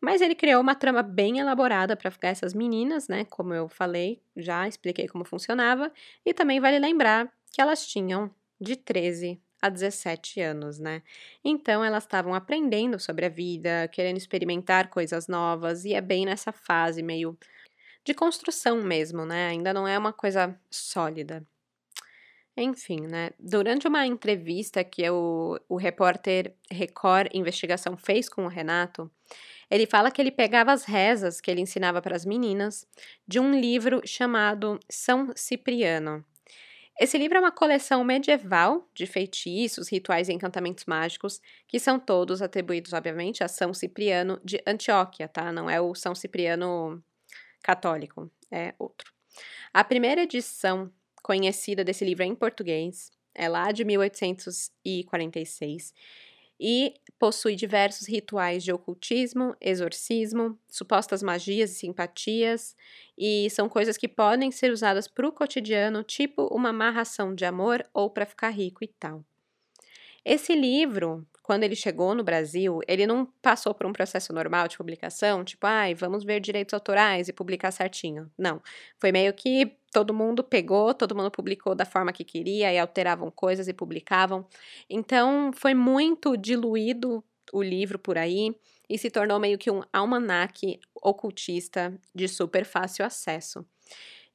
Mas 0.00 0.20
ele 0.20 0.34
criou 0.34 0.60
uma 0.60 0.74
trama 0.74 1.02
bem 1.02 1.38
elaborada 1.38 1.96
para 1.96 2.10
ficar 2.10 2.28
essas 2.28 2.54
meninas, 2.54 3.06
né? 3.06 3.24
Como 3.24 3.54
eu 3.54 3.68
falei, 3.68 4.20
já 4.36 4.66
expliquei 4.66 5.06
como 5.06 5.24
funcionava. 5.24 5.92
E 6.26 6.34
também 6.34 6.58
vale 6.60 6.78
lembrar 6.78 7.32
que 7.52 7.60
elas 7.60 7.86
tinham 7.86 8.28
de 8.62 8.76
13 8.76 9.40
a 9.60 9.68
17 9.68 10.40
anos, 10.40 10.78
né? 10.78 11.02
Então 11.44 11.84
elas 11.84 12.04
estavam 12.04 12.34
aprendendo 12.34 12.98
sobre 12.98 13.26
a 13.26 13.28
vida, 13.28 13.88
querendo 13.92 14.16
experimentar 14.16 14.90
coisas 14.90 15.28
novas, 15.28 15.84
e 15.84 15.94
é 15.94 16.00
bem 16.00 16.26
nessa 16.26 16.50
fase 16.50 17.02
meio 17.02 17.38
de 18.04 18.14
construção 18.14 18.82
mesmo, 18.82 19.24
né? 19.24 19.48
Ainda 19.48 19.72
não 19.72 19.86
é 19.86 19.96
uma 19.98 20.12
coisa 20.12 20.58
sólida. 20.70 21.46
Enfim, 22.56 23.06
né? 23.06 23.30
Durante 23.38 23.88
uma 23.88 24.06
entrevista 24.06 24.84
que 24.84 25.08
o, 25.08 25.58
o 25.68 25.76
repórter 25.76 26.54
Record 26.70 27.30
Investigação 27.32 27.96
fez 27.96 28.28
com 28.28 28.44
o 28.44 28.48
Renato, 28.48 29.10
ele 29.70 29.86
fala 29.86 30.10
que 30.10 30.20
ele 30.20 30.30
pegava 30.30 30.72
as 30.72 30.84
rezas 30.84 31.40
que 31.40 31.50
ele 31.50 31.62
ensinava 31.62 32.02
para 32.02 32.14
as 32.14 32.26
meninas 32.26 32.86
de 33.26 33.40
um 33.40 33.58
livro 33.58 34.02
chamado 34.04 34.78
São 34.90 35.30
Cipriano. 35.34 36.22
Esse 37.02 37.18
livro 37.18 37.36
é 37.36 37.40
uma 37.40 37.50
coleção 37.50 38.04
medieval 38.04 38.88
de 38.94 39.06
feitiços, 39.06 39.88
rituais 39.88 40.28
e 40.28 40.32
encantamentos 40.32 40.84
mágicos, 40.84 41.40
que 41.66 41.80
são 41.80 41.98
todos 41.98 42.40
atribuídos, 42.40 42.92
obviamente, 42.92 43.42
a 43.42 43.48
São 43.48 43.74
Cipriano 43.74 44.40
de 44.44 44.62
Antioquia, 44.64 45.26
tá? 45.26 45.50
Não 45.50 45.68
é 45.68 45.80
o 45.80 45.96
São 45.96 46.14
Cipriano 46.14 47.02
católico, 47.60 48.30
é 48.52 48.72
outro. 48.78 49.12
A 49.74 49.82
primeira 49.82 50.22
edição 50.22 50.92
conhecida 51.24 51.82
desse 51.82 52.04
livro 52.04 52.22
é 52.22 52.26
em 52.26 52.36
português, 52.36 53.10
é 53.34 53.48
lá 53.48 53.72
de 53.72 53.84
1846 53.84 55.92
e 56.62 56.94
possui 57.18 57.56
diversos 57.56 58.06
rituais 58.06 58.62
de 58.62 58.72
ocultismo, 58.72 59.56
exorcismo, 59.60 60.56
supostas 60.68 61.20
magias 61.20 61.72
e 61.72 61.74
simpatias, 61.74 62.76
e 63.18 63.50
são 63.50 63.68
coisas 63.68 63.96
que 63.96 64.06
podem 64.06 64.52
ser 64.52 64.70
usadas 64.70 65.08
para 65.08 65.26
o 65.26 65.32
cotidiano, 65.32 66.04
tipo 66.04 66.46
uma 66.54 66.68
amarração 66.68 67.34
de 67.34 67.44
amor 67.44 67.84
ou 67.92 68.08
para 68.08 68.24
ficar 68.24 68.50
rico 68.50 68.84
e 68.84 68.88
tal. 68.88 69.24
Esse 70.24 70.54
livro 70.54 71.26
quando 71.42 71.64
ele 71.64 71.74
chegou 71.74 72.14
no 72.14 72.22
Brasil, 72.22 72.78
ele 72.86 73.06
não 73.06 73.26
passou 73.42 73.74
por 73.74 73.84
um 73.84 73.92
processo 73.92 74.32
normal 74.32 74.68
de 74.68 74.76
publicação, 74.76 75.44
tipo, 75.44 75.66
ai, 75.66 75.94
vamos 75.94 76.24
ver 76.24 76.40
direitos 76.40 76.72
autorais 76.72 77.28
e 77.28 77.32
publicar 77.32 77.72
certinho. 77.72 78.30
Não. 78.38 78.62
Foi 78.98 79.10
meio 79.10 79.34
que 79.34 79.76
todo 79.92 80.14
mundo 80.14 80.42
pegou, 80.42 80.94
todo 80.94 81.14
mundo 81.14 81.30
publicou 81.30 81.74
da 81.74 81.84
forma 81.84 82.12
que 82.12 82.24
queria 82.24 82.72
e 82.72 82.78
alteravam 82.78 83.30
coisas 83.30 83.68
e 83.68 83.74
publicavam. 83.74 84.46
Então, 84.88 85.52
foi 85.54 85.74
muito 85.74 86.36
diluído 86.36 87.22
o 87.52 87.62
livro 87.62 87.98
por 87.98 88.16
aí 88.16 88.56
e 88.88 88.96
se 88.96 89.10
tornou 89.10 89.38
meio 89.38 89.58
que 89.58 89.70
um 89.70 89.82
almanaque 89.92 90.80
ocultista 90.94 91.96
de 92.14 92.26
super 92.26 92.64
fácil 92.64 93.04
acesso. 93.04 93.64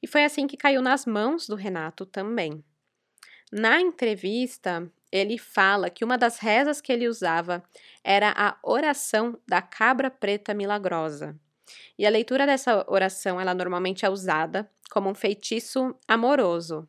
E 0.00 0.06
foi 0.06 0.24
assim 0.24 0.46
que 0.46 0.56
caiu 0.56 0.80
nas 0.80 1.04
mãos 1.04 1.48
do 1.48 1.56
Renato 1.56 2.06
também. 2.06 2.62
Na 3.50 3.80
entrevista, 3.80 4.88
ele 5.10 5.38
fala 5.38 5.90
que 5.90 6.04
uma 6.04 6.16
das 6.16 6.38
rezas 6.38 6.80
que 6.80 6.92
ele 6.92 7.08
usava 7.08 7.62
era 8.04 8.32
a 8.36 8.56
oração 8.62 9.40
da 9.46 9.60
cabra 9.60 10.10
preta 10.10 10.54
milagrosa. 10.54 11.38
E 11.98 12.06
a 12.06 12.10
leitura 12.10 12.46
dessa 12.46 12.84
oração, 12.88 13.40
ela 13.40 13.54
normalmente 13.54 14.04
é 14.04 14.10
usada 14.10 14.70
como 14.90 15.08
um 15.10 15.14
feitiço 15.14 15.94
amoroso, 16.06 16.88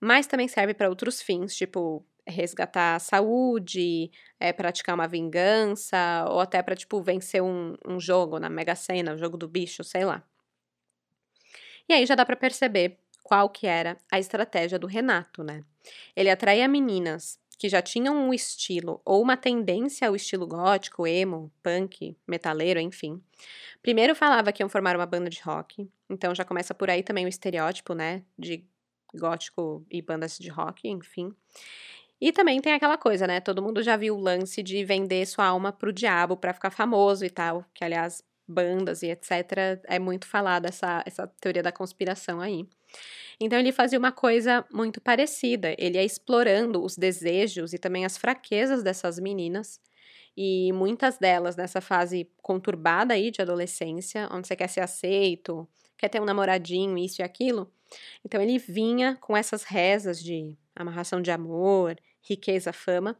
mas 0.00 0.26
também 0.26 0.48
serve 0.48 0.74
para 0.74 0.88
outros 0.88 1.20
fins, 1.20 1.56
tipo 1.56 2.04
resgatar 2.26 2.96
a 2.96 2.98
saúde, 2.98 4.10
é, 4.40 4.52
praticar 4.52 4.94
uma 4.94 5.06
vingança, 5.06 6.26
ou 6.28 6.40
até 6.40 6.60
para 6.60 6.74
tipo 6.74 7.00
vencer 7.00 7.42
um, 7.42 7.74
um 7.86 8.00
jogo 8.00 8.38
na 8.38 8.48
Mega 8.48 8.74
Sena, 8.74 9.14
o 9.14 9.18
jogo 9.18 9.36
do 9.36 9.46
bicho, 9.46 9.84
sei 9.84 10.04
lá. 10.04 10.24
E 11.88 11.92
aí 11.92 12.04
já 12.04 12.16
dá 12.16 12.26
para 12.26 12.34
perceber 12.34 12.98
qual 13.22 13.48
que 13.48 13.66
era 13.66 13.96
a 14.10 14.18
estratégia 14.18 14.78
do 14.78 14.86
Renato, 14.86 15.44
né? 15.44 15.62
Ele 16.16 16.30
atraía 16.30 16.66
meninas 16.66 17.38
que 17.58 17.68
já 17.68 17.80
tinham 17.82 18.14
um 18.16 18.34
estilo 18.34 19.00
ou 19.04 19.22
uma 19.22 19.36
tendência 19.36 20.08
ao 20.08 20.16
estilo 20.16 20.46
gótico, 20.46 21.06
emo, 21.06 21.52
punk, 21.62 22.16
metaleiro, 22.26 22.80
enfim. 22.80 23.22
Primeiro 23.82 24.14
falava 24.14 24.52
que 24.52 24.62
iam 24.62 24.68
formar 24.68 24.96
uma 24.96 25.06
banda 25.06 25.30
de 25.30 25.40
rock, 25.42 25.88
então 26.10 26.34
já 26.34 26.44
começa 26.44 26.74
por 26.74 26.90
aí 26.90 27.02
também 27.02 27.24
o 27.24 27.28
estereótipo, 27.28 27.94
né, 27.94 28.22
de 28.38 28.64
gótico 29.14 29.84
e 29.90 30.02
bandas 30.02 30.38
de 30.38 30.48
rock, 30.48 30.88
enfim. 30.88 31.34
E 32.20 32.32
também 32.32 32.60
tem 32.60 32.72
aquela 32.72 32.96
coisa, 32.96 33.26
né? 33.26 33.40
Todo 33.40 33.62
mundo 33.62 33.82
já 33.82 33.96
viu 33.96 34.16
o 34.16 34.20
lance 34.20 34.62
de 34.62 34.84
vender 34.84 35.26
sua 35.26 35.46
alma 35.46 35.72
pro 35.72 35.92
diabo 35.92 36.36
para 36.36 36.54
ficar 36.54 36.70
famoso 36.70 37.24
e 37.24 37.30
tal, 37.30 37.64
que 37.74 37.84
aliás, 37.84 38.22
bandas 38.48 39.02
e 39.02 39.08
etc, 39.10 39.82
é 39.84 39.98
muito 39.98 40.26
falada 40.26 40.68
essa 40.68 41.02
essa 41.06 41.26
teoria 41.40 41.62
da 41.62 41.72
conspiração 41.72 42.40
aí. 42.40 42.66
Então 43.40 43.58
ele 43.58 43.72
fazia 43.72 43.98
uma 43.98 44.12
coisa 44.12 44.64
muito 44.72 45.00
parecida. 45.00 45.74
Ele 45.78 45.96
ia 45.96 46.04
explorando 46.04 46.82
os 46.82 46.96
desejos 46.96 47.72
e 47.72 47.78
também 47.78 48.04
as 48.04 48.16
fraquezas 48.16 48.82
dessas 48.82 49.18
meninas. 49.18 49.80
E 50.36 50.72
muitas 50.72 51.18
delas 51.18 51.56
nessa 51.56 51.80
fase 51.80 52.30
conturbada 52.42 53.14
aí 53.14 53.30
de 53.30 53.40
adolescência, 53.40 54.28
onde 54.30 54.46
você 54.46 54.56
quer 54.56 54.68
ser 54.68 54.80
aceito, 54.80 55.66
quer 55.96 56.08
ter 56.08 56.20
um 56.20 56.24
namoradinho, 56.26 56.98
isso 56.98 57.22
e 57.22 57.24
aquilo. 57.24 57.72
Então 58.24 58.40
ele 58.40 58.58
vinha 58.58 59.16
com 59.20 59.36
essas 59.36 59.62
rezas 59.64 60.22
de 60.22 60.54
amarração 60.74 61.22
de 61.22 61.30
amor, 61.30 61.96
riqueza, 62.22 62.72
fama, 62.72 63.16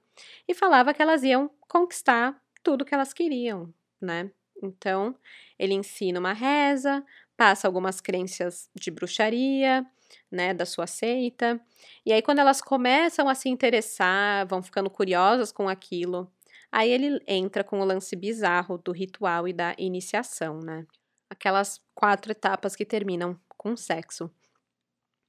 e 0.46 0.54
falava 0.54 0.92
que 0.92 1.00
elas 1.00 1.22
iam 1.22 1.50
conquistar 1.68 2.36
tudo 2.62 2.84
que 2.84 2.94
elas 2.94 3.12
queriam, 3.12 3.72
né? 4.00 4.30
Então, 4.62 5.14
ele 5.58 5.74
ensina 5.74 6.18
uma 6.18 6.32
reza, 6.32 7.04
passa 7.36 7.66
algumas 7.68 8.00
crenças 8.00 8.68
de 8.74 8.90
bruxaria, 8.90 9.86
né, 10.30 10.54
da 10.54 10.64
sua 10.66 10.86
seita. 10.86 11.60
E 12.04 12.12
aí, 12.12 12.22
quando 12.22 12.38
elas 12.40 12.60
começam 12.60 13.28
a 13.28 13.34
se 13.34 13.48
interessar, 13.48 14.46
vão 14.46 14.62
ficando 14.62 14.90
curiosas 14.90 15.52
com 15.52 15.68
aquilo, 15.68 16.30
aí 16.72 16.90
ele 16.90 17.20
entra 17.26 17.64
com 17.64 17.80
o 17.80 17.84
lance 17.84 18.14
bizarro 18.16 18.78
do 18.78 18.92
ritual 18.92 19.48
e 19.48 19.52
da 19.52 19.74
iniciação, 19.78 20.60
né? 20.60 20.86
Aquelas 21.30 21.80
quatro 21.94 22.32
etapas 22.32 22.76
que 22.76 22.84
terminam 22.84 23.38
com 23.56 23.76
sexo. 23.76 24.30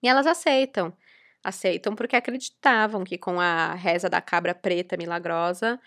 E 0.02 0.08
elas 0.08 0.28
aceitam. 0.28 0.94
Aceitam 1.44 1.96
porque 1.96 2.16
acreditavam 2.16 3.04
que 3.04 3.18
com 3.18 3.40
a 3.40 3.74
reza 3.74 4.10
da 4.10 4.22
cabra 4.22 4.54
preta 4.56 4.98
milagrosa 4.98 5.80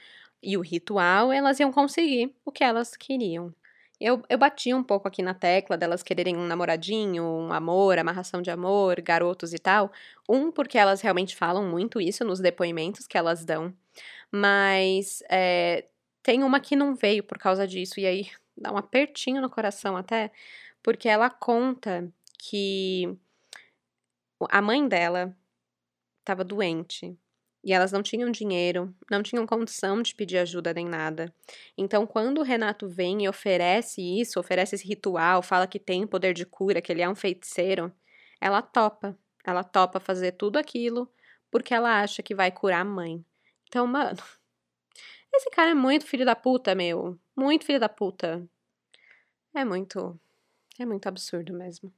e 0.42 0.56
o 0.56 0.60
ritual, 0.62 1.32
elas 1.32 1.60
iam 1.60 1.72
conseguir 1.72 2.34
o 2.44 2.52
que 2.52 2.64
elas 2.64 2.96
queriam. 2.96 3.54
Eu, 4.00 4.22
eu 4.30 4.38
bati 4.38 4.72
um 4.72 4.82
pouco 4.82 5.06
aqui 5.06 5.22
na 5.22 5.34
tecla 5.34 5.76
delas 5.76 6.02
quererem 6.02 6.36
um 6.36 6.46
namoradinho, 6.46 7.22
um 7.22 7.52
amor, 7.52 7.98
amarração 7.98 8.40
de 8.40 8.50
amor, 8.50 9.00
garotos 9.02 9.52
e 9.52 9.58
tal. 9.58 9.92
Um, 10.28 10.50
porque 10.50 10.78
elas 10.78 11.02
realmente 11.02 11.36
falam 11.36 11.68
muito 11.68 12.00
isso 12.00 12.24
nos 12.24 12.40
depoimentos 12.40 13.06
que 13.06 13.18
elas 13.18 13.44
dão. 13.44 13.74
Mas 14.32 15.22
é, 15.30 15.86
tem 16.22 16.42
uma 16.44 16.60
que 16.60 16.76
não 16.76 16.94
veio 16.94 17.22
por 17.24 17.38
causa 17.38 17.66
disso, 17.66 18.00
e 18.00 18.06
aí 18.06 18.30
dá 18.56 18.72
um 18.72 18.76
apertinho 18.78 19.42
no 19.42 19.50
coração 19.50 19.96
até, 19.96 20.32
porque 20.82 21.08
ela 21.08 21.30
conta 21.30 22.10
que 22.38 23.16
a 24.50 24.62
mãe 24.62 24.86
dela 24.88 25.36
estava 26.20 26.44
doente 26.44 27.18
e 27.62 27.72
elas 27.72 27.92
não 27.92 28.02
tinham 28.02 28.30
dinheiro, 28.30 28.94
não 29.10 29.22
tinham 29.22 29.46
condição 29.46 30.00
de 30.02 30.14
pedir 30.14 30.38
ajuda 30.38 30.72
nem 30.72 30.86
nada. 30.86 31.32
Então, 31.76 32.06
quando 32.06 32.38
o 32.38 32.42
Renato 32.42 32.88
vem 32.88 33.24
e 33.24 33.28
oferece 33.28 34.00
isso, 34.00 34.40
oferece 34.40 34.74
esse 34.74 34.86
ritual, 34.86 35.42
fala 35.42 35.66
que 35.66 35.78
tem 35.78 36.06
poder 36.06 36.32
de 36.32 36.46
cura, 36.46 36.80
que 36.80 36.90
ele 36.90 37.02
é 37.02 37.08
um 37.08 37.14
feiticeiro, 37.14 37.92
ela 38.40 38.62
topa. 38.62 39.16
Ela 39.44 39.62
topa 39.62 40.00
fazer 40.00 40.32
tudo 40.32 40.58
aquilo 40.58 41.10
porque 41.50 41.74
ela 41.74 42.00
acha 42.00 42.22
que 42.22 42.34
vai 42.34 42.50
curar 42.50 42.80
a 42.80 42.84
mãe. 42.84 43.24
Então, 43.68 43.86
mano, 43.86 44.18
esse 45.34 45.50
cara 45.50 45.70
é 45.70 45.74
muito 45.74 46.06
filho 46.06 46.24
da 46.24 46.36
puta, 46.36 46.74
meu. 46.74 47.18
Muito 47.36 47.64
filho 47.64 47.80
da 47.80 47.88
puta. 47.88 48.46
É 49.54 49.64
muito. 49.64 50.18
É 50.78 50.86
muito 50.86 51.06
absurdo 51.06 51.52
mesmo. 51.52 51.92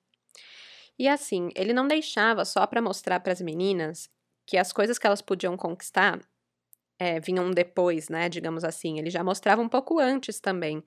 E 0.98 1.08
assim, 1.08 1.50
ele 1.54 1.72
não 1.72 1.86
deixava 1.86 2.44
só 2.44 2.66
para 2.66 2.82
mostrar 2.82 3.20
para 3.20 3.32
as 3.32 3.40
meninas 3.40 4.10
que 4.46 4.56
as 4.56 4.72
coisas 4.72 4.98
que 4.98 5.06
elas 5.06 5.22
podiam 5.22 5.56
conquistar 5.56 6.20
é, 6.98 7.20
vinham 7.20 7.50
depois, 7.50 8.08
né? 8.08 8.28
Digamos 8.28 8.64
assim. 8.64 8.98
Ele 8.98 9.10
já 9.10 9.24
mostrava 9.24 9.60
um 9.62 9.68
pouco 9.68 9.98
antes 9.98 10.40
também. 10.40 10.84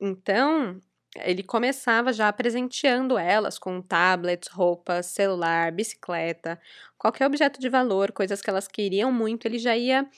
Então, 0.00 0.80
ele 1.16 1.42
começava 1.42 2.12
já 2.12 2.32
presenteando 2.32 3.16
elas 3.16 3.58
com 3.58 3.80
tablets, 3.80 4.48
roupas, 4.48 5.06
celular, 5.06 5.70
bicicleta, 5.72 6.60
qualquer 6.98 7.26
objeto 7.26 7.60
de 7.60 7.68
valor, 7.68 8.12
coisas 8.12 8.42
que 8.42 8.50
elas 8.50 8.66
queriam 8.66 9.12
muito, 9.12 9.46
ele 9.46 9.58
já 9.58 9.76
ia 9.76 10.08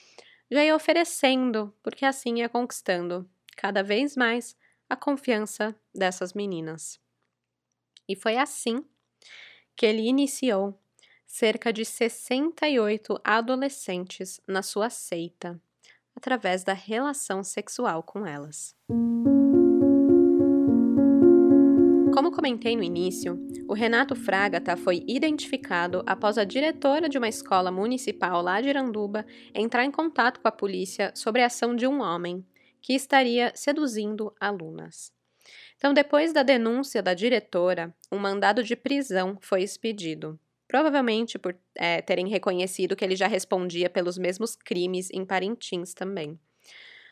já 0.50 0.64
ia 0.64 0.76
oferecendo, 0.76 1.74
porque 1.82 2.04
assim 2.04 2.38
ia 2.38 2.48
conquistando 2.48 3.28
cada 3.56 3.82
vez 3.82 4.16
mais 4.16 4.56
a 4.88 4.94
confiança 4.96 5.74
dessas 5.92 6.32
meninas. 6.32 7.00
E 8.08 8.14
foi 8.14 8.36
assim 8.36 8.84
que 9.74 9.84
ele 9.84 10.02
iniciou 10.02 10.78
cerca 11.26 11.72
de 11.72 11.84
68 11.84 13.20
adolescentes 13.24 14.40
na 14.46 14.62
sua 14.62 14.88
seita, 14.88 15.60
através 16.14 16.62
da 16.64 16.72
relação 16.72 17.42
sexual 17.42 18.02
com 18.02 18.24
elas. 18.24 18.74
Como 22.14 22.32
comentei 22.32 22.74
no 22.74 22.82
início, 22.82 23.38
o 23.68 23.74
Renato 23.74 24.16
Fragata 24.16 24.74
foi 24.74 25.04
identificado 25.06 26.02
após 26.06 26.38
a 26.38 26.44
diretora 26.44 27.10
de 27.10 27.18
uma 27.18 27.28
escola 27.28 27.70
municipal 27.70 28.40
lá 28.40 28.58
de 28.60 28.70
Iranduba 28.70 29.26
entrar 29.54 29.84
em 29.84 29.90
contato 29.90 30.40
com 30.40 30.48
a 30.48 30.52
polícia 30.52 31.12
sobre 31.14 31.42
a 31.42 31.46
ação 31.46 31.76
de 31.76 31.86
um 31.86 32.00
homem 32.00 32.42
que 32.80 32.94
estaria 32.94 33.52
seduzindo 33.54 34.34
alunas. 34.40 35.12
Então, 35.76 35.92
depois 35.92 36.32
da 36.32 36.42
denúncia 36.42 37.02
da 37.02 37.12
diretora, 37.12 37.94
um 38.10 38.18
mandado 38.18 38.62
de 38.62 38.74
prisão 38.74 39.36
foi 39.42 39.62
expedido 39.62 40.40
provavelmente 40.68 41.38
por 41.38 41.56
é, 41.74 42.02
terem 42.02 42.28
reconhecido 42.28 42.96
que 42.96 43.04
ele 43.04 43.16
já 43.16 43.26
respondia 43.26 43.90
pelos 43.90 44.18
mesmos 44.18 44.56
crimes 44.56 45.10
em 45.12 45.24
Parintins 45.24 45.94
também. 45.94 46.38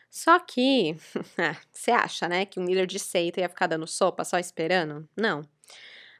Só 0.09 0.39
que, 0.39 0.95
ah, 1.37 1.57
você 1.71 1.91
acha, 1.91 2.27
né, 2.27 2.45
que 2.45 2.59
um 2.59 2.65
líder 2.65 2.87
de 2.87 2.99
seita 2.99 3.41
ia 3.41 3.49
ficar 3.49 3.67
dando 3.67 3.87
sopa 3.87 4.23
só 4.23 4.37
esperando? 4.39 5.07
Não. 5.15 5.41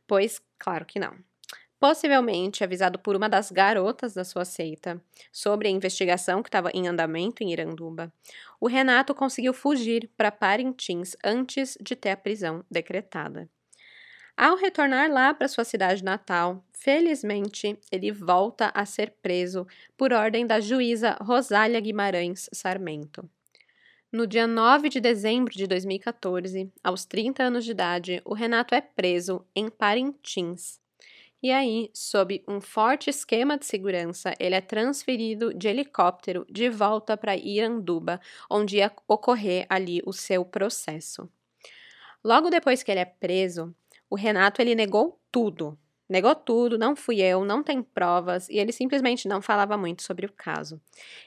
Pois, 0.07 0.41
claro 0.59 0.85
que 0.85 0.99
não. 0.99 1.15
Possivelmente 1.79 2.63
avisado 2.63 2.97
por 2.97 3.15
uma 3.15 3.29
das 3.29 3.51
garotas 3.51 4.13
da 4.13 4.23
sua 4.23 4.45
seita 4.45 5.01
sobre 5.31 5.67
a 5.67 5.71
investigação 5.71 6.41
que 6.41 6.49
estava 6.49 6.71
em 6.73 6.87
andamento 6.87 7.43
em 7.43 7.51
Iranduba, 7.51 8.11
o 8.59 8.67
Renato 8.67 9.13
conseguiu 9.13 9.53
fugir 9.53 10.09
para 10.17 10.31
Parintins 10.31 11.15
antes 11.23 11.77
de 11.81 11.95
ter 11.95 12.11
a 12.11 12.17
prisão 12.17 12.65
decretada. 12.71 13.49
Ao 14.37 14.57
retornar 14.57 15.09
lá 15.09 15.33
para 15.33 15.47
sua 15.47 15.63
cidade 15.63 16.03
natal, 16.03 16.61
felizmente 16.73 17.79
ele 17.89 18.11
volta 18.11 18.69
a 18.73 18.85
ser 18.85 19.11
preso 19.21 19.65
por 19.97 20.11
ordem 20.11 20.45
da 20.45 20.59
juíza 20.59 21.17
Rosália 21.21 21.79
Guimarães 21.79 22.49
Sarmento. 22.51 23.29
No 24.11 24.27
dia 24.27 24.45
9 24.45 24.89
de 24.89 24.99
dezembro 24.99 25.53
de 25.53 25.65
2014, 25.67 26.69
aos 26.83 27.05
30 27.05 27.43
anos 27.43 27.63
de 27.63 27.71
idade, 27.71 28.21
o 28.25 28.33
Renato 28.33 28.75
é 28.75 28.81
preso 28.81 29.45
em 29.55 29.69
Parintins. 29.69 30.81
E 31.41 31.51
aí, 31.51 31.89
sob 31.93 32.43
um 32.45 32.59
forte 32.59 33.09
esquema 33.09 33.57
de 33.57 33.65
segurança, 33.65 34.33
ele 34.37 34.55
é 34.55 34.61
transferido 34.61 35.53
de 35.53 35.67
helicóptero 35.69 36.45
de 36.49 36.69
volta 36.69 37.15
para 37.15 37.37
Iranduba, 37.37 38.19
onde 38.49 38.77
ia 38.77 38.91
ocorrer 39.07 39.65
ali 39.69 40.01
o 40.05 40.11
seu 40.11 40.43
processo. 40.43 41.29
Logo 42.23 42.49
depois 42.49 42.81
que 42.83 42.91
ele 42.91 43.01
é 43.01 43.05
preso, 43.05 43.75
o 44.09 44.15
Renato 44.15 44.61
ele 44.61 44.75
negou 44.75 45.19
tudo. 45.31 45.77
Negou 46.07 46.35
tudo, 46.35 46.77
não 46.77 46.95
fui 46.95 47.19
eu, 47.19 47.43
não 47.43 47.63
tem 47.63 47.81
provas, 47.81 48.47
e 48.49 48.59
ele 48.59 48.71
simplesmente 48.71 49.27
não 49.27 49.41
falava 49.41 49.75
muito 49.75 50.03
sobre 50.03 50.27
o 50.27 50.31
caso. 50.31 50.79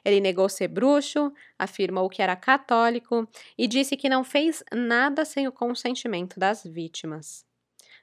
Ele 0.05 0.20
negou 0.20 0.49
ser 0.49 0.68
bruxo, 0.68 1.33
afirmou 1.59 2.09
que 2.09 2.22
era 2.22 2.37
católico 2.37 3.29
e 3.57 3.66
disse 3.66 3.97
que 3.97 4.09
não 4.09 4.22
fez 4.22 4.62
nada 4.72 5.24
sem 5.24 5.49
o 5.49 5.53
consentimento 5.53 6.39
das 6.39 6.62
vítimas. 6.62 7.45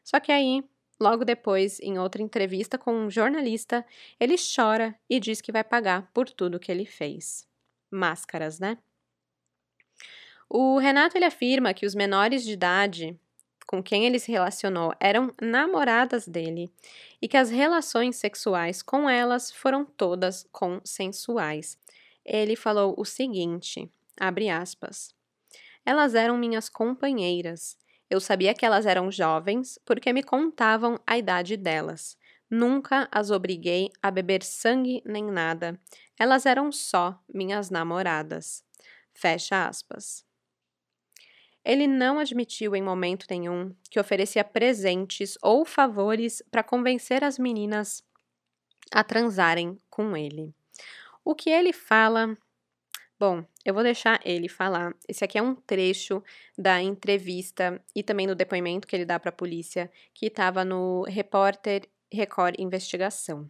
Só 0.04 0.20
que 0.20 0.34
aí, 0.34 0.64
logo 1.00 1.24
depois, 1.24 1.80
em 1.80 1.98
outra 1.98 2.22
entrevista 2.22 2.78
com 2.78 2.94
um 2.94 3.10
jornalista, 3.10 3.86
ele 4.20 4.36
chora 4.36 4.94
e 5.10 5.18
diz 5.18 5.40
que 5.40 5.54
vai 5.54 5.64
pagar 5.64 6.12
por 6.14 6.30
tudo 6.30 6.60
que 6.60 6.72
ele 6.72 6.86
fez. 6.86 7.48
Máscaras, 7.90 8.60
né? 8.60 8.78
O 10.50 10.78
Renato 10.78 11.18
ele 11.18 11.26
afirma 11.26 11.74
que 11.74 11.86
os 11.86 11.96
menores 11.96 12.44
de 12.44 12.52
idade 12.52 13.18
com 13.66 13.82
quem 13.82 14.06
ele 14.06 14.20
se 14.20 14.32
relacionou 14.32 14.94
eram 15.00 15.34
namoradas 15.42 16.28
dele 16.28 16.72
e 17.22 17.28
que 17.28 17.38
as 17.38 17.50
relações 17.50 18.16
sexuais 18.16 18.82
com 18.82 19.10
elas 19.10 19.52
foram 19.52 19.86
todas 19.86 20.48
consensuais. 20.52 21.78
Ele 22.24 22.56
falou 22.56 22.96
o 22.98 23.06
seguinte: 23.06 23.90
abre 24.20 24.50
aspas. 24.50 25.14
Elas 25.86 26.16
eram 26.16 26.38
minhas 26.38 26.70
companheiras. 26.70 27.78
Eu 28.10 28.20
sabia 28.20 28.54
que 28.54 28.66
elas 28.66 28.86
eram 28.86 29.12
jovens 29.12 29.80
porque 29.86 30.14
me 30.14 30.24
contavam 30.24 31.00
a 31.06 31.18
idade 31.18 31.58
delas. 31.58 32.18
Nunca 32.50 33.08
as 33.12 33.32
obriguei 33.32 33.90
a 34.02 34.12
beber 34.12 34.44
sangue 34.44 35.02
nem 35.06 35.24
nada. 35.24 35.80
Elas 36.18 36.46
eram 36.46 36.72
só 36.72 37.20
minhas 37.32 37.70
namoradas. 37.70 38.64
Fecha 39.14 39.68
aspas. 39.68 40.24
Ele 41.66 41.88
não 41.88 42.20
admitiu 42.20 42.76
em 42.76 42.84
momento 42.84 43.26
nenhum 43.28 43.74
que 43.90 44.00
oferecia 44.00 44.44
presentes 44.44 45.36
ou 45.42 45.66
favores 45.66 46.44
para 46.52 46.62
convencer 46.62 47.24
as 47.24 47.40
meninas 47.40 48.04
a 48.92 49.04
transarem 49.04 49.80
com 49.90 50.16
ele. 50.16 50.54
O 51.24 51.34
que 51.34 51.50
ele 51.50 51.74
fala. 51.74 52.38
Bom, 53.20 53.44
eu 53.64 53.74
vou 53.74 53.82
deixar 53.82 54.20
ele 54.24 54.48
falar. 54.48 54.94
Esse 55.08 55.24
aqui 55.24 55.40
é 55.40 55.42
um 55.42 55.56
trecho 55.56 56.22
da 56.56 56.80
entrevista 56.84 57.82
e 57.96 58.04
também 58.04 58.28
do 58.28 58.36
depoimento 58.36 58.86
que 58.88 58.96
ele 58.96 59.06
dá 59.06 59.20
para 59.20 59.30
a 59.30 59.34
polícia, 59.36 59.90
que 60.14 60.28
estava 60.28 60.64
no 60.64 61.04
Repórter 61.08 61.90
Record 62.14 62.60
Investigação. 62.60 63.50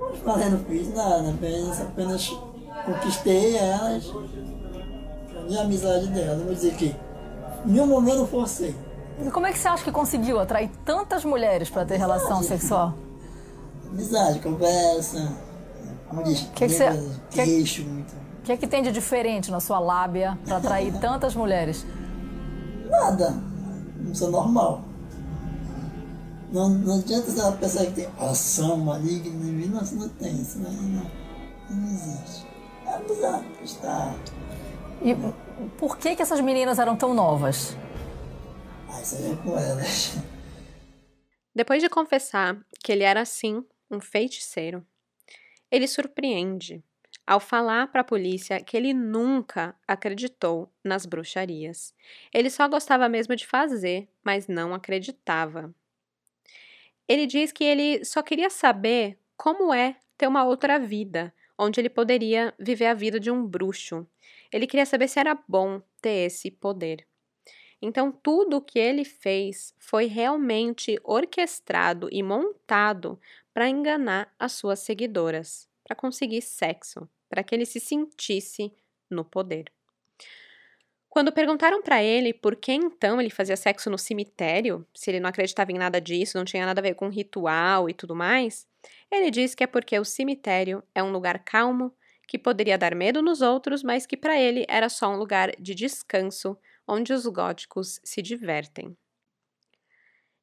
Eu 0.00 0.50
não 0.50 0.64
fiz 0.64 0.94
nada, 0.94 1.30
apenas, 1.30 2.28
conquistei 2.86 3.56
elas, 3.56 4.06
a 5.58 5.62
amizade 5.62 6.06
delas. 6.08 6.42
Vou 6.42 6.54
dizer 6.54 6.74
que 6.76 6.94
nenhum 7.64 7.86
momento 7.86 8.26
forcei. 8.26 8.74
E 9.24 9.30
como 9.30 9.46
é 9.46 9.52
que 9.52 9.58
você 9.58 9.68
acha 9.68 9.84
que 9.84 9.92
conseguiu 9.92 10.40
atrair 10.40 10.70
tantas 10.84 11.24
mulheres 11.24 11.70
para 11.70 11.84
ter 11.84 11.94
Amizade. 11.94 12.12
relação 12.20 12.42
sexual? 12.42 12.94
Amizade, 13.90 14.40
conversa, 14.40 15.32
como 16.08 16.22
diz, 16.24 16.40
que 16.40 16.66
que 16.66 16.68
você, 16.68 17.10
queixo 17.30 17.82
que, 17.82 17.88
muito. 17.88 18.12
O 18.12 18.42
que 18.44 18.52
é 18.52 18.56
que 18.56 18.66
tem 18.66 18.82
de 18.82 18.92
diferente 18.92 19.50
na 19.50 19.60
sua 19.60 19.78
lábia 19.78 20.38
para 20.44 20.56
atrair 20.56 20.92
tantas 21.00 21.34
mulheres? 21.34 21.86
Nada. 22.90 23.34
Isso 24.12 24.24
é 24.24 24.28
normal. 24.28 24.82
Não, 26.52 26.68
não 26.68 26.94
adianta 26.98 27.30
uma 27.32 27.52
pessoa 27.52 27.84
que 27.86 27.92
tem 27.92 28.08
ação 28.18 28.76
maligna, 28.76 29.34
não, 29.34 29.82
não 29.82 30.08
tem 30.08 30.40
isso, 30.40 30.58
né? 30.58 30.70
não, 30.70 31.76
não 31.76 31.88
existe. 31.88 32.46
É 32.86 32.94
amizade, 32.94 33.44
está. 33.64 34.14
E 35.02 35.16
por 35.78 35.98
que, 35.98 36.16
que 36.16 36.22
essas 36.22 36.40
meninas 36.40 36.78
eram 36.78 36.96
tão 36.96 37.14
novas? 37.14 37.76
Ah, 38.88 39.00
isso 39.00 39.16
aí 39.16 39.32
é 39.32 39.36
com 39.36 39.58
elas. 39.58 40.16
Depois 41.54 41.82
de 41.82 41.88
confessar 41.88 42.58
que 42.82 42.90
ele 42.90 43.04
era 43.04 43.24
sim 43.24 43.64
um 43.90 44.00
feiticeiro, 44.00 44.84
ele 45.70 45.86
surpreende 45.86 46.82
ao 47.26 47.40
falar 47.40 47.88
para 47.88 48.02
a 48.02 48.04
polícia 48.04 48.62
que 48.62 48.76
ele 48.76 48.92
nunca 48.92 49.74
acreditou 49.86 50.70
nas 50.82 51.06
bruxarias. 51.06 51.94
Ele 52.32 52.50
só 52.50 52.68
gostava 52.68 53.08
mesmo 53.08 53.34
de 53.34 53.46
fazer, 53.46 54.08
mas 54.22 54.46
não 54.46 54.74
acreditava. 54.74 55.74
Ele 57.08 57.26
diz 57.26 57.52
que 57.52 57.64
ele 57.64 58.04
só 58.04 58.22
queria 58.22 58.50
saber 58.50 59.18
como 59.36 59.72
é 59.72 59.96
ter 60.16 60.26
uma 60.26 60.44
outra 60.44 60.78
vida, 60.78 61.32
onde 61.58 61.80
ele 61.80 61.90
poderia 61.90 62.54
viver 62.58 62.86
a 62.86 62.94
vida 62.94 63.18
de 63.20 63.30
um 63.30 63.46
bruxo. 63.46 64.06
Ele 64.52 64.66
queria 64.66 64.86
saber 64.86 65.08
se 65.08 65.18
era 65.20 65.38
bom 65.48 65.80
ter 66.00 66.26
esse 66.26 66.50
poder. 66.50 67.06
Então, 67.82 68.10
tudo 68.10 68.56
o 68.56 68.62
que 68.62 68.78
ele 68.78 69.04
fez 69.04 69.74
foi 69.78 70.06
realmente 70.06 70.98
orquestrado 71.04 72.08
e 72.10 72.22
montado 72.22 73.20
para 73.52 73.68
enganar 73.68 74.34
as 74.38 74.52
suas 74.52 74.80
seguidoras. 74.80 75.68
para 75.84 75.94
conseguir 75.94 76.40
sexo, 76.40 77.06
para 77.28 77.44
que 77.44 77.54
ele 77.54 77.66
se 77.66 77.78
sentisse 77.78 78.72
no 79.10 79.22
poder. 79.22 79.70
Quando 81.14 81.30
perguntaram 81.30 81.80
para 81.80 82.02
ele 82.02 82.34
por 82.34 82.56
que 82.56 82.72
então 82.72 83.20
ele 83.20 83.30
fazia 83.30 83.56
sexo 83.56 83.88
no 83.88 83.96
cemitério, 83.96 84.84
se 84.92 85.12
ele 85.12 85.20
não 85.20 85.30
acreditava 85.30 85.70
em 85.70 85.78
nada 85.78 86.00
disso, 86.00 86.36
não 86.36 86.44
tinha 86.44 86.66
nada 86.66 86.80
a 86.80 86.82
ver 86.82 86.96
com 86.96 87.08
ritual 87.08 87.88
e 87.88 87.94
tudo 87.94 88.16
mais, 88.16 88.66
ele 89.08 89.30
disse 89.30 89.54
que 89.54 89.62
é 89.62 89.66
porque 89.68 89.96
o 89.96 90.04
cemitério 90.04 90.82
é 90.92 91.00
um 91.04 91.12
lugar 91.12 91.44
calmo, 91.44 91.94
que 92.26 92.36
poderia 92.36 92.76
dar 92.76 92.96
medo 92.96 93.22
nos 93.22 93.42
outros, 93.42 93.84
mas 93.84 94.06
que 94.06 94.16
para 94.16 94.36
ele 94.36 94.66
era 94.68 94.88
só 94.88 95.08
um 95.08 95.16
lugar 95.16 95.52
de 95.56 95.72
descanso 95.72 96.58
onde 96.84 97.12
os 97.12 97.24
góticos 97.26 98.00
se 98.02 98.20
divertem. 98.20 98.96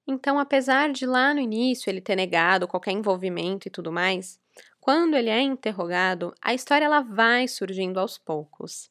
Então, 0.08 0.40
apesar 0.40 0.92
de 0.94 1.06
lá 1.06 1.34
no 1.34 1.40
início 1.42 1.90
ele 1.90 2.00
ter 2.00 2.16
negado 2.16 2.66
qualquer 2.66 2.92
envolvimento 2.92 3.68
e 3.68 3.72
tudo 3.72 3.92
mais, 3.92 4.40
quando 4.80 5.18
ele 5.18 5.30
é 5.30 5.42
interrogado, 5.42 6.34
a 6.42 6.54
história 6.54 6.86
ela 6.86 7.02
vai 7.02 7.46
surgindo 7.46 8.00
aos 8.00 8.18
poucos. 8.18 8.91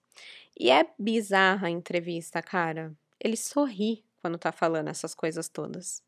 E 0.60 0.70
é 0.70 0.86
bizarra 0.98 1.68
a 1.68 1.70
entrevista, 1.70 2.42
cara. 2.42 2.94
Ele 3.18 3.34
sorri 3.34 4.04
quando 4.20 4.36
tá 4.36 4.52
falando 4.52 4.88
essas 4.88 5.14
coisas 5.14 5.48
todas. 5.48 6.02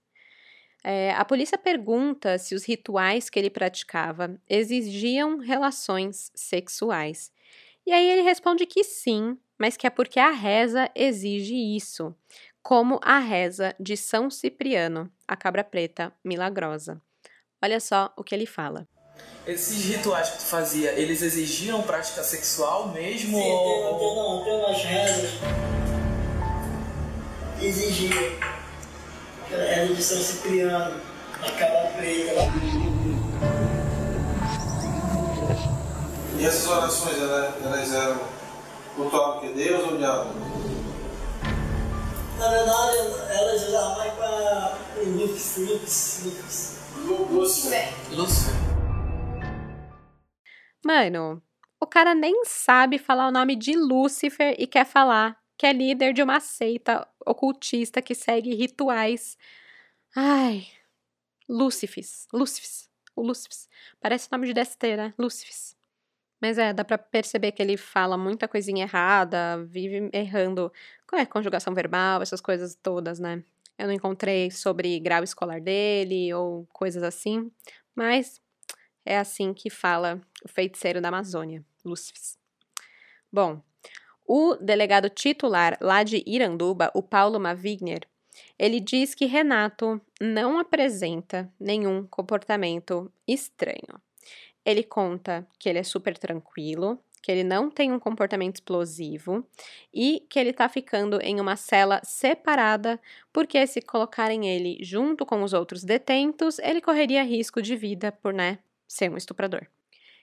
É, 0.84 1.12
a 1.12 1.24
polícia 1.24 1.56
pergunta 1.56 2.36
se 2.36 2.54
os 2.54 2.62
rituais 2.62 3.30
que 3.30 3.38
ele 3.38 3.48
praticava 3.48 4.38
exigiam 4.46 5.38
relações 5.38 6.30
sexuais. 6.34 7.32
E 7.86 7.92
aí 7.92 8.10
ele 8.10 8.20
responde 8.20 8.66
que 8.66 8.84
sim, 8.84 9.38
mas 9.58 9.74
que 9.74 9.86
é 9.86 9.90
porque 9.90 10.20
a 10.20 10.30
reza 10.30 10.90
exige 10.94 11.54
isso, 11.54 12.14
como 12.62 13.00
a 13.02 13.20
reza 13.20 13.74
de 13.80 13.96
São 13.96 14.28
Cipriano, 14.28 15.10
a 15.26 15.34
cabra 15.34 15.64
preta 15.64 16.12
milagrosa. 16.22 17.00
Olha 17.64 17.80
só 17.80 18.12
o 18.18 18.22
que 18.22 18.34
ele 18.34 18.44
fala. 18.44 18.86
Esses 19.46 19.84
rituais 19.84 20.30
que 20.30 20.38
tu 20.38 20.44
fazia, 20.44 20.92
eles 20.92 21.20
exigiam 21.20 21.82
prática 21.82 22.22
sexual 22.22 22.88
mesmo? 22.88 23.36
Sim, 23.36 23.50
ou... 23.50 23.98
tem, 23.98 23.98
tem, 23.98 24.16
não, 24.16 24.44
tem 24.44 24.54
umas 24.54 24.82
rezas 24.84 25.30
que 27.58 27.66
exigiam 27.66 28.52
era 29.52 29.86
de 29.86 30.02
São 30.02 30.18
Cipriano, 30.18 31.00
aquela 31.40 31.90
preta 31.90 32.32
lá. 32.34 32.44
E 36.38 36.46
essas 36.46 36.68
orações, 36.68 37.18
elas 37.18 37.92
eram 37.92 38.20
cultuavam 38.96 39.40
que 39.40 39.48
Deus 39.48 39.90
ou 39.90 39.96
diabo? 39.98 40.30
Na 42.38 42.48
verdade, 42.48 42.96
elas 43.30 43.68
usavam 43.68 43.98
mais 43.98 44.12
para 44.14 44.78
Lux. 45.04 45.56
Lúcifer. 47.30 47.92
Lúcifer. 48.10 48.54
Mano, 50.84 51.42
o 51.80 51.86
cara 51.86 52.14
nem 52.14 52.44
sabe 52.44 52.98
falar 52.98 53.28
o 53.28 53.32
nome 53.32 53.54
de 53.56 53.76
Lúcifer 53.76 54.54
e 54.58 54.66
quer 54.66 54.84
falar 54.84 55.40
que 55.56 55.66
é 55.66 55.72
líder 55.72 56.12
de 56.12 56.22
uma 56.22 56.40
seita 56.40 57.06
ocultista 57.24 58.02
que 58.02 58.14
segue 58.14 58.54
rituais. 58.54 59.36
Ai, 60.14 60.66
Lúcifes, 61.48 62.26
Lúcifes, 62.32 62.90
o 63.14 63.22
Lúcifes. 63.22 63.68
Parece 64.00 64.28
nome 64.32 64.46
de 64.46 64.54
DST, 64.54 64.96
né? 64.96 65.14
Lúcifes. 65.18 65.76
Mas 66.40 66.58
é, 66.58 66.72
dá 66.72 66.84
pra 66.84 66.98
perceber 66.98 67.52
que 67.52 67.62
ele 67.62 67.76
fala 67.76 68.18
muita 68.18 68.48
coisinha 68.48 68.84
errada, 68.84 69.64
vive 69.64 70.10
errando. 70.12 70.72
Qual 71.06 71.20
é 71.20 71.24
conjugação 71.24 71.72
verbal, 71.72 72.20
essas 72.20 72.40
coisas 72.40 72.74
todas, 72.74 73.20
né? 73.20 73.44
Eu 73.78 73.86
não 73.86 73.94
encontrei 73.94 74.50
sobre 74.50 74.98
grau 74.98 75.22
escolar 75.22 75.60
dele 75.60 76.34
ou 76.34 76.66
coisas 76.72 77.02
assim, 77.04 77.50
mas 77.94 78.40
é 79.04 79.18
assim 79.18 79.54
que 79.54 79.70
fala 79.70 80.20
o 80.44 80.48
feiticeiro 80.48 81.00
da 81.00 81.08
Amazônia, 81.08 81.64
Lúcifes. 81.84 82.38
Bom, 83.32 83.62
o 84.26 84.54
delegado 84.56 85.10
titular 85.10 85.76
lá 85.80 86.02
de 86.02 86.22
Iranduba, 86.26 86.90
o 86.94 87.02
Paulo 87.02 87.40
Mavigner, 87.40 88.06
ele 88.58 88.80
diz 88.80 89.14
que 89.14 89.26
Renato 89.26 90.00
não 90.20 90.58
apresenta 90.58 91.52
nenhum 91.58 92.06
comportamento 92.06 93.12
estranho. 93.26 94.00
Ele 94.64 94.82
conta 94.82 95.46
que 95.58 95.68
ele 95.68 95.78
é 95.78 95.82
super 95.82 96.16
tranquilo, 96.16 96.98
que 97.20 97.30
ele 97.30 97.44
não 97.44 97.70
tem 97.70 97.92
um 97.92 97.98
comportamento 97.98 98.56
explosivo 98.56 99.46
e 99.92 100.26
que 100.28 100.38
ele 100.38 100.50
está 100.50 100.68
ficando 100.68 101.20
em 101.20 101.40
uma 101.40 101.56
cela 101.56 102.00
separada, 102.04 103.00
porque 103.32 103.66
se 103.66 103.80
colocarem 103.80 104.48
ele 104.48 104.78
junto 104.82 105.24
com 105.24 105.42
os 105.42 105.52
outros 105.52 105.84
detentos, 105.84 106.58
ele 106.58 106.80
correria 106.80 107.22
risco 107.22 107.62
de 107.62 107.76
vida 107.76 108.10
por, 108.10 108.32
né, 108.32 108.58
ser 108.88 109.10
um 109.10 109.16
estuprador. 109.16 109.66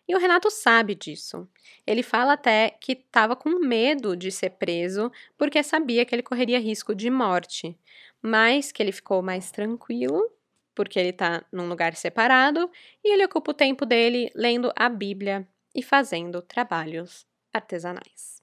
E 0.09 0.15
o 0.15 0.17
Renato 0.17 0.49
sabe 0.49 0.95
disso. 0.95 1.47
Ele 1.85 2.01
fala 2.01 2.33
até 2.33 2.71
que 2.81 2.93
estava 2.93 3.35
com 3.35 3.59
medo 3.59 4.17
de 4.17 4.31
ser 4.31 4.49
preso 4.49 5.11
porque 5.37 5.61
sabia 5.61 6.03
que 6.03 6.15
ele 6.15 6.23
correria 6.23 6.59
risco 6.59 6.95
de 6.95 7.11
morte, 7.11 7.77
mas 8.19 8.71
que 8.71 8.81
ele 8.81 8.91
ficou 8.91 9.21
mais 9.21 9.51
tranquilo 9.51 10.19
porque 10.73 10.97
ele 10.97 11.09
está 11.09 11.45
num 11.51 11.67
lugar 11.69 11.95
separado 11.95 12.71
e 13.03 13.13
ele 13.13 13.23
ocupa 13.23 13.51
o 13.51 13.53
tempo 13.53 13.85
dele 13.85 14.31
lendo 14.33 14.71
a 14.75 14.89
Bíblia 14.89 15.47
e 15.75 15.83
fazendo 15.83 16.41
trabalhos 16.41 17.27
artesanais. 17.53 18.41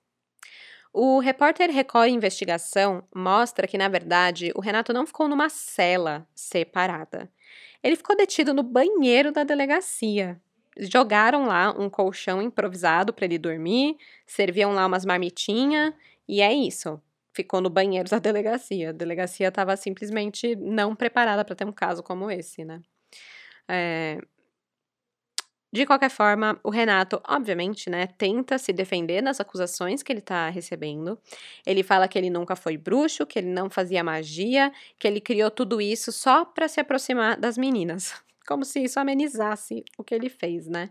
O 0.92 1.18
repórter 1.18 1.70
Record 1.70 2.10
Investigação 2.10 3.02
mostra 3.12 3.66
que, 3.66 3.76
na 3.76 3.88
verdade, 3.88 4.52
o 4.54 4.60
Renato 4.60 4.92
não 4.92 5.06
ficou 5.06 5.26
numa 5.28 5.48
cela 5.48 6.28
separada. 6.34 7.28
Ele 7.82 7.96
ficou 7.96 8.16
detido 8.16 8.54
no 8.54 8.62
banheiro 8.62 9.32
da 9.32 9.44
delegacia, 9.44 10.40
jogaram 10.78 11.46
lá 11.46 11.70
um 11.72 11.88
colchão 11.88 12.42
improvisado 12.42 13.12
para 13.12 13.24
ele 13.24 13.38
dormir, 13.38 13.96
serviam 14.26 14.72
lá 14.72 14.86
umas 14.86 15.04
marmitinhas 15.04 15.94
e 16.28 16.40
é 16.40 16.52
isso. 16.52 17.00
Ficou 17.32 17.60
no 17.60 17.70
banheiro 17.70 18.08
da 18.08 18.18
delegacia. 18.20 18.90
A 18.90 18.92
delegacia 18.92 19.48
estava 19.48 19.76
simplesmente 19.76 20.56
não 20.56 20.94
preparada 20.94 21.44
para 21.44 21.54
ter 21.54 21.66
um 21.66 21.72
caso 21.72 22.02
como 22.02 22.30
esse, 22.30 22.64
né? 22.64 22.80
É... 23.68 24.18
De 25.72 25.84
qualquer 25.84 26.08
forma, 26.08 26.58
o 26.62 26.70
Renato, 26.70 27.20
obviamente, 27.28 27.90
né, 27.90 28.06
tenta 28.06 28.56
se 28.56 28.72
defender 28.72 29.20
das 29.20 29.40
acusações 29.40 30.02
que 30.02 30.10
ele 30.10 30.20
está 30.20 30.48
recebendo. 30.48 31.18
Ele 31.66 31.82
fala 31.82 32.08
que 32.08 32.16
ele 32.16 32.30
nunca 32.30 32.56
foi 32.56 32.78
bruxo, 32.78 33.26
que 33.26 33.38
ele 33.38 33.48
não 33.48 33.68
fazia 33.68 34.02
magia, 34.02 34.72
que 34.98 35.06
ele 35.06 35.20
criou 35.20 35.50
tudo 35.50 35.80
isso 35.80 36.12
só 36.12 36.46
para 36.46 36.66
se 36.68 36.80
aproximar 36.80 37.38
das 37.38 37.58
meninas 37.58 38.14
como 38.46 38.64
se 38.64 38.82
isso 38.82 39.00
amenizasse 39.00 39.84
o 39.98 40.04
que 40.04 40.14
ele 40.14 40.28
fez, 40.28 40.66
né? 40.66 40.90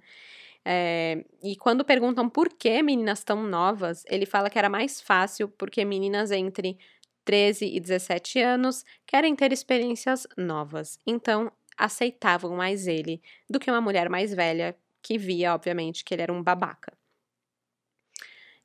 É, 0.63 1.23
e 1.43 1.55
quando 1.55 1.85
perguntam 1.85 2.27
por 2.29 2.49
que 2.49 2.81
meninas 2.81 3.23
tão 3.23 3.43
novas, 3.43 4.03
ele 4.09 4.25
fala 4.25 4.49
que 4.49 4.57
era 4.57 4.69
mais 4.69 4.99
fácil 4.99 5.47
porque 5.47 5.85
meninas 5.85 6.31
entre 6.31 6.77
13 7.23 7.65
e 7.65 7.79
17 7.79 8.39
anos 8.39 8.83
querem 9.05 9.35
ter 9.35 9.51
experiências 9.53 10.27
novas, 10.37 10.99
então 11.05 11.51
aceitavam 11.77 12.55
mais 12.55 12.87
ele 12.87 13.21
do 13.49 13.59
que 13.59 13.69
uma 13.69 13.81
mulher 13.81 14.09
mais 14.09 14.33
velha 14.33 14.75
que 15.01 15.17
via, 15.17 15.53
obviamente, 15.53 16.03
que 16.03 16.13
ele 16.15 16.23
era 16.23 16.33
um 16.33 16.41
babaca. 16.41 16.93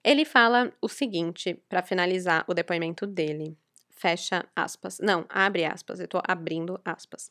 Ele 0.03 0.25
fala 0.25 0.73
o 0.81 0.89
seguinte 0.89 1.63
para 1.69 1.83
finalizar 1.83 2.45
o 2.49 2.55
depoimento 2.55 3.07
dele. 3.07 3.59
Fecha 3.91 4.47
aspas. 4.57 4.99
Não, 4.99 5.27
abre 5.29 5.67
aspas. 5.67 6.01
Eu 6.01 6.09
tô 6.09 6.23
abrindo 6.27 6.81
aspas. 6.83 7.31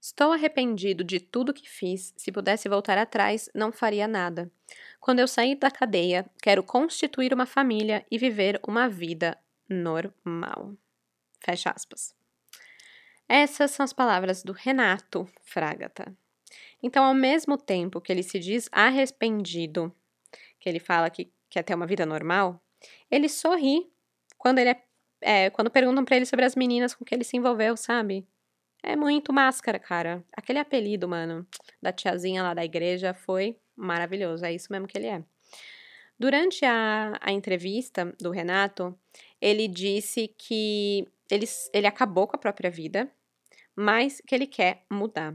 Estou 0.00 0.32
arrependido 0.32 1.04
de 1.04 1.20
tudo 1.20 1.52
que 1.52 1.68
fiz. 1.68 2.14
Se 2.16 2.32
pudesse 2.32 2.68
voltar 2.70 2.96
atrás, 2.96 3.50
não 3.54 3.70
faria 3.70 4.08
nada. 4.08 4.50
Quando 4.98 5.18
eu 5.18 5.28
sair 5.28 5.56
da 5.56 5.70
cadeia, 5.70 6.24
quero 6.42 6.62
constituir 6.62 7.34
uma 7.34 7.44
família 7.44 8.04
e 8.10 8.16
viver 8.16 8.58
uma 8.66 8.88
vida 8.88 9.36
normal. 9.68 10.74
Fecha 11.38 11.70
aspas. 11.70 12.14
Essas 13.28 13.72
são 13.72 13.84
as 13.84 13.92
palavras 13.92 14.42
do 14.42 14.52
Renato 14.52 15.28
Fragata. 15.42 16.16
Então, 16.82 17.04
ao 17.04 17.14
mesmo 17.14 17.58
tempo 17.58 18.00
que 18.00 18.10
ele 18.10 18.22
se 18.22 18.38
diz 18.38 18.68
arrependido, 18.72 19.94
que 20.58 20.68
ele 20.68 20.80
fala 20.80 21.10
que 21.10 21.30
quer 21.50 21.62
ter 21.62 21.74
uma 21.74 21.86
vida 21.86 22.06
normal, 22.06 22.58
ele 23.10 23.28
sorri 23.28 23.92
quando 24.38 24.58
ele 24.60 24.70
é, 24.70 24.82
é 25.20 25.50
quando 25.50 25.70
perguntam 25.70 26.04
para 26.04 26.16
ele 26.16 26.26
sobre 26.26 26.46
as 26.46 26.56
meninas 26.56 26.94
com 26.94 27.04
que 27.04 27.14
ele 27.14 27.24
se 27.24 27.36
envolveu, 27.36 27.76
sabe? 27.76 28.26
É 28.82 28.96
muito 28.96 29.32
máscara, 29.32 29.78
cara. 29.78 30.24
Aquele 30.32 30.58
apelido, 30.58 31.08
mano, 31.08 31.46
da 31.82 31.92
tiazinha 31.92 32.42
lá 32.42 32.54
da 32.54 32.64
igreja 32.64 33.12
foi 33.12 33.56
maravilhoso. 33.76 34.44
É 34.44 34.52
isso 34.52 34.68
mesmo 34.70 34.86
que 34.86 34.96
ele 34.96 35.06
é. 35.06 35.22
Durante 36.18 36.64
a, 36.64 37.18
a 37.20 37.32
entrevista 37.32 38.14
do 38.20 38.30
Renato, 38.30 38.98
ele 39.40 39.66
disse 39.66 40.28
que 40.36 41.06
ele, 41.30 41.46
ele 41.72 41.86
acabou 41.86 42.26
com 42.26 42.36
a 42.36 42.38
própria 42.38 42.70
vida, 42.70 43.10
mas 43.74 44.20
que 44.26 44.34
ele 44.34 44.46
quer 44.46 44.84
mudar. 44.90 45.34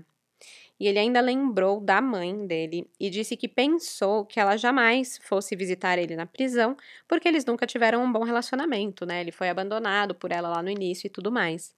E 0.79 0.87
ele 0.87 0.99
ainda 0.99 1.21
lembrou 1.21 1.79
da 1.79 2.01
mãe 2.01 2.45
dele 2.45 2.89
e 2.99 3.09
disse 3.09 3.37
que 3.37 3.47
pensou 3.47 4.25
que 4.25 4.39
ela 4.39 4.57
jamais 4.57 5.17
fosse 5.23 5.55
visitar 5.55 5.97
ele 5.97 6.15
na 6.15 6.25
prisão, 6.25 6.75
porque 7.07 7.27
eles 7.27 7.45
nunca 7.45 7.65
tiveram 7.65 8.03
um 8.03 8.11
bom 8.11 8.23
relacionamento, 8.23 9.05
né? 9.05 9.21
Ele 9.21 9.31
foi 9.31 9.49
abandonado 9.49 10.13
por 10.13 10.31
ela 10.31 10.49
lá 10.49 10.61
no 10.61 10.69
início 10.69 11.07
e 11.07 11.09
tudo 11.09 11.31
mais 11.31 11.73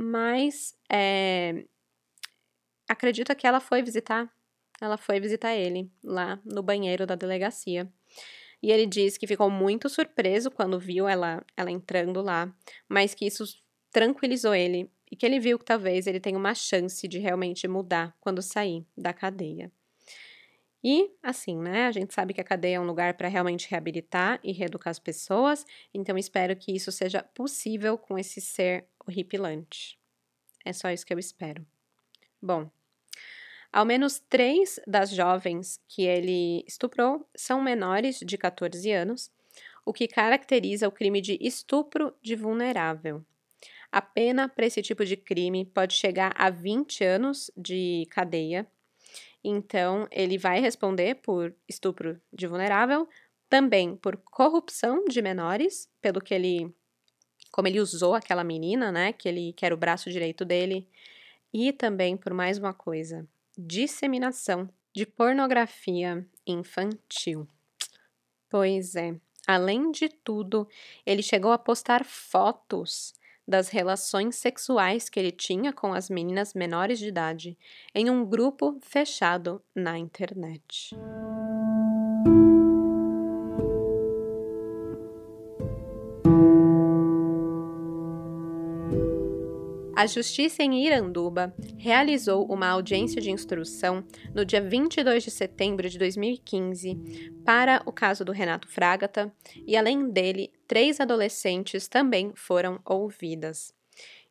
mas 0.00 0.74
é, 0.90 1.64
acredita 2.88 3.34
que 3.34 3.46
ela 3.46 3.60
foi 3.60 3.82
visitar, 3.82 4.32
ela 4.80 4.96
foi 4.96 5.20
visitar 5.20 5.54
ele 5.54 5.92
lá 6.02 6.40
no 6.44 6.62
banheiro 6.62 7.06
da 7.06 7.14
delegacia. 7.14 7.86
E 8.62 8.70
ele 8.70 8.86
diz 8.86 9.18
que 9.18 9.26
ficou 9.26 9.50
muito 9.50 9.88
surpreso 9.88 10.50
quando 10.50 10.78
viu 10.78 11.06
ela, 11.06 11.44
ela 11.56 11.70
entrando 11.70 12.22
lá, 12.22 12.54
mas 12.88 13.14
que 13.14 13.26
isso 13.26 13.44
tranquilizou 13.90 14.54
ele 14.54 14.90
e 15.10 15.16
que 15.16 15.26
ele 15.26 15.38
viu 15.38 15.58
que 15.58 15.64
talvez 15.64 16.06
ele 16.06 16.20
tenha 16.20 16.38
uma 16.38 16.54
chance 16.54 17.06
de 17.06 17.18
realmente 17.18 17.66
mudar 17.68 18.16
quando 18.20 18.40
sair 18.40 18.86
da 18.96 19.12
cadeia. 19.12 19.70
E, 20.82 21.10
assim, 21.22 21.58
né? 21.58 21.86
A 21.86 21.92
gente 21.92 22.14
sabe 22.14 22.32
que 22.32 22.40
a 22.40 22.44
cadeia 22.44 22.76
é 22.76 22.80
um 22.80 22.86
lugar 22.86 23.14
para 23.14 23.28
realmente 23.28 23.68
reabilitar 23.68 24.40
e 24.42 24.50
reeducar 24.50 24.90
as 24.90 24.98
pessoas, 24.98 25.64
então 25.92 26.16
espero 26.16 26.56
que 26.56 26.72
isso 26.74 26.90
seja 26.90 27.22
possível 27.22 27.98
com 27.98 28.18
esse 28.18 28.40
ser 28.40 28.86
horripilante. 29.10 29.98
É 30.64 30.72
só 30.72 30.90
isso 30.90 31.04
que 31.04 31.12
eu 31.12 31.18
espero. 31.18 31.66
Bom, 32.40 32.70
ao 33.72 33.84
menos 33.84 34.18
três 34.18 34.80
das 34.86 35.10
jovens 35.10 35.80
que 35.86 36.02
ele 36.02 36.64
estuprou 36.66 37.28
são 37.36 37.62
menores 37.62 38.18
de 38.18 38.36
14 38.36 38.90
anos, 38.90 39.30
o 39.84 39.92
que 39.92 40.08
caracteriza 40.08 40.88
o 40.88 40.92
crime 40.92 41.20
de 41.20 41.38
estupro 41.40 42.14
de 42.22 42.34
vulnerável. 42.34 43.24
A 43.92 44.00
pena 44.00 44.48
para 44.48 44.66
esse 44.66 44.82
tipo 44.82 45.04
de 45.04 45.16
crime 45.16 45.64
pode 45.64 45.94
chegar 45.94 46.32
a 46.36 46.50
20 46.50 47.04
anos 47.04 47.50
de 47.56 48.06
cadeia. 48.10 48.66
Então, 49.42 50.06
ele 50.10 50.38
vai 50.38 50.60
responder 50.60 51.16
por 51.16 51.54
estupro 51.68 52.20
de 52.32 52.46
vulnerável, 52.46 53.08
também 53.48 53.96
por 53.96 54.16
corrupção 54.16 55.04
de 55.06 55.20
menores, 55.22 55.88
pelo 56.00 56.20
que 56.20 56.34
ele 56.34 56.72
como 57.50 57.68
ele 57.68 57.80
usou 57.80 58.14
aquela 58.14 58.44
menina, 58.44 58.92
né, 58.92 59.12
que 59.12 59.28
ele 59.28 59.52
que 59.52 59.64
era 59.64 59.74
o 59.74 59.78
braço 59.78 60.10
direito 60.10 60.44
dele, 60.44 60.88
e 61.52 61.72
também 61.72 62.16
por 62.16 62.32
mais 62.32 62.58
uma 62.58 62.72
coisa, 62.72 63.26
disseminação 63.56 64.68
de 64.94 65.06
pornografia 65.06 66.26
infantil. 66.46 67.46
Pois 68.48 68.96
é, 68.96 69.14
além 69.46 69.90
de 69.90 70.08
tudo, 70.08 70.68
ele 71.06 71.22
chegou 71.22 71.52
a 71.52 71.58
postar 71.58 72.04
fotos 72.04 73.12
das 73.46 73.68
relações 73.68 74.36
sexuais 74.36 75.08
que 75.08 75.18
ele 75.18 75.32
tinha 75.32 75.72
com 75.72 75.92
as 75.92 76.08
meninas 76.08 76.54
menores 76.54 76.98
de 76.98 77.08
idade 77.08 77.58
em 77.94 78.08
um 78.08 78.24
grupo 78.24 78.78
fechado 78.80 79.60
na 79.74 79.98
internet. 79.98 80.94
A 90.00 90.06
Justiça 90.06 90.62
em 90.62 90.86
Iranduba 90.86 91.54
realizou 91.76 92.50
uma 92.50 92.68
audiência 92.68 93.20
de 93.20 93.30
instrução 93.30 94.02
no 94.34 94.46
dia 94.46 94.62
22 94.62 95.24
de 95.24 95.30
setembro 95.30 95.90
de 95.90 95.98
2015 95.98 97.30
para 97.44 97.82
o 97.84 97.92
caso 97.92 98.24
do 98.24 98.32
Renato 98.32 98.66
Fragata 98.66 99.30
e, 99.66 99.76
além 99.76 100.08
dele, 100.08 100.50
três 100.66 101.00
adolescentes 101.00 101.86
também 101.86 102.32
foram 102.34 102.80
ouvidas. 102.82 103.74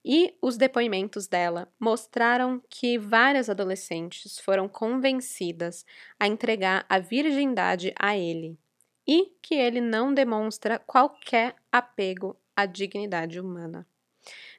E 0.03 0.33
os 0.41 0.57
depoimentos 0.57 1.27
dela 1.27 1.71
mostraram 1.79 2.59
que 2.67 2.97
várias 2.97 3.47
adolescentes 3.47 4.39
foram 4.39 4.67
convencidas 4.67 5.85
a 6.19 6.25
entregar 6.25 6.83
a 6.89 6.97
virgindade 6.97 7.93
a 7.99 8.17
ele 8.17 8.57
e 9.07 9.35
que 9.39 9.53
ele 9.53 9.81
não 9.81 10.15
demonstra 10.15 10.79
qualquer 10.79 11.53
apego 11.71 12.35
à 12.55 12.65
dignidade 12.65 13.39
humana. 13.39 13.85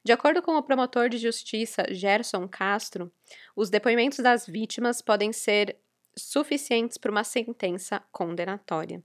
De 0.02 0.12
acordo 0.12 0.42
com 0.42 0.56
o 0.56 0.62
promotor 0.62 1.08
de 1.08 1.18
justiça 1.18 1.84
Gerson 1.90 2.48
Castro, 2.48 3.12
os 3.54 3.68
depoimentos 3.68 4.18
das 4.18 4.46
vítimas 4.46 5.02
podem 5.02 5.32
ser 5.32 5.76
suficientes 6.16 6.96
para 6.96 7.10
uma 7.10 7.24
sentença 7.24 8.02
condenatória. 8.10 9.02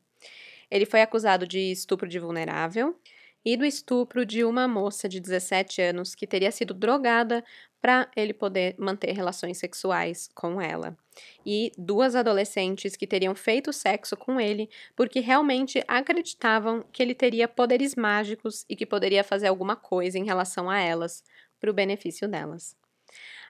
Ele 0.72 0.86
foi 0.86 1.02
acusado 1.02 1.46
de 1.46 1.72
estupro 1.72 2.08
de 2.08 2.18
vulnerável 2.18 3.00
e 3.46 3.56
do 3.56 3.64
estupro 3.64 4.26
de 4.26 4.44
uma 4.44 4.68
moça 4.68 5.08
de 5.08 5.20
17 5.20 5.82
anos 5.82 6.16
que 6.16 6.26
teria 6.26 6.52
sido 6.52 6.74
drogada 6.74 7.44
para 7.80 8.10
ele 8.16 8.34
poder 8.34 8.76
manter 8.80 9.12
relações 9.12 9.60
sexuais 9.60 10.28
com 10.34 10.60
ela. 10.60 10.98
E 11.46 11.72
duas 11.78 12.16
adolescentes 12.16 12.96
que 12.96 13.06
teriam 13.06 13.36
feito 13.36 13.72
sexo 13.72 14.18
com 14.18 14.40
ele 14.40 14.68
porque 14.96 15.20
realmente 15.20 15.84
acreditavam 15.88 16.84
que 16.92 17.04
ele 17.04 17.14
teria 17.14 17.48
poderes 17.48 17.94
mágicos 17.94 18.66
e 18.68 18.76
que 18.76 18.88
poderia 18.88 19.24
fazer 19.24 19.48
alguma 19.48 19.76
coisa 19.76 20.18
em 20.18 20.26
relação 20.26 20.68
a 20.68 20.80
elas, 20.80 21.24
para 21.60 21.70
o 21.70 21.74
benefício 21.74 22.28
delas. 22.28 22.76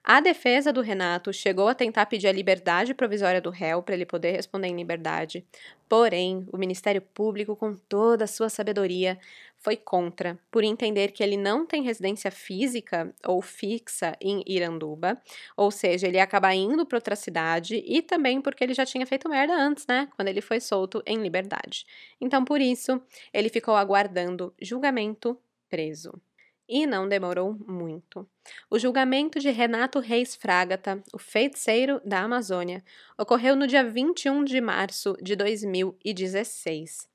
A 0.08 0.20
defesa 0.20 0.72
do 0.72 0.82
Renato 0.82 1.34
chegou 1.34 1.68
a 1.68 1.74
tentar 1.74 2.06
pedir 2.06 2.28
a 2.28 2.32
liberdade 2.32 2.94
provisória 2.94 3.42
do 3.42 3.50
réu 3.50 3.82
para 3.82 3.96
ele 3.96 4.06
poder 4.06 4.34
responder 4.34 4.68
em 4.68 4.76
liberdade, 4.76 5.44
porém, 5.90 6.46
o 6.54 6.58
Ministério 6.60 7.02
Público, 7.02 7.56
com 7.56 7.76
toda 7.76 8.26
a 8.26 8.28
sua 8.28 8.48
sabedoria, 8.48 9.18
foi 9.58 9.76
contra, 9.76 10.38
por 10.52 10.64
entender 10.64 11.12
que 11.12 11.24
ele 11.24 11.36
não 11.36 11.66
tem 11.66 11.82
residência 11.82 12.30
física 12.30 13.12
ou 13.26 13.42
fixa 13.42 14.16
em 14.22 14.44
Iranduba, 14.46 15.20
ou 15.58 15.72
seja, 15.72 16.06
ele 16.08 16.18
ia 16.18 16.24
acabar 16.24 16.54
indo 16.54 16.86
para 16.86 17.00
outra 17.00 17.16
cidade 17.16 17.84
e 17.84 18.00
também 18.04 18.40
porque 18.40 18.64
ele 18.64 18.76
já 18.76 18.86
tinha 18.86 19.08
feito 19.08 19.28
merda 19.28 19.56
antes, 19.56 19.88
né, 19.88 20.08
quando 20.16 20.28
ele 20.28 20.40
foi 20.40 20.60
solto 20.60 21.02
em 21.04 21.18
liberdade. 21.18 21.84
Então, 22.22 22.46
por 22.46 22.62
isso, 22.62 23.02
ele 23.34 23.50
ficou 23.50 23.76
aguardando 23.76 24.54
julgamento 24.62 25.36
preso. 25.68 26.14
E 26.68 26.88
não 26.88 27.08
demorou 27.08 27.56
muito. 27.68 28.28
O 28.70 28.80
julgamento 28.80 29.40
de 29.40 29.52
Renato 29.52 30.00
Reis 30.00 30.36
Fragata, 30.36 31.04
o 31.14 31.20
feiticeiro 31.20 32.02
da 32.04 32.22
Amazônia, 32.22 32.84
ocorreu 33.18 33.56
no 33.56 33.68
dia 33.68 33.84
21 33.84 34.44
de 34.44 34.60
março 34.60 35.16
de 35.22 35.36
2016. 35.36 37.08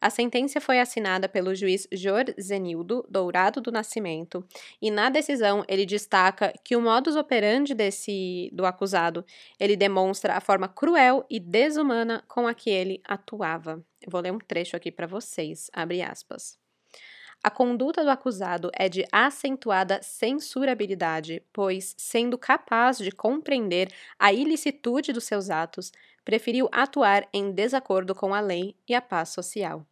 A 0.00 0.10
sentença 0.10 0.60
foi 0.60 0.78
assinada 0.78 1.28
pelo 1.28 1.54
juiz 1.54 1.86
Jor 1.92 2.24
Zenildo 2.40 3.04
Dourado 3.08 3.60
do 3.60 3.72
Nascimento, 3.72 4.46
e 4.80 4.90
na 4.90 5.10
decisão 5.10 5.64
ele 5.68 5.86
destaca 5.86 6.52
que 6.62 6.76
o 6.76 6.80
modus 6.80 7.16
operandi 7.16 7.74
desse 7.74 8.50
do 8.52 8.66
acusado, 8.66 9.24
ele 9.58 9.76
demonstra 9.76 10.34
a 10.34 10.40
forma 10.40 10.68
cruel 10.68 11.24
e 11.28 11.40
desumana 11.40 12.22
com 12.28 12.46
a 12.46 12.54
que 12.54 12.70
ele 12.70 13.02
atuava. 13.04 13.84
Eu 14.00 14.10
vou 14.10 14.20
ler 14.20 14.32
um 14.32 14.38
trecho 14.38 14.76
aqui 14.76 14.90
para 14.90 15.06
vocês, 15.06 15.70
abre 15.72 16.02
aspas. 16.02 16.63
A 17.44 17.50
conduta 17.50 18.02
do 18.02 18.08
acusado 18.08 18.70
é 18.72 18.88
de 18.88 19.04
acentuada 19.12 20.00
censurabilidade, 20.02 21.42
pois, 21.52 21.94
sendo 21.98 22.38
capaz 22.38 22.96
de 22.96 23.12
compreender 23.12 23.92
a 24.18 24.32
ilicitude 24.32 25.12
dos 25.12 25.24
seus 25.24 25.50
atos, 25.50 25.92
preferiu 26.24 26.70
atuar 26.72 27.28
em 27.34 27.52
desacordo 27.52 28.14
com 28.14 28.32
a 28.32 28.40
lei 28.40 28.74
e 28.88 28.94
a 28.94 29.02
paz 29.02 29.28
social. 29.28 29.86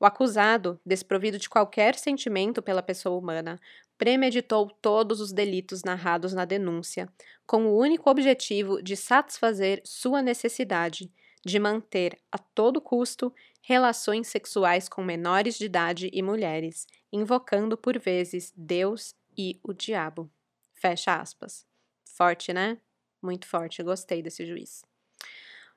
O 0.00 0.04
acusado, 0.04 0.80
desprovido 0.84 1.38
de 1.38 1.48
qualquer 1.48 1.94
sentimento 1.94 2.60
pela 2.60 2.82
pessoa 2.82 3.16
humana, 3.16 3.60
premeditou 3.96 4.68
todos 4.82 5.20
os 5.20 5.32
delitos 5.32 5.84
narrados 5.84 6.34
na 6.34 6.44
denúncia, 6.44 7.08
com 7.46 7.66
o 7.66 7.78
único 7.78 8.10
objetivo 8.10 8.82
de 8.82 8.96
satisfazer 8.96 9.80
sua 9.84 10.22
necessidade 10.22 11.08
de 11.46 11.60
manter, 11.60 12.18
a 12.30 12.36
todo 12.36 12.80
custo, 12.80 13.32
relações 13.62 14.26
sexuais 14.26 14.88
com 14.88 15.02
menores 15.02 15.56
de 15.56 15.66
idade 15.66 16.10
e 16.12 16.20
mulheres, 16.20 16.86
invocando 17.12 17.76
por 17.76 17.98
vezes 17.98 18.52
Deus 18.56 19.14
e 19.38 19.60
o 19.62 19.72
diabo. 19.72 20.28
Fecha 20.74 21.14
aspas. 21.14 21.64
Forte, 22.04 22.52
né? 22.52 22.78
Muito 23.22 23.46
forte, 23.46 23.82
gostei 23.82 24.22
desse 24.22 24.44
juiz. 24.44 24.84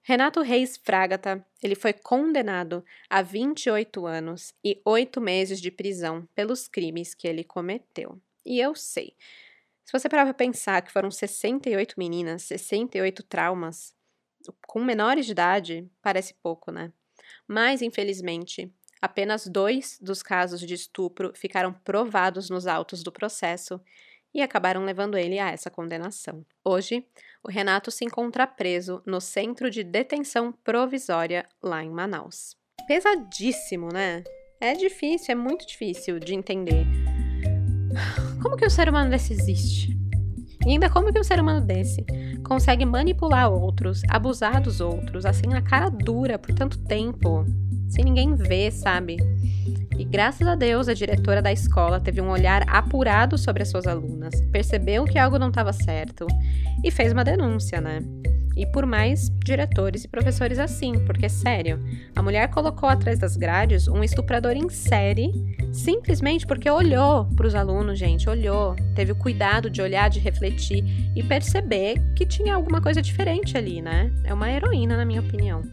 Renato 0.01 0.41
Reis 0.41 0.75
Fragata, 0.75 1.45
ele 1.61 1.75
foi 1.75 1.93
condenado 1.93 2.83
a 3.07 3.21
28 3.21 4.07
anos 4.07 4.53
e 4.63 4.81
8 4.83 5.21
meses 5.21 5.61
de 5.61 5.69
prisão 5.69 6.27
pelos 6.33 6.67
crimes 6.67 7.13
que 7.13 7.27
ele 7.27 7.43
cometeu. 7.43 8.19
E 8.43 8.59
eu 8.59 8.73
sei, 8.73 9.15
se 9.85 9.91
você 9.91 10.09
parar 10.09 10.23
para 10.25 10.33
pensar 10.33 10.81
que 10.81 10.91
foram 10.91 11.11
68 11.11 11.95
meninas, 11.97 12.43
68 12.43 13.21
traumas, 13.23 13.93
com 14.67 14.83
menores 14.83 15.25
de 15.25 15.31
idade, 15.31 15.89
parece 16.01 16.33
pouco, 16.41 16.71
né? 16.71 16.91
Mas, 17.47 17.81
infelizmente, 17.81 18.71
apenas 19.01 19.47
dois 19.47 19.97
dos 20.01 20.21
casos 20.21 20.61
de 20.61 20.73
estupro 20.73 21.31
ficaram 21.35 21.73
provados 21.73 22.49
nos 22.49 22.67
autos 22.67 23.03
do 23.03 23.11
processo 23.11 23.79
e 24.33 24.41
acabaram 24.41 24.83
levando 24.85 25.17
ele 25.17 25.39
a 25.39 25.49
essa 25.49 25.69
condenação. 25.69 26.45
Hoje, 26.63 27.05
o 27.43 27.49
Renato 27.49 27.89
se 27.89 28.05
encontra 28.05 28.45
preso 28.45 29.01
no 29.05 29.19
centro 29.19 29.69
de 29.69 29.83
detenção 29.83 30.51
provisória 30.51 31.47
lá 31.61 31.83
em 31.83 31.89
Manaus. 31.89 32.55
Pesadíssimo, 32.87 33.89
né? 33.91 34.23
É 34.61 34.73
difícil, 34.73 35.31
é 35.31 35.35
muito 35.35 35.65
difícil 35.65 36.19
de 36.19 36.35
entender. 36.35 36.85
Como 38.41 38.55
que 38.55 38.65
um 38.65 38.69
ser 38.69 38.89
humano 38.89 39.09
desse 39.09 39.33
existe? 39.33 39.98
E 40.65 40.71
ainda 40.71 40.89
como 40.89 41.11
que 41.11 41.19
um 41.19 41.23
ser 41.23 41.39
humano 41.39 41.61
desse 41.61 42.05
consegue 42.43 42.85
manipular 42.85 43.51
outros, 43.51 44.01
abusar 44.09 44.61
dos 44.61 44.81
outros, 44.81 45.25
assim 45.25 45.47
na 45.47 45.61
cara 45.61 45.89
dura 45.89 46.37
por 46.37 46.53
tanto 46.53 46.77
tempo, 46.79 47.45
sem 47.87 48.03
ninguém 48.03 48.35
ver, 48.35 48.71
sabe? 48.71 49.17
E 49.97 50.05
graças 50.05 50.47
a 50.47 50.55
Deus, 50.55 50.87
a 50.87 50.93
diretora 50.93 51.41
da 51.41 51.51
escola 51.51 51.99
teve 51.99 52.21
um 52.21 52.29
olhar 52.29 52.63
apurado 52.67 53.37
sobre 53.37 53.63
as 53.63 53.69
suas 53.69 53.85
alunas, 53.85 54.33
percebeu 54.51 55.05
que 55.05 55.17
algo 55.17 55.37
não 55.37 55.49
estava 55.49 55.73
certo 55.73 56.25
e 56.83 56.89
fez 56.89 57.11
uma 57.11 57.23
denúncia, 57.23 57.81
né? 57.81 57.99
E 58.59 58.65
por 58.65 58.85
mais 58.85 59.31
diretores 59.43 60.03
e 60.03 60.07
professores 60.09 60.59
assim, 60.59 60.99
porque 61.05 61.29
sério, 61.29 61.79
a 62.13 62.21
mulher 62.21 62.49
colocou 62.49 62.89
atrás 62.89 63.17
das 63.17 63.37
grades 63.37 63.87
um 63.87 64.03
estuprador 64.03 64.51
em 64.51 64.67
série, 64.67 65.31
simplesmente 65.71 66.45
porque 66.45 66.69
olhou 66.69 67.25
para 67.37 67.47
os 67.47 67.55
alunos, 67.55 67.97
gente, 67.97 68.29
olhou, 68.29 68.75
teve 68.93 69.13
o 69.13 69.15
cuidado 69.15 69.69
de 69.69 69.81
olhar, 69.81 70.09
de 70.09 70.19
refletir 70.19 70.83
e 71.15 71.23
perceber 71.23 71.95
que 72.13 72.25
tinha 72.25 72.53
alguma 72.53 72.81
coisa 72.81 73.01
diferente 73.01 73.57
ali, 73.57 73.81
né? 73.81 74.11
É 74.25 74.33
uma 74.33 74.51
heroína, 74.51 74.97
na 74.97 75.05
minha 75.05 75.21
opinião. 75.21 75.63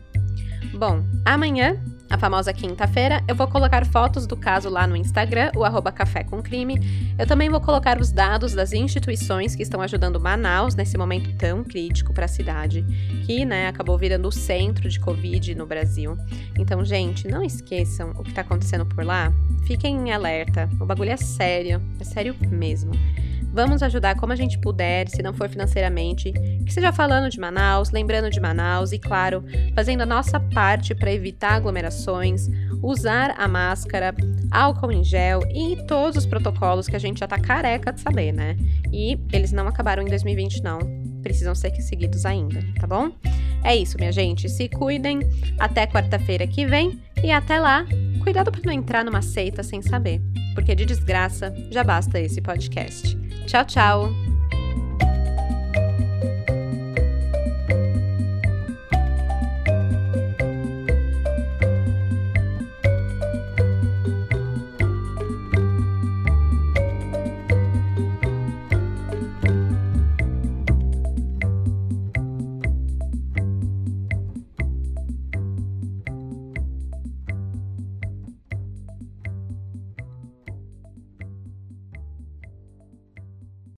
Bom, 0.72 1.04
amanhã 1.24 1.82
a 2.08 2.16
famosa 2.16 2.52
quinta-feira, 2.52 3.22
eu 3.26 3.34
vou 3.34 3.48
colocar 3.48 3.84
fotos 3.84 4.26
do 4.26 4.36
caso 4.36 4.68
lá 4.68 4.86
no 4.86 4.96
Instagram, 4.96 5.50
o 5.56 5.64
arroba 5.64 5.90
Café 5.90 6.22
com 6.22 6.40
Crime. 6.40 6.78
Eu 7.18 7.26
também 7.26 7.50
vou 7.50 7.60
colocar 7.60 8.00
os 8.00 8.12
dados 8.12 8.54
das 8.54 8.72
instituições 8.72 9.56
que 9.56 9.62
estão 9.62 9.80
ajudando 9.80 10.20
Manaus 10.20 10.76
nesse 10.76 10.96
momento 10.96 11.34
tão 11.36 11.64
crítico 11.64 12.12
para 12.12 12.26
a 12.26 12.28
cidade, 12.28 12.84
que 13.24 13.44
né, 13.44 13.66
acabou 13.66 13.98
virando 13.98 14.28
o 14.28 14.32
centro 14.32 14.88
de 14.88 15.00
Covid 15.00 15.54
no 15.56 15.66
Brasil. 15.66 16.16
Então, 16.56 16.84
gente, 16.84 17.26
não 17.26 17.42
esqueçam 17.42 18.10
o 18.10 18.22
que 18.22 18.30
está 18.30 18.42
acontecendo 18.42 18.86
por 18.86 19.04
lá. 19.04 19.32
Fiquem 19.66 19.96
em 19.96 20.12
alerta. 20.12 20.70
O 20.80 20.86
bagulho 20.86 21.10
é 21.10 21.16
sério, 21.16 21.82
é 21.98 22.04
sério 22.04 22.36
mesmo. 22.48 22.92
Vamos 23.56 23.82
ajudar 23.82 24.16
como 24.16 24.34
a 24.34 24.36
gente 24.36 24.58
puder, 24.58 25.08
se 25.08 25.22
não 25.22 25.32
for 25.32 25.48
financeiramente, 25.48 26.30
que 26.30 26.70
seja 26.70 26.92
falando 26.92 27.30
de 27.30 27.40
Manaus, 27.40 27.90
lembrando 27.90 28.28
de 28.28 28.38
Manaus 28.38 28.92
e, 28.92 28.98
claro, 28.98 29.42
fazendo 29.74 30.02
a 30.02 30.06
nossa 30.06 30.38
parte 30.38 30.94
para 30.94 31.10
evitar 31.10 31.54
aglomerações, 31.54 32.48
usar 32.82 33.34
a 33.38 33.48
máscara, 33.48 34.14
álcool 34.50 34.92
em 34.92 35.02
gel 35.02 35.40
e 35.54 35.74
todos 35.86 36.18
os 36.18 36.26
protocolos 36.26 36.86
que 36.86 36.96
a 36.96 36.98
gente 36.98 37.20
já 37.20 37.26
tá 37.26 37.38
careca 37.38 37.94
de 37.94 38.02
saber, 38.02 38.30
né? 38.30 38.58
E 38.92 39.18
eles 39.32 39.52
não 39.52 39.66
acabaram 39.66 40.02
em 40.02 40.06
2020, 40.10 40.62
não. 40.62 41.15
Precisam 41.26 41.56
ser 41.56 41.74
seguidos 41.82 42.24
ainda, 42.24 42.62
tá 42.78 42.86
bom? 42.86 43.10
É 43.64 43.74
isso, 43.74 43.98
minha 43.98 44.12
gente. 44.12 44.48
Se 44.48 44.68
cuidem. 44.68 45.18
Até 45.58 45.84
quarta-feira 45.84 46.46
que 46.46 46.64
vem. 46.64 47.00
E 47.20 47.32
até 47.32 47.58
lá, 47.58 47.84
cuidado 48.22 48.52
para 48.52 48.60
não 48.64 48.72
entrar 48.72 49.04
numa 49.04 49.20
seita 49.20 49.64
sem 49.64 49.82
saber. 49.82 50.20
Porque 50.54 50.72
de 50.72 50.86
desgraça 50.86 51.52
já 51.68 51.82
basta 51.82 52.20
esse 52.20 52.40
podcast. 52.40 53.18
Tchau, 53.44 53.64
tchau! 53.64 54.25